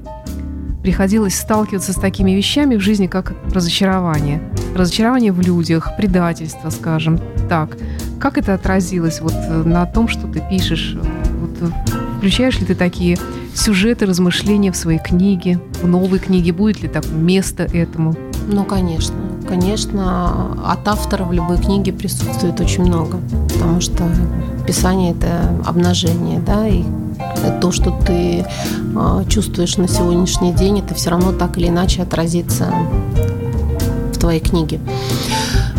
приходилось 0.81 1.35
сталкиваться 1.35 1.93
с 1.93 1.95
такими 1.95 2.31
вещами 2.31 2.75
в 2.75 2.81
жизни, 2.81 3.07
как 3.07 3.33
разочарование. 3.53 4.41
Разочарование 4.75 5.31
в 5.31 5.41
людях, 5.41 5.95
предательство, 5.97 6.69
скажем 6.69 7.19
так. 7.49 7.77
Как 8.19 8.37
это 8.37 8.53
отразилось 8.53 9.21
вот 9.21 9.33
э, 9.33 9.63
на 9.63 9.85
том, 9.85 10.07
что 10.07 10.27
ты 10.27 10.43
пишешь? 10.49 10.95
Вот, 11.39 11.51
э, 11.61 11.71
включаешь 12.17 12.59
ли 12.59 12.65
ты 12.65 12.75
такие 12.75 13.17
сюжеты, 13.53 14.05
размышления 14.05 14.71
в 14.71 14.75
свои 14.75 14.99
книги, 14.99 15.59
в 15.81 15.87
новой 15.87 16.19
книге? 16.19 16.53
Будет 16.53 16.81
ли 16.81 16.89
так 16.89 17.07
место 17.09 17.63
этому? 17.63 18.15
Ну, 18.47 18.63
конечно. 18.63 19.15
Конечно, 19.47 20.57
от 20.65 20.87
автора 20.87 21.23
в 21.23 21.33
любой 21.33 21.57
книге 21.57 21.91
присутствует 21.91 22.59
очень 22.59 22.83
много, 22.85 23.19
потому 23.53 23.81
что 23.81 24.03
писание– 24.65 25.11
это 25.17 25.53
обнажение, 25.65 26.39
да, 26.39 26.67
и 26.67 26.83
то, 27.59 27.71
что 27.71 27.91
ты 28.05 28.45
а, 28.95 29.23
чувствуешь 29.25 29.77
на 29.77 29.87
сегодняшний 29.87 30.53
день, 30.53 30.79
это 30.79 30.93
все 30.95 31.09
равно 31.11 31.31
так 31.31 31.57
или 31.57 31.67
иначе 31.67 32.01
отразится 32.01 32.73
в 34.13 34.17
твоей 34.17 34.39
книге. 34.39 34.79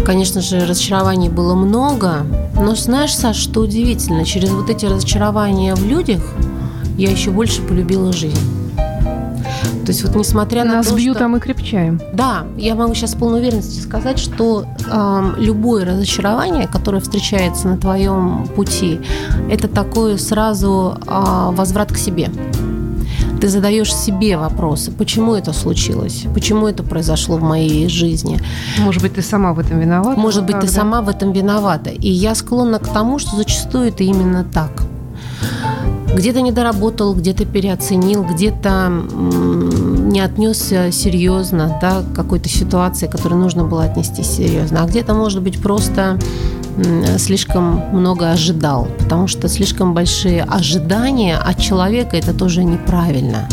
Конечно 0.04 0.40
же, 0.40 0.66
разочарований 0.66 1.28
было 1.28 1.54
много, 1.54 2.26
но 2.54 2.74
знаешь, 2.74 3.14
Саш, 3.14 3.36
что 3.36 3.60
удивительно, 3.60 4.24
через 4.24 4.50
вот 4.50 4.68
эти 4.68 4.86
разочарования 4.86 5.74
в 5.74 5.84
людях 5.84 6.22
я 6.98 7.10
еще 7.10 7.30
больше 7.30 7.62
полюбила 7.62 8.12
жизнь. 8.12 8.40
То 9.84 9.88
есть 9.88 10.04
вот 10.04 10.14
несмотря 10.14 10.64
на 10.64 10.74
Нас 10.74 10.86
то, 10.86 10.94
бьют, 10.94 11.16
что... 11.16 11.24
а 11.24 11.28
мы 11.28 11.40
крепчаем. 11.72 12.00
Да, 12.12 12.44
я 12.56 12.74
могу 12.74 12.94
сейчас 12.94 13.12
с 13.12 13.14
полной 13.14 13.40
уверенностью 13.40 13.82
сказать, 13.82 14.18
что 14.18 14.64
э, 14.64 15.34
любое 15.38 15.84
разочарование, 15.84 16.66
которое 16.66 17.00
встречается 17.00 17.68
на 17.68 17.78
твоем 17.78 18.46
пути, 18.54 19.00
это 19.50 19.68
такой 19.68 20.18
сразу 20.18 20.98
э, 21.06 21.48
возврат 21.52 21.92
к 21.92 21.96
себе. 21.96 22.30
Ты 23.40 23.48
задаешь 23.48 23.92
себе 23.92 24.36
вопросы, 24.36 24.92
почему 24.92 25.34
это 25.34 25.52
случилось, 25.52 26.26
почему 26.32 26.68
это 26.68 26.84
произошло 26.84 27.38
в 27.38 27.42
моей 27.42 27.88
жизни. 27.88 28.38
Может 28.78 29.02
быть, 29.02 29.14
ты 29.14 29.22
сама 29.22 29.52
в 29.52 29.58
этом 29.58 29.80
виновата? 29.80 30.20
Может 30.20 30.44
быть, 30.44 30.52
как, 30.52 30.60
ты 30.60 30.68
да? 30.68 30.72
сама 30.72 31.02
в 31.02 31.08
этом 31.08 31.32
виновата. 31.32 31.90
И 31.90 32.08
я 32.08 32.36
склонна 32.36 32.78
к 32.78 32.86
тому, 32.86 33.18
что 33.18 33.36
зачастую 33.36 33.88
это 33.88 34.04
именно 34.04 34.44
так 34.44 34.70
где-то 36.14 36.40
недоработал, 36.40 37.14
где-то 37.14 37.44
переоценил, 37.44 38.24
где-то 38.24 38.88
не 38.90 40.20
отнесся 40.20 40.92
серьезно 40.92 41.78
да, 41.80 42.02
к 42.02 42.14
какой-то 42.14 42.48
ситуации, 42.48 43.06
которой 43.06 43.34
нужно 43.34 43.64
было 43.64 43.84
отнести 43.84 44.22
серьезно, 44.22 44.82
а 44.82 44.86
где-то, 44.86 45.14
может 45.14 45.42
быть, 45.42 45.60
просто 45.60 46.18
слишком 47.18 47.82
много 47.92 48.30
ожидал, 48.30 48.88
потому 48.98 49.26
что 49.26 49.48
слишком 49.48 49.92
большие 49.94 50.42
ожидания 50.42 51.36
от 51.36 51.58
человека 51.58 52.16
это 52.16 52.32
тоже 52.32 52.64
неправильно. 52.64 53.48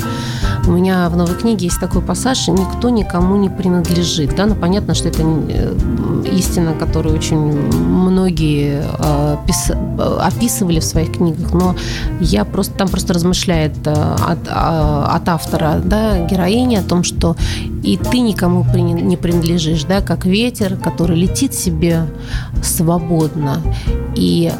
У 0.67 0.71
меня 0.71 1.09
в 1.09 1.17
новой 1.17 1.35
книге 1.35 1.65
есть 1.65 1.79
такой 1.79 2.01
пассаж 2.01 2.47
«Никто 2.47 2.89
никому 2.89 3.35
не 3.35 3.49
принадлежит». 3.49 4.35
Да? 4.35 4.45
Ну, 4.45 4.55
понятно, 4.55 4.93
что 4.93 5.07
это 5.07 5.21
э, 5.23 5.73
истина, 6.31 6.73
которую 6.73 7.15
очень 7.15 7.37
многие 7.37 8.83
э, 8.99 9.37
пис... 9.47 9.71
описывали 10.19 10.79
в 10.79 10.83
своих 10.83 11.13
книгах, 11.13 11.53
но 11.53 11.75
я 12.19 12.45
просто 12.45 12.73
там 12.75 12.87
просто 12.87 13.13
размышляет 13.13 13.75
э, 13.85 13.91
от, 13.91 14.39
от 14.47 15.29
автора 15.29 15.81
да, 15.83 16.25
героини 16.27 16.75
о 16.75 16.83
том, 16.83 17.03
что 17.03 17.35
и 17.83 17.97
ты 17.97 18.19
никому 18.19 18.65
не 18.75 19.17
принадлежишь, 19.17 19.83
да, 19.83 20.01
как 20.01 20.25
ветер, 20.25 20.75
который 20.75 21.17
летит 21.17 21.53
себе 21.53 22.05
свободно. 22.61 23.61
И 24.15 24.51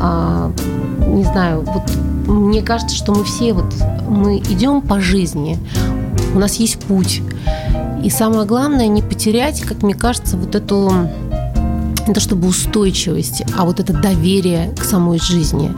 а, 0.00 0.52
не 1.00 1.24
знаю, 1.24 1.64
вот 1.66 1.82
мне 2.28 2.62
кажется, 2.62 2.94
что 2.94 3.12
мы 3.14 3.24
все 3.24 3.52
вот 3.52 3.74
мы 4.08 4.38
идем 4.38 4.80
по 4.82 5.00
жизни, 5.00 5.58
у 6.34 6.38
нас 6.38 6.56
есть 6.56 6.78
путь. 6.80 7.22
И 8.02 8.10
самое 8.10 8.46
главное 8.46 8.86
не 8.86 9.02
потерять, 9.02 9.62
как 9.62 9.82
мне 9.82 9.94
кажется, 9.94 10.36
вот 10.36 10.54
эту 10.54 11.08
не 12.06 12.14
то 12.14 12.20
чтобы 12.20 12.48
устойчивость, 12.48 13.42
а 13.56 13.64
вот 13.64 13.80
это 13.80 13.92
доверие 13.92 14.72
к 14.78 14.84
самой 14.84 15.18
жизни. 15.18 15.72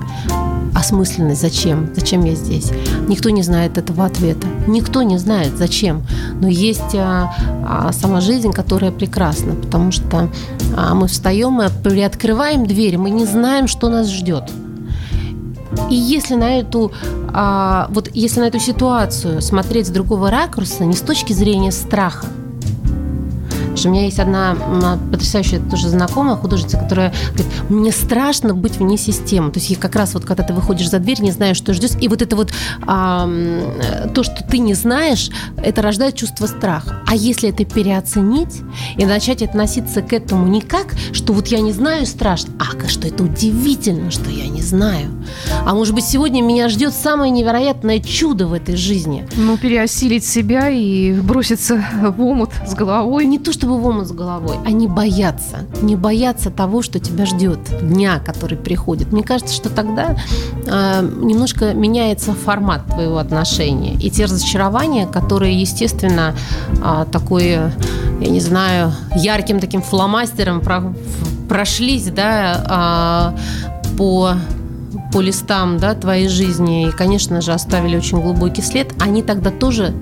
Осмысленность, 0.75 1.41
зачем? 1.41 1.91
Зачем 1.95 2.25
я 2.25 2.35
здесь? 2.37 2.71
Никто 3.09 3.31
не 3.31 3.43
знает 3.43 3.77
этого 3.77 4.05
ответа. 4.05 4.47
Никто 4.69 5.03
не 5.03 5.19
знает, 5.19 5.57
зачем. 5.57 6.05
Но 6.41 6.47
есть 6.47 6.95
а, 6.95 7.35
а, 7.67 7.93
сама 7.93 8.21
жизнь, 8.21 8.53
которая 8.53 8.93
прекрасна, 8.93 9.55
потому 9.57 9.91
что 9.91 10.31
а, 10.77 10.95
мы 10.95 11.09
встаем 11.09 11.61
и 11.61 11.69
приоткрываем 11.83 12.67
дверь, 12.67 12.97
мы 12.99 13.11
не 13.11 13.27
знаем, 13.27 13.67
что 13.67 13.89
нас 13.89 14.09
ждет. 14.09 14.45
И 15.91 15.95
если 15.95 16.37
на 16.37 16.59
эту, 16.59 16.93
а, 17.35 17.89
вот 17.91 18.11
если 18.15 18.41
на 18.41 18.45
эту 18.45 18.61
ситуацию 18.61 19.43
смотреть 19.43 19.89
с 19.89 19.91
другого 19.91 20.31
ракурса, 20.31 20.85
не 20.85 20.95
с 20.95 21.01
точки 21.01 21.33
зрения 21.33 21.73
страха, 21.73 22.27
что 23.81 23.89
у 23.89 23.93
меня 23.93 24.05
есть 24.05 24.19
одна 24.19 24.57
потрясающая 25.11 25.61
тоже 25.61 25.89
знакомая 25.89 26.37
художница, 26.37 26.77
которая 26.77 27.13
говорит, 27.33 27.47
мне 27.69 27.93
страшно 27.93 28.55
быть 28.55 28.77
вне 28.77 28.97
системы. 28.97 29.51
То 29.51 29.59
есть 29.59 29.79
как 29.79 29.97
раз 29.97 30.15
вот 30.15 30.25
когда 30.25 30.43
ты 30.43 30.53
выходишь 30.53 30.91
за 30.91 30.99
дверь, 30.99 31.21
не 31.21 31.31
знаешь, 31.33 31.57
что 31.57 31.75
ждешь, 31.75 31.91
и 32.01 32.09
вот 32.09 32.23
это 32.23 32.37
вот 32.37 32.53
а, 32.87 33.29
то, 34.15 34.23
что 34.23 34.45
ты 34.45 34.59
не 34.59 34.75
знаешь, 34.75 35.31
это 35.57 35.83
рождает 35.83 36.15
чувство 36.17 36.47
страха. 36.47 37.03
А 37.07 37.15
если 37.15 37.49
это 37.49 37.65
переоценить 37.65 38.61
и 38.97 39.05
начать 39.05 39.43
относиться 39.43 40.03
к 40.03 40.13
этому 40.13 40.47
не 40.47 40.61
как, 40.61 40.95
что 41.13 41.33
вот 41.33 41.49
я 41.49 41.61
не 41.61 41.73
знаю, 41.73 42.07
страшно, 42.07 42.53
а 42.59 42.89
что 42.89 43.09
это 43.09 43.25
удивительно, 43.25 44.11
что 44.11 44.31
я 44.31 44.49
не 44.49 44.63
знаю. 44.63 45.11
А 45.65 45.75
может 45.75 45.95
быть, 45.95 46.05
сегодня 46.05 46.43
меня 46.43 46.69
ждет 46.69 46.95
самое 46.95 47.31
невероятное 47.31 48.01
чудо 48.01 48.47
в 48.47 48.53
этой 48.53 48.77
жизни. 48.77 49.27
Ну, 49.37 49.57
переосилить 49.57 50.25
себя 50.25 50.69
и 50.69 51.13
броситься 51.13 51.83
в 52.03 52.21
омут 52.21 52.51
с 52.67 52.75
головой. 52.75 53.27
Не 53.27 53.39
то, 53.39 53.53
чтобы 53.53 53.70
в 53.79 53.87
омут 53.87 54.09
с 54.09 54.13
головой, 54.13 54.57
не 54.73 54.87
бояться. 54.87 55.67
Не 55.83 55.97
бояться 55.97 56.51
того, 56.51 56.83
что 56.83 56.99
тебя 56.99 57.27
ждет, 57.27 57.59
дня, 57.83 58.19
который 58.19 58.57
приходит. 58.57 59.13
Мне 59.13 59.23
кажется, 59.23 59.55
что 59.55 59.71
тогда 59.71 60.17
э, 60.67 61.09
немножко 61.23 61.75
меняется 61.75 62.33
формат 62.33 62.87
твоего 62.87 63.19
отношения. 63.19 63.95
И 63.95 64.11
те 64.11 64.25
разочарования, 64.25 65.07
которые, 65.07 65.61
естественно, 65.61 66.35
э, 66.83 67.07
такой, 67.11 67.51
я 67.51 67.71
не 68.29 68.41
знаю, 68.41 68.93
ярким 69.15 69.61
таким 69.61 69.83
фломастером 69.83 70.61
про, 70.61 70.93
прошлись, 71.49 72.11
да, 72.11 73.35
э, 73.35 73.97
по 73.97 74.35
по 75.13 75.21
листам 75.21 75.79
да, 75.79 75.95
твоей 75.95 76.29
жизни 76.29 76.89
и, 76.89 76.91
конечно 76.91 77.41
же, 77.41 77.53
оставили 77.53 77.97
очень 77.97 78.21
глубокий 78.21 78.63
след, 78.63 78.93
они 79.01 79.23
тогда 79.23 79.51
тоже, 79.51 79.93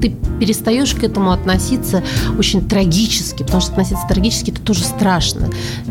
ты 0.00 0.14
перестаешь 0.38 0.94
к 0.94 1.04
этому 1.04 1.32
относиться 1.32 2.02
очень 2.38 2.66
трагически, 2.66 3.42
потому 3.42 3.60
что 3.60 3.72
относиться 3.72 4.06
трагически 4.08 4.50
это 4.50 4.60
тоже 4.62 4.84
страшно. 4.84 5.48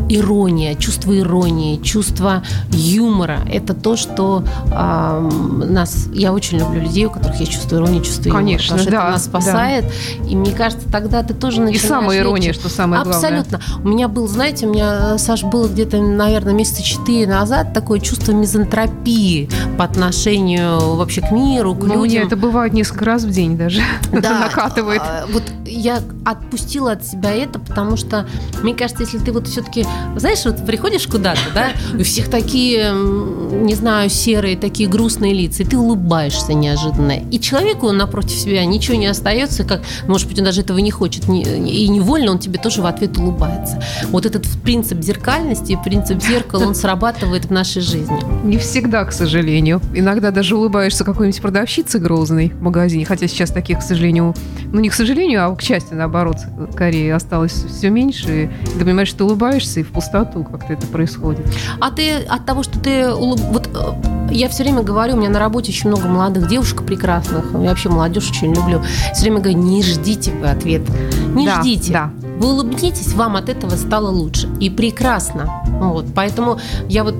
Ирония, 0.08 0.74
чувство 0.74 1.16
иронии, 1.16 1.76
чувство 1.82 2.42
юмора– 2.72 3.40
это 3.52 3.74
то, 3.74 3.96
что 3.96 4.44
э, 4.66 5.30
нас… 5.70 6.08
Я 6.12 6.32
очень 6.32 6.58
люблю 6.58 6.80
людей, 6.80 7.06
у 7.06 7.10
которых 7.10 7.38
есть 7.38 7.52
чувство 7.52 7.76
иронии, 7.76 8.00
чувство 8.00 8.28
юмора. 8.28 8.42
Конечно, 8.42 8.76
потому 8.76 8.82
что 8.82 8.90
да, 8.90 9.02
это 9.02 9.10
нас 9.12 9.24
спасает. 9.24 9.84
Да. 9.84 10.28
И 10.28 10.36
мне 10.36 10.52
кажется, 10.52 10.90
тогда 10.90 11.22
ты 11.22 11.34
тоже 11.34 11.60
начинаешь… 11.60 11.84
И 11.84 11.86
самая 11.86 12.18
ирония, 12.18 12.52
что 12.52 12.68
самое 12.68 13.04
главное. 13.04 13.40
Абсолютно. 13.40 13.60
У 13.84 13.88
меня 13.88 14.08
был, 14.08 14.26
знаете, 14.26 14.66
у 14.66 14.72
меня, 14.72 15.16
Саш, 15.18 15.44
было 15.44 15.68
где-то, 15.68 16.00
наверное, 16.00 16.54
месяца 16.54 16.82
четыре 16.82 17.26
назад 17.26 17.72
такое 17.72 18.00
чувство 18.00 18.32
мизантропии 18.32 19.48
по 19.78 19.84
отношению 19.84 20.96
вообще 20.96 21.20
к 21.20 21.30
миру, 21.30 21.74
к 21.74 21.84
ну, 21.84 22.02
людям. 22.02 22.22
Нет, 22.22 22.26
это 22.26 22.36
бывает 22.36 22.72
несколько 22.72 23.04
раз 23.04 23.22
в 23.24 23.30
день 23.30 23.49
даже. 23.54 23.82
Да, 24.12 24.40
накатывает. 24.48 25.02
А, 25.04 25.26
вот 25.28 25.42
я 25.70 26.02
отпустила 26.24 26.92
от 26.92 27.04
себя 27.04 27.32
это, 27.32 27.58
потому 27.58 27.96
что, 27.96 28.26
мне 28.62 28.74
кажется, 28.74 29.04
если 29.04 29.18
ты 29.18 29.32
вот 29.32 29.46
все-таки, 29.46 29.86
знаешь, 30.16 30.44
вот 30.44 30.64
приходишь 30.66 31.06
куда-то, 31.06 31.40
да, 31.54 31.68
у 31.98 32.02
всех 32.02 32.28
такие, 32.28 32.92
не 32.92 33.74
знаю, 33.74 34.10
серые, 34.10 34.56
такие 34.56 34.88
грустные 34.88 35.32
лица, 35.32 35.62
и 35.62 35.66
ты 35.66 35.76
улыбаешься 35.76 36.52
неожиданно. 36.52 37.20
И 37.30 37.40
человеку 37.40 37.90
напротив 37.92 38.32
себя 38.32 38.64
ничего 38.64 38.96
не 38.96 39.06
остается, 39.06 39.64
как, 39.64 39.82
может 40.06 40.28
быть, 40.28 40.38
он 40.38 40.44
даже 40.44 40.62
этого 40.62 40.78
не 40.78 40.90
хочет, 40.90 41.28
и 41.28 41.88
невольно 41.88 42.32
он 42.32 42.38
тебе 42.38 42.58
тоже 42.58 42.82
в 42.82 42.86
ответ 42.86 43.16
улыбается. 43.16 43.82
Вот 44.08 44.26
этот 44.26 44.46
принцип 44.62 45.00
зеркальности, 45.02 45.78
принцип 45.82 46.22
зеркала, 46.28 46.64
он 46.64 46.74
срабатывает 46.74 47.46
в 47.46 47.50
нашей 47.50 47.82
жизни. 47.82 48.18
Не 48.44 48.58
всегда, 48.58 49.04
к 49.04 49.12
сожалению. 49.12 49.80
Иногда 49.94 50.30
даже 50.30 50.56
улыбаешься 50.56 51.04
какой-нибудь 51.04 51.40
продавщице 51.40 51.98
грозной 51.98 52.48
в 52.48 52.62
магазине, 52.62 53.04
хотя 53.04 53.28
сейчас 53.28 53.50
таких, 53.50 53.78
к 53.78 53.82
сожалению, 53.82 54.34
ну 54.72 54.80
не 54.80 54.88
к 54.88 54.94
сожалению, 54.94 55.44
а 55.44 55.48
к 55.60 55.62
счастью, 55.62 55.98
наоборот, 55.98 56.38
Кореи 56.74 57.10
осталось 57.10 57.52
все 57.52 57.90
меньше. 57.90 58.44
И 58.44 58.78
ты 58.78 58.82
понимаешь, 58.82 59.08
что 59.08 59.26
улыбаешься, 59.26 59.80
и 59.80 59.82
в 59.82 59.88
пустоту 59.88 60.42
как-то 60.42 60.72
это 60.72 60.86
происходит. 60.86 61.46
А 61.80 61.90
ты 61.90 62.16
от 62.16 62.46
того, 62.46 62.62
что 62.62 62.80
ты 62.80 63.12
улыб... 63.12 63.38
вот 63.50 63.68
э, 63.74 64.32
я 64.32 64.48
все 64.48 64.62
время 64.62 64.82
говорю, 64.82 65.16
у 65.16 65.16
меня 65.18 65.28
на 65.28 65.38
работе 65.38 65.70
очень 65.70 65.90
много 65.90 66.08
молодых 66.08 66.48
девушек 66.48 66.82
прекрасных, 66.82 67.44
я 67.52 67.68
вообще 67.68 67.90
молодежь 67.90 68.30
очень 68.30 68.54
люблю. 68.54 68.82
Все 69.12 69.24
время 69.24 69.40
говорю, 69.40 69.58
не 69.58 69.82
ждите 69.82 70.30
вы 70.32 70.48
ответа, 70.48 70.90
не 71.34 71.44
да, 71.44 71.60
ждите. 71.60 71.92
Да. 71.92 72.10
Вы 72.38 72.54
улыбнитесь, 72.54 73.12
вам 73.12 73.36
от 73.36 73.50
этого 73.50 73.76
стало 73.76 74.08
лучше. 74.08 74.48
И 74.60 74.70
прекрасно. 74.70 75.62
Вот. 75.66 76.06
Поэтому 76.14 76.58
я 76.88 77.04
вот 77.04 77.16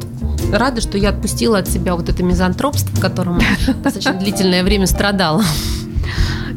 рада, 0.50 0.80
что 0.80 0.96
я 0.96 1.10
отпустила 1.10 1.58
от 1.58 1.68
себя 1.68 1.94
вот 1.94 2.08
это 2.08 2.22
мизантропство, 2.22 2.96
в 2.96 3.00
котором 3.00 3.38
достаточно 3.66 4.14
длительное 4.14 4.64
время 4.64 4.86
страдала. 4.86 5.42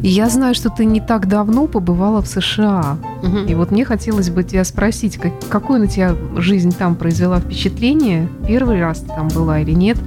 Я 0.01 0.29
знаю, 0.29 0.53
что 0.53 0.69
ты 0.69 0.83
не 0.85 0.99
так 0.99 1.27
давно 1.27 1.67
побывала 1.67 2.21
в 2.21 2.27
США. 2.27 2.97
Угу. 3.23 3.37
И 3.47 3.55
вот 3.55 3.71
мне 3.71 3.85
хотелось 3.85 4.29
бы 4.29 4.43
тебя 4.43 4.65
спросить, 4.65 5.17
как, 5.17 5.31
какое 5.49 5.79
на 5.79 5.87
тебя 5.87 6.15
жизнь 6.35 6.75
там 6.77 6.95
произвела 6.95 7.39
впечатление? 7.39 8.29
Первый 8.45 8.81
раз 8.81 8.99
ты 8.99 9.07
там 9.07 9.29
была 9.29 9.61
или 9.61 9.71
нет? 9.71 9.97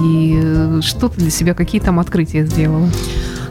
И 0.00 0.40
э, 0.42 0.80
что 0.82 1.08
ты 1.08 1.20
для 1.20 1.30
себя, 1.30 1.54
какие 1.54 1.80
там 1.80 2.00
открытия 2.00 2.46
сделала? 2.46 2.88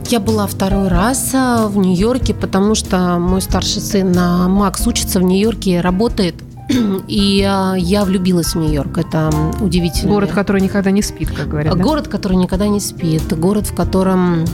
Я 0.09 0.19
была 0.19 0.47
второй 0.47 0.87
раз 0.87 1.31
э, 1.33 1.67
в 1.67 1.77
Нью-Йорке, 1.77 2.33
потому 2.33 2.75
что 2.75 3.17
мой 3.19 3.41
старший 3.41 3.81
сын 3.81 4.11
э, 4.15 4.47
Макс 4.47 4.85
учится 4.87 5.19
в 5.19 5.23
Нью-Йорке, 5.23 5.81
работает. 5.81 6.35
И 7.07 7.37
я 7.77 8.05
влюбилась 8.05 8.53
в 8.53 8.55
Нью-Йорк. 8.55 8.97
Это 8.97 9.31
удивительно. 9.61 10.13
Город, 10.13 10.31
который 10.31 10.61
никогда 10.61 10.91
не 10.91 11.01
спит, 11.01 11.31
как 11.31 11.47
говорят. 11.47 11.79
Город, 11.79 12.05
да? 12.05 12.11
который 12.11 12.37
никогда 12.37 12.67
не 12.67 12.79
спит. 12.79 13.37
Город, 13.37 13.67
в 13.67 13.75
котором 13.75 14.45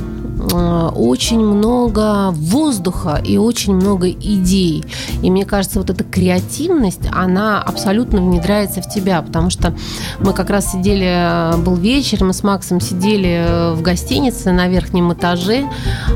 очень 0.95 1.39
много 1.39 2.31
воздуха 2.31 3.21
и 3.23 3.37
очень 3.37 3.75
много 3.75 4.09
идей. 4.09 4.83
И 5.21 5.29
мне 5.29 5.45
кажется, 5.45 5.79
вот 5.79 5.89
эта 5.89 6.03
креативность, 6.03 7.07
она 7.11 7.61
абсолютно 7.61 8.21
внедряется 8.21 8.81
в 8.81 8.89
тебя, 8.89 9.21
потому 9.21 9.49
что 9.49 9.73
мы 10.19 10.33
как 10.33 10.49
раз 10.49 10.71
сидели, 10.71 11.55
был 11.63 11.75
вечер, 11.75 12.23
мы 12.23 12.33
с 12.33 12.43
Максом 12.43 12.79
сидели 12.79 13.73
в 13.73 13.81
гостинице 13.81 14.51
на 14.51 14.67
верхнем 14.67 15.13
этаже, 15.13 15.65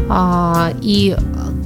а, 0.09 0.71
и 0.81 1.15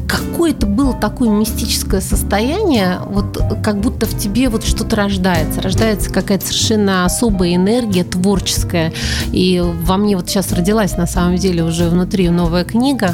какое-то 0.10 0.66
было 0.66 0.94
такое 0.94 1.30
мистическое 1.30 2.02
состояние, 2.02 3.00
вот 3.06 3.40
как 3.64 3.80
будто 3.80 4.08
в 4.08 4.18
тебе 4.18 4.50
вот 4.50 4.64
что-то 4.64 4.96
рождается, 4.96 5.62
рождается 5.62 6.10
какая-то 6.10 6.48
совершенно 6.48 7.06
особая 7.06 7.56
энергия 7.56 8.04
творческая. 8.04 8.92
И 9.32 9.64
во 9.84 9.98
мне 9.98 10.16
вот 10.16 10.28
сейчас 10.28 10.52
родилась 10.52 10.98
на 10.98 11.06
самом 11.06 11.36
деле 11.36 11.64
уже 11.64 11.90
внутри 11.90 12.30
новая 12.30 12.64
книга. 12.64 13.14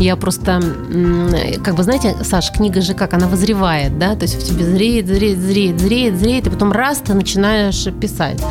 Я 0.00 0.16
просто, 0.16 0.60
как 1.62 1.76
бы, 1.76 1.84
знаете, 1.84 2.16
Саш, 2.24 2.50
книга 2.50 2.80
же 2.80 2.94
как, 2.94 3.14
она 3.14 3.28
возревает, 3.28 3.96
да, 3.98 4.16
то 4.16 4.22
есть 4.22 4.42
в 4.42 4.44
тебе 4.44 4.64
зреет, 4.64 5.06
зреет, 5.06 5.38
зреет, 5.38 5.78
зреет, 5.78 6.18
зреет, 6.18 6.46
и 6.48 6.50
потом 6.50 6.72
раз 6.72 6.98
ты 6.98 7.14
начинаешь 7.14 7.86
писать. 8.00 8.42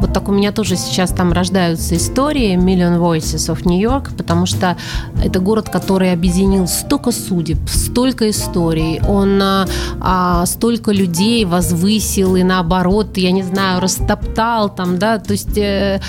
Вот 0.00 0.12
так 0.12 0.28
у 0.28 0.32
меня 0.32 0.52
тоже 0.52 0.76
сейчас 0.76 1.10
там 1.10 1.32
рождаются 1.32 1.96
истории 1.96 2.56
Million 2.56 3.00
Voices 3.00 3.52
of 3.52 3.68
New 3.68 3.80
York, 3.80 4.12
потому 4.16 4.46
что 4.46 4.76
это 5.20 5.40
город, 5.40 5.68
который 5.68 6.12
объединил 6.12 6.68
столько 6.68 7.10
судеб, 7.26 7.58
столько 7.68 8.30
историй, 8.30 9.00
он 9.06 9.40
а, 9.42 9.66
а, 10.00 10.46
столько 10.46 10.92
людей 10.92 11.44
возвысил 11.44 12.36
и 12.36 12.42
наоборот, 12.42 13.16
я 13.16 13.32
не 13.32 13.42
знаю, 13.42 13.80
растоптал 13.80 14.68
там, 14.74 14.98
да, 14.98 15.18
то 15.18 15.32
есть 15.32 15.56
э, 15.56 16.00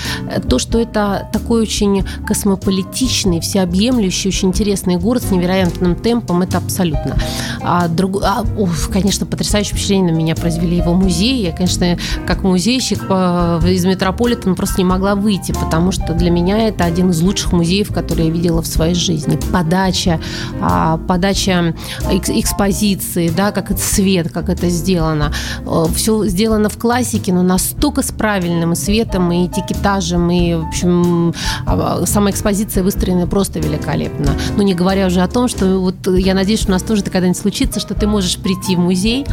то, 0.49 0.59
что 0.59 0.80
это 0.80 1.30
такой 1.32 1.61
очень 1.61 2.03
космополитичный, 2.28 3.39
всеобъемлющий, 3.39 4.30
очень 4.30 4.49
интересный 4.49 4.97
город 4.97 5.24
с 5.24 5.32
невероятным 5.32 5.95
темпом, 5.95 6.41
это 6.41 6.57
абсолютно. 6.57 7.16
А, 7.61 7.88
друг, 7.88 8.24
а, 8.24 8.43
уф, 8.57 8.89
конечно, 8.91 9.26
потрясающее 9.26 9.74
впечатление 9.74 10.13
на 10.13 10.18
меня 10.18 10.36
произвели 10.36 10.78
его 10.78 10.93
музеи. 10.93 11.41
Я, 11.41 11.51
конечно, 11.51 11.97
как 12.28 12.43
музейщик 12.43 13.07
по, 13.07 13.59
из 13.66 13.86
Метрополитена 13.86 14.55
просто 14.55 14.78
не 14.80 14.86
могла 14.86 15.16
выйти, 15.16 15.51
потому 15.51 15.91
что 15.91 16.13
для 16.13 16.30
меня 16.30 16.68
это 16.68 16.84
один 16.84 17.09
из 17.11 17.22
лучших 17.22 17.53
музеев, 17.53 17.93
которые 17.93 18.28
я 18.28 18.34
видела 18.34 18.61
в 18.61 18.68
своей 18.68 18.95
жизни. 18.95 19.39
Подача, 19.51 20.20
а, 20.61 20.97
подача 21.08 21.74
экспозиции, 22.10 23.30
да, 23.30 23.51
как 23.51 23.72
это 23.72 23.82
свет, 23.82 24.32
как 24.32 24.49
это 24.49 24.70
сделано. 24.70 25.32
Э, 25.66 25.86
Все 25.95 26.26
сделано 26.26 26.70
в 26.70 26.78
классике, 26.78 27.34
но 27.34 27.43
настолько 27.43 28.01
с 28.01 28.12
правильным 28.12 28.76
светом, 28.76 29.32
и 29.32 29.47
этикетажем, 29.47 30.30
и, 30.32 30.56
в 30.56 30.68
общем, 30.68 31.34
а, 31.66 32.06
сама 32.06 32.30
экспозиция 32.30 32.84
выстроена 32.84 33.28
просто 33.28 33.60
великолепно. 33.60 34.36
Ну, 34.58 34.64
не 34.64 34.74
говоря 34.74 35.08
уже 35.08 35.22
о 35.22 35.28
том, 35.28 35.47
что 35.47 35.80
вот 35.80 35.95
я 36.08 36.34
надеюсь, 36.34 36.60
что 36.62 36.70
у 36.70 36.72
нас 36.72 36.84
тоже 36.84 37.01
это 37.01 37.12
когда-нибудь 37.12 37.39
случится, 37.39 37.80
что 37.80 37.93
ты 37.93 38.08
можешь 38.08 38.38
прийти 38.38 38.76
в 38.76 38.80
музей, 38.80 39.26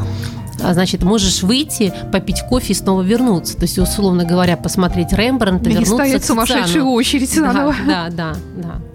а, 0.62 0.74
значит, 0.74 1.02
можешь 1.02 1.42
выйти, 1.42 1.92
попить 2.12 2.42
кофе 2.48 2.72
и 2.72 2.76
снова 2.76 3.02
вернуться. 3.02 3.56
То 3.56 3.62
есть, 3.62 3.78
условно 3.78 4.24
говоря, 4.24 4.56
посмотреть 4.56 5.12
Рембрандта, 5.12 5.70
и 5.70 5.72
вернуться 5.72 5.92
не 5.92 5.98
стоять 5.98 6.24
сумасшедшую 6.24 6.86
очередь 6.86 7.34
да, 7.36 7.74
Да, 7.86 8.08
да, 8.10 8.36
да. 8.56 8.91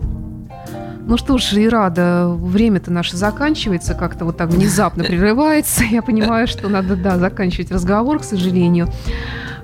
Ну 1.07 1.15
что 1.15 1.37
ж, 1.37 1.53
и 1.53 1.69
рада, 1.69 2.27
время-то 2.27 2.91
наше 2.91 3.15
заканчивается, 3.15 3.93
как-то 3.93 4.25
вот 4.25 4.35
так 4.35 4.49
внезапно 4.49 5.03
прерывается. 5.05 5.85
Я 5.85 6.01
понимаю, 6.01 6.47
что 6.47 6.67
надо, 6.67 6.97
да, 6.97 7.17
заканчивать 7.17 7.71
разговор, 7.71 8.19
к 8.19 8.23
сожалению. 8.25 8.89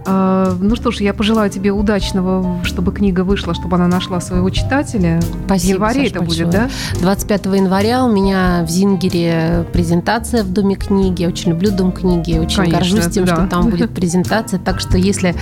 А, 0.05 0.55
ну 0.59 0.75
что 0.75 0.91
ж, 0.91 1.01
я 1.01 1.13
пожелаю 1.13 1.49
тебе 1.49 1.71
удачного, 1.71 2.61
чтобы 2.63 2.91
книга 2.93 3.23
вышла, 3.23 3.53
чтобы 3.53 3.75
она 3.75 3.87
нашла 3.87 4.19
своего 4.19 4.49
читателя. 4.49 5.21
Спасибо, 5.45 5.69
в 5.69 5.73
январе 5.75 5.99
Саш, 6.01 6.09
это 6.11 6.19
большое. 6.19 6.45
будет, 6.45 6.55
да? 6.55 6.69
25 7.01 7.45
января 7.45 8.05
у 8.05 8.11
меня 8.11 8.63
в 8.65 8.69
Зингере 8.69 9.65
презентация 9.71 10.43
в 10.43 10.51
Доме 10.51 10.75
книги. 10.75 11.21
Я 11.21 11.27
очень 11.29 11.51
люблю 11.51 11.71
Дом 11.71 11.91
книги, 11.91 12.37
очень 12.37 12.57
Конечно, 12.57 12.79
горжусь 12.79 13.07
тем, 13.13 13.25
да. 13.25 13.35
что 13.35 13.47
там 13.47 13.69
будет 13.69 13.91
презентация. 13.95 14.59
Так 14.59 14.79
что, 14.79 14.97
если 14.97 15.35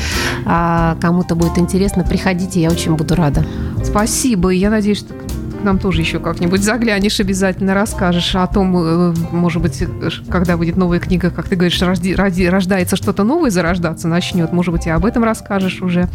а, 0.45 0.97
кому-то 1.01 1.35
будет 1.35 1.57
интересно, 1.57 2.03
приходите, 2.03 2.61
я 2.61 2.69
очень 2.69 2.95
буду 2.95 3.15
рада. 3.15 3.43
Спасибо. 3.83 4.49
Я 4.49 4.69
надеюсь, 4.69 4.99
что 4.99 5.13
к 5.61 5.63
нам 5.63 5.77
тоже 5.77 6.01
еще 6.01 6.19
как-нибудь 6.19 6.63
заглянешь, 6.63 7.19
обязательно 7.19 7.73
расскажешь 7.73 8.35
о 8.35 8.47
том, 8.47 8.75
э, 8.77 9.13
может 9.31 9.61
быть, 9.61 9.83
когда 10.29 10.57
выйдет 10.57 10.75
новая 10.75 10.99
книга, 10.99 11.29
как 11.29 11.47
ты 11.47 11.55
говоришь, 11.55 11.81
рожди, 11.81 12.15
ради, 12.15 12.43
рождается 12.43 12.95
что-то 12.95 13.23
новое, 13.23 13.51
зарождаться 13.51 14.07
начнет. 14.07 14.51
Может 14.51 14.73
быть, 14.73 14.87
и 14.87 14.89
об 14.89 15.05
этом 15.05 15.23
расскажешь 15.23 15.81
уже. 15.81 16.09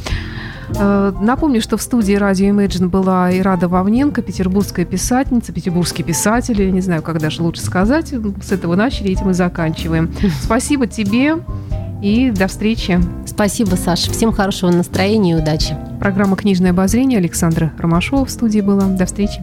Э, 0.77 1.13
Напомню, 1.21 1.63
что 1.63 1.77
в 1.77 1.83
студии 1.83 2.15
радио 2.15 2.49
Imagine 2.49 2.89
была 2.89 3.31
Ирада 3.37 3.69
Вовненко, 3.69 4.21
петербургская 4.21 4.85
писательница, 4.85 5.53
петербургский 5.53 6.03
писатель. 6.03 6.61
Я 6.61 6.71
не 6.73 6.81
знаю, 6.81 7.03
как 7.03 7.21
даже 7.21 7.43
лучше 7.43 7.63
сказать. 7.63 8.13
С 8.43 8.51
этого 8.53 8.75
начали, 8.75 9.13
этим 9.13 9.31
и 9.31 9.33
заканчиваем. 9.33 10.13
Спасибо 10.43 10.89
тебе 10.89 11.37
и 12.03 12.31
до 12.31 12.47
встречи. 12.49 13.01
Спасибо, 13.27 13.75
Саша. 13.75 14.11
Всем 14.11 14.33
хорошего 14.33 14.71
настроения 14.71 15.33
и 15.33 15.35
удачи. 15.35 15.77
Программа 16.01 16.37
«Книжное 16.37 16.71
обозрение» 16.71 17.19
Александра 17.19 17.73
Ромашова 17.79 18.25
в 18.25 18.31
студии 18.31 18.61
была. 18.61 18.87
До 18.87 19.07
встречи. 19.07 19.43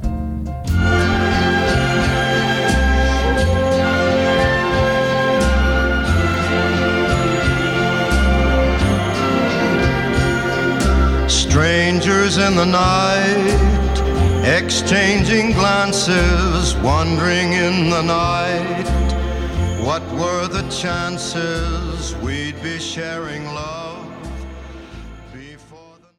strangers 11.54 12.38
in 12.38 12.56
the 12.56 12.66
night, 12.66 13.96
exchanging 14.44 15.52
glances, 15.52 16.76
wandering 16.78 17.54
in 17.54 17.92
the 17.92 18.02
night. 18.02 19.03
What 19.84 20.02
were 20.14 20.48
the 20.48 20.66
chances 20.70 22.16
we'd 22.24 22.64
be 22.64 22.80
sharing 22.80 23.44
love? 23.44 23.73